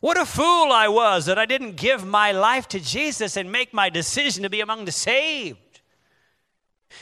What 0.00 0.18
a 0.18 0.26
fool 0.26 0.72
I 0.72 0.88
was 0.88 1.26
that 1.26 1.38
I 1.38 1.46
didn't 1.46 1.76
give 1.76 2.04
my 2.04 2.32
life 2.32 2.68
to 2.68 2.80
Jesus 2.80 3.36
and 3.36 3.50
make 3.50 3.72
my 3.72 3.88
decision 3.88 4.42
to 4.42 4.50
be 4.50 4.60
among 4.60 4.84
the 4.84 4.92
saved. 4.92 5.80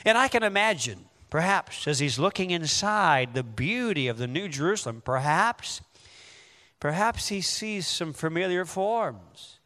And 0.05 0.17
I 0.17 0.29
can 0.29 0.43
imagine, 0.43 1.05
perhaps, 1.35 1.89
as 1.89 1.99
he's 1.99 2.17
looking 2.17 2.53
inside 2.53 3.35
the 3.35 3.43
beauty 3.43 4.07
of 4.07 4.19
the 4.19 4.27
New 4.29 4.47
Jerusalem, 4.47 5.03
perhaps, 5.05 5.81
perhaps 6.79 7.27
he 7.27 7.41
sees 7.41 7.89
some 7.89 8.13
familiar 8.13 8.65
forms 8.65 9.59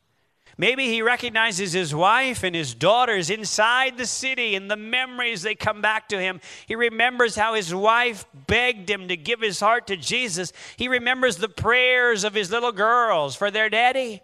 Maybe 0.61 0.87
he 0.87 1.03
recognizes 1.03 1.73
his 1.73 1.95
wife 1.95 2.43
and 2.43 2.53
his 2.53 2.75
daughters 2.75 3.31
inside 3.31 3.97
the 3.97 4.07
city 4.07 4.57
and 4.57 4.69
the 4.69 4.77
memories 4.77 5.43
they 5.43 5.55
come 5.55 5.81
back 5.81 6.09
to 6.09 6.21
him. 6.21 6.41
He 6.67 6.75
remembers 6.75 7.37
how 7.37 7.55
his 7.55 7.73
wife 7.73 8.27
begged 8.49 8.91
him 8.91 9.07
to 9.07 9.17
give 9.17 9.41
his 9.41 9.61
heart 9.61 9.87
to 9.87 9.97
Jesus. 9.97 10.53
He 10.77 10.89
remembers 10.89 11.37
the 11.37 11.49
prayers 11.49 12.25
of 12.25 12.35
his 12.35 12.51
little 12.51 12.73
girls 12.73 13.37
for 13.37 13.53
their 13.53 13.71
daddy. 13.71 14.21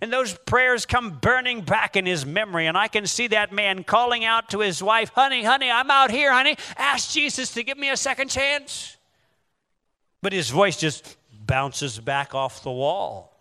And 0.00 0.12
those 0.12 0.34
prayers 0.34 0.84
come 0.84 1.18
burning 1.20 1.62
back 1.62 1.96
in 1.96 2.04
his 2.04 2.26
memory. 2.26 2.66
And 2.66 2.76
I 2.76 2.88
can 2.88 3.06
see 3.06 3.28
that 3.28 3.52
man 3.52 3.82
calling 3.82 4.24
out 4.24 4.50
to 4.50 4.60
his 4.60 4.82
wife, 4.82 5.10
Honey, 5.14 5.42
honey, 5.42 5.70
I'm 5.70 5.90
out 5.90 6.10
here, 6.10 6.32
honey. 6.32 6.56
Ask 6.76 7.10
Jesus 7.10 7.54
to 7.54 7.62
give 7.62 7.78
me 7.78 7.90
a 7.90 7.96
second 7.96 8.28
chance. 8.28 8.96
But 10.20 10.32
his 10.32 10.50
voice 10.50 10.76
just 10.76 11.16
bounces 11.46 11.98
back 11.98 12.34
off 12.34 12.62
the 12.62 12.70
wall. 12.70 13.32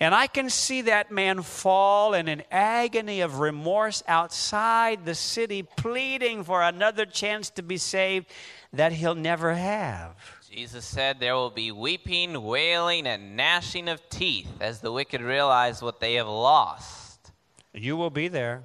And 0.00 0.14
I 0.16 0.26
can 0.26 0.50
see 0.50 0.82
that 0.82 1.12
man 1.12 1.42
fall 1.42 2.12
in 2.14 2.26
an 2.26 2.42
agony 2.50 3.20
of 3.20 3.38
remorse 3.38 4.02
outside 4.08 5.04
the 5.04 5.14
city, 5.14 5.62
pleading 5.62 6.42
for 6.42 6.60
another 6.60 7.06
chance 7.06 7.50
to 7.50 7.62
be 7.62 7.76
saved 7.76 8.26
that 8.72 8.90
he'll 8.92 9.14
never 9.14 9.54
have. 9.54 10.16
Jesus 10.54 10.84
said 10.84 11.18
there 11.18 11.34
will 11.34 11.48
be 11.48 11.72
weeping, 11.72 12.42
wailing, 12.42 13.06
and 13.06 13.38
gnashing 13.38 13.88
of 13.88 14.06
teeth 14.10 14.52
as 14.60 14.80
the 14.80 14.92
wicked 14.92 15.22
realize 15.22 15.80
what 15.80 15.98
they 15.98 16.14
have 16.14 16.28
lost. 16.28 17.32
You 17.72 17.96
will 17.96 18.10
be 18.10 18.28
there, 18.28 18.64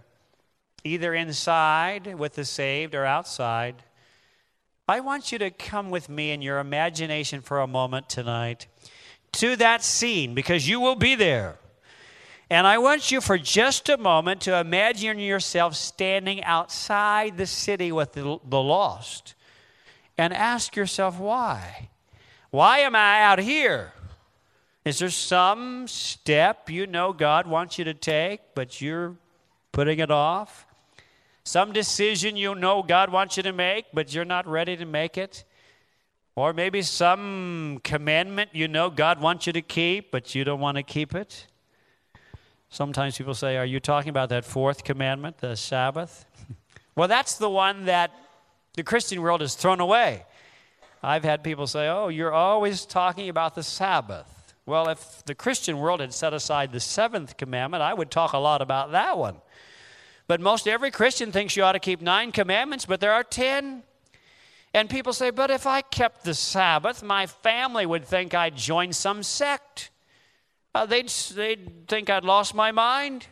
either 0.84 1.14
inside 1.14 2.16
with 2.20 2.36
the 2.36 2.44
saved 2.44 2.94
or 2.94 3.06
outside. 3.06 3.84
I 4.90 5.00
want 5.00 5.32
you 5.32 5.40
to 5.40 5.50
come 5.50 5.90
with 5.90 6.10
me 6.10 6.32
in 6.32 6.42
your 6.42 6.60
imagination 6.60 7.40
for 7.40 7.62
a 7.62 7.68
moment 7.68 8.10
tonight 8.10 8.68
to 9.34 9.56
that 9.56 9.82
scene 9.82 10.36
because 10.36 10.68
you 10.68 10.82
will 10.82 10.96
be 10.96 11.16
there. 11.16 11.56
And 12.50 12.68
I 12.68 12.80
want 12.80 13.12
you 13.14 13.22
for 13.22 13.38
just 13.38 13.88
a 13.88 13.98
moment 13.98 14.42
to 14.42 14.60
imagine 14.60 15.20
yourself 15.20 15.74
standing 15.78 16.44
outside 16.44 17.38
the 17.38 17.48
city 17.48 17.94
with 17.94 18.12
the, 18.12 18.40
the 18.44 18.62
lost 18.62 19.36
and 20.18 20.34
ask 20.34 20.76
yourself 20.76 21.20
why. 21.20 21.90
Why 22.50 22.80
am 22.80 22.96
I 22.96 23.22
out 23.22 23.40
here? 23.40 23.94
Is 24.86 25.00
there 25.00 25.10
some 25.10 25.88
step 25.88 26.70
you 26.70 26.88
know 26.88 27.12
God 27.12 27.46
wants 27.46 27.78
you 27.78 27.84
to 27.86 27.94
take, 27.94 28.40
but 28.56 28.80
you're 28.82 29.16
putting 29.72 30.00
it 30.00 30.10
off? 30.10 30.66
Some 31.44 31.74
decision 31.74 32.36
you 32.36 32.56
know 32.56 32.84
God 32.84 33.12
wants 33.12 33.38
you 33.38 33.44
to 33.44 33.54
make, 33.54 33.86
but 33.94 34.14
you're 34.14 34.26
not 34.26 34.48
ready 34.48 34.78
to 34.78 34.86
make 34.86 35.18
it? 35.18 35.44
Or 36.36 36.54
maybe 36.54 36.82
some 36.82 37.80
commandment 37.84 38.52
you 38.54 38.68
know 38.68 38.90
God 38.90 39.20
wants 39.20 39.48
you 39.48 39.54
to 39.54 39.62
keep, 39.62 40.12
but 40.12 40.36
you 40.36 40.44
don't 40.44 40.60
want 40.60 40.78
to 40.78 40.84
keep 40.84 41.16
it. 41.16 41.48
Sometimes 42.70 43.18
people 43.18 43.34
say, 43.34 43.58
Are 43.58 43.66
you 43.66 43.80
talking 43.80 44.10
about 44.10 44.30
that 44.30 44.46
fourth 44.46 44.84
commandment, 44.84 45.40
the 45.40 45.56
Sabbath? 45.56 46.26
well, 46.96 47.08
that's 47.08 47.38
the 47.38 47.50
one 47.50 47.86
that 47.86 48.12
the 48.78 48.84
Christian 48.84 49.24
world 49.24 49.42
is 49.42 49.56
thrown 49.56 49.80
away. 49.80 50.24
I've 51.02 51.24
had 51.24 51.44
people 51.44 51.66
say, 51.66 51.90
Oh, 51.90 52.10
you're 52.10 52.32
always 52.32 52.86
talking 52.86 53.28
about 53.28 53.56
the 53.56 53.64
Sabbath. 53.64 54.54
Well, 54.68 54.88
if 54.88 55.26
the 55.26 55.34
Christian 55.34 55.80
world 55.80 56.00
had 56.00 56.14
set 56.14 56.32
aside 56.32 56.72
the 56.72 56.80
seventh 56.80 57.38
commandment, 57.38 57.82
I 57.82 57.94
would 57.94 58.12
talk 58.12 58.34
a 58.34 58.38
lot 58.38 58.62
about 58.62 58.92
that 58.92 59.18
one. 59.18 59.38
But 60.28 60.42
most 60.42 60.68
every 60.68 60.92
Christian 60.92 61.32
thinks 61.32 61.58
you 61.58 61.64
ought 61.64 61.72
to 61.72 61.80
keep 61.80 62.02
nine 62.02 62.32
commandments, 62.32 62.86
but 62.86 63.00
there 63.00 63.14
are 63.14 63.24
ten. 63.24 63.82
And 64.74 64.90
people 64.90 65.14
say, 65.14 65.32
but 65.32 65.50
if 65.50 65.66
I 65.66 65.82
kept 65.82 66.24
the 66.24 66.36
Sabbath, 66.36 67.02
my 67.02 67.26
family 67.26 67.86
would 67.86 68.06
think 68.06 68.36
I'd 68.36 68.56
joined 68.56 68.96
some 68.96 69.24
sect. 69.24 69.90
Uh, 70.76 70.86
they'd, 70.86 71.10
they'd 71.10 71.88
think 71.88 72.12
I'd 72.12 72.26
lost 72.26 72.54
my 72.54 72.72
mind. 72.72 73.26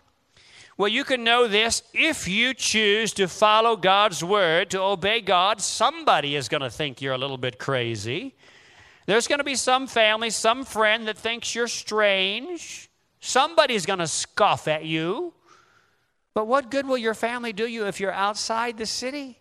Well, 0.78 0.89
you 0.89 1.03
can 1.03 1.23
know 1.23 1.47
this 1.47 1.84
if 1.93 2.28
you 2.28 2.53
choose 2.53 3.13
to 3.13 3.28
follow 3.28 3.78
God's 3.78 4.23
word, 4.23 4.69
to 4.71 4.82
obey 4.82 5.21
God, 5.21 5.61
somebody 5.61 6.36
is 6.36 6.49
going 6.49 6.61
to 6.61 6.69
think 6.69 7.01
you're 7.01 7.13
a 7.13 7.17
little 7.17 7.38
bit 7.38 7.57
crazy. 7.59 8.36
There's 9.05 9.28
going 9.28 9.39
to 9.39 9.45
be 9.45 9.55
some 9.55 9.88
family, 9.88 10.30
some 10.30 10.65
friend 10.65 11.07
that 11.07 11.17
thinks 11.17 11.55
you're 11.55 11.67
strange. 11.67 12.89
Somebody's 13.21 13.86
going 13.86 13.99
to 13.99 14.07
scoff 14.07 14.67
at 14.67 14.84
you. 14.84 15.34
But 16.34 16.47
what 16.47 16.69
good 16.69 16.86
will 16.86 16.97
your 16.97 17.13
family 17.13 17.53
do 17.53 17.67
you 17.67 17.86
if 17.86 17.99
you're 17.99 18.11
outside 18.11 18.78
the 18.78 18.86
city? 18.86 19.39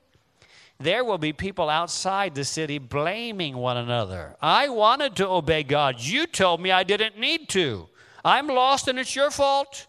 there 0.80 1.04
will 1.04 1.18
be 1.18 1.32
people 1.32 1.70
outside 1.70 2.34
the 2.34 2.44
city 2.44 2.78
blaming 2.78 3.56
one 3.56 3.76
another. 3.76 4.36
I 4.40 4.68
wanted 4.68 5.16
to 5.16 5.28
obey 5.28 5.62
God. 5.62 6.00
You 6.00 6.26
told 6.26 6.60
me 6.60 6.70
I 6.70 6.82
didn't 6.82 7.18
need 7.18 7.48
to. 7.50 7.88
I'm 8.24 8.48
lost 8.48 8.88
and 8.88 8.98
it's 8.98 9.14
your 9.14 9.30
fault. 9.30 9.86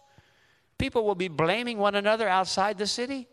People 0.78 1.04
will 1.04 1.14
be 1.14 1.28
blaming 1.28 1.78
one 1.78 1.94
another 1.94 2.28
outside 2.28 2.78
the 2.78 2.86
city. 2.86 3.28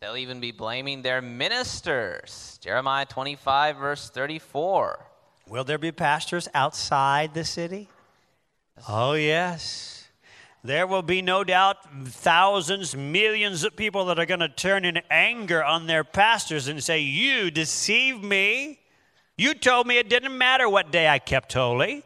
They'll 0.00 0.16
even 0.16 0.40
be 0.40 0.52
blaming 0.52 1.02
their 1.02 1.22
ministers. 1.22 2.58
Jeremiah 2.62 3.06
25, 3.06 3.76
verse 3.76 4.10
34. 4.10 5.06
Will 5.48 5.64
there 5.64 5.78
be 5.78 5.92
pastors 5.92 6.48
outside 6.54 7.34
the 7.34 7.44
city? 7.44 7.88
Oh, 8.88 9.14
yes. 9.14 10.08
There 10.64 10.86
will 10.86 11.02
be 11.02 11.22
no 11.22 11.44
doubt 11.44 11.76
thousands, 12.06 12.96
millions 12.96 13.62
of 13.62 13.76
people 13.76 14.06
that 14.06 14.18
are 14.18 14.26
going 14.26 14.40
to 14.40 14.48
turn 14.48 14.84
in 14.84 15.00
anger 15.10 15.62
on 15.62 15.86
their 15.86 16.02
pastors 16.02 16.66
and 16.66 16.82
say, 16.82 17.00
You 17.00 17.50
deceived 17.50 18.24
me. 18.24 18.80
You 19.38 19.54
told 19.54 19.86
me 19.86 19.98
it 19.98 20.08
didn't 20.08 20.36
matter 20.36 20.68
what 20.68 20.90
day 20.90 21.08
I 21.08 21.20
kept 21.20 21.52
holy. 21.52 22.02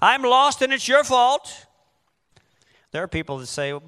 I'm 0.00 0.22
lost 0.22 0.62
and 0.62 0.72
it's 0.72 0.88
your 0.88 1.04
fault. 1.04 1.66
There 2.92 3.02
are 3.02 3.08
people 3.08 3.38
that 3.38 3.46
say, 3.46 3.78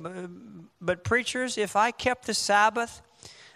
But 0.80 1.04
preachers, 1.04 1.58
if 1.58 1.76
I 1.76 1.90
kept 1.90 2.26
the 2.26 2.34
Sabbath, 2.34 3.02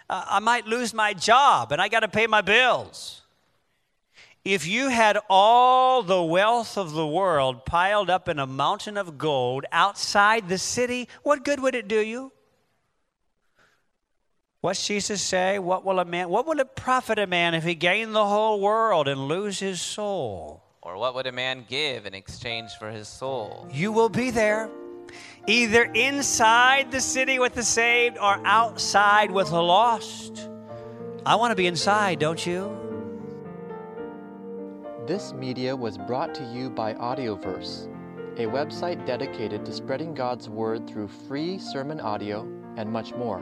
uh, 0.09 0.25
I 0.29 0.39
might 0.39 0.65
lose 0.65 0.93
my 0.93 1.13
job 1.13 1.71
and 1.71 1.81
I 1.81 1.87
got 1.87 2.01
to 2.01 2.07
pay 2.07 2.27
my 2.27 2.41
bills. 2.41 3.23
If 4.45 4.65
you 4.65 4.87
had 4.87 5.17
all 5.29 6.01
the 6.01 6.23
wealth 6.23 6.77
of 6.77 6.93
the 6.93 7.05
world 7.05 7.65
piled 7.65 8.09
up 8.09 8.29
in 8.29 8.39
a 8.39 8.47
mountain 8.47 8.95
of 8.95 9.17
gold 9.17 9.65
outside 9.71 10.47
the 10.47 10.57
city, 10.57 11.09
what 11.23 11.43
good 11.43 11.59
would 11.59 11.75
it 11.75 11.87
do 11.87 11.99
you? 11.99 12.31
What's 14.61 14.85
Jesus 14.85 15.21
say? 15.21 15.57
What 15.59 15.85
will 15.85 15.99
a 15.99 16.05
man 16.05 16.29
what 16.29 16.45
will 16.45 16.59
it 16.59 16.75
profit 16.75 17.17
a 17.17 17.27
man 17.27 17.53
if 17.53 17.63
he 17.63 17.75
gain 17.75 18.11
the 18.11 18.25
whole 18.25 18.59
world 18.59 19.07
and 19.07 19.27
lose 19.27 19.59
his 19.59 19.81
soul? 19.81 20.63
Or 20.81 20.97
what 20.97 21.15
would 21.15 21.27
a 21.27 21.31
man 21.31 21.65
give 21.67 22.05
in 22.05 22.13
exchange 22.13 22.71
for 22.79 22.89
his 22.91 23.07
soul? 23.07 23.67
You 23.71 23.91
will 23.91 24.09
be 24.09 24.31
there. 24.31 24.69
Either 25.49 25.83
inside 25.95 26.91
the 26.91 27.01
city 27.01 27.39
with 27.39 27.55
the 27.55 27.63
saved 27.63 28.19
or 28.19 28.39
outside 28.45 29.31
with 29.31 29.49
the 29.49 29.59
lost. 29.59 30.47
I 31.25 31.35
want 31.37 31.49
to 31.49 31.55
be 31.55 31.65
inside, 31.65 32.19
don't 32.19 32.45
you? 32.45 32.69
This 35.07 35.33
media 35.33 35.75
was 35.75 35.97
brought 35.97 36.35
to 36.35 36.43
you 36.53 36.69
by 36.69 36.93
Audioverse, 36.93 37.87
a 38.37 38.45
website 38.45 39.03
dedicated 39.07 39.65
to 39.65 39.73
spreading 39.73 40.13
God's 40.13 40.47
Word 40.47 40.87
through 40.87 41.07
free 41.07 41.57
sermon 41.57 41.99
audio 41.99 42.41
and 42.77 42.91
much 42.91 43.15
more. 43.15 43.41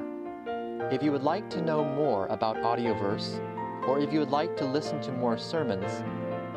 If 0.89 1.03
you 1.03 1.11
would 1.11 1.23
like 1.23 1.49
to 1.49 1.61
know 1.61 1.83
more 1.83 2.27
about 2.27 2.55
Audioverse, 2.55 3.41
or 3.85 3.99
if 3.99 4.13
you 4.13 4.19
would 4.19 4.31
like 4.31 4.55
to 4.55 4.63
listen 4.63 5.01
to 5.01 5.11
more 5.11 5.37
sermons, 5.37 6.05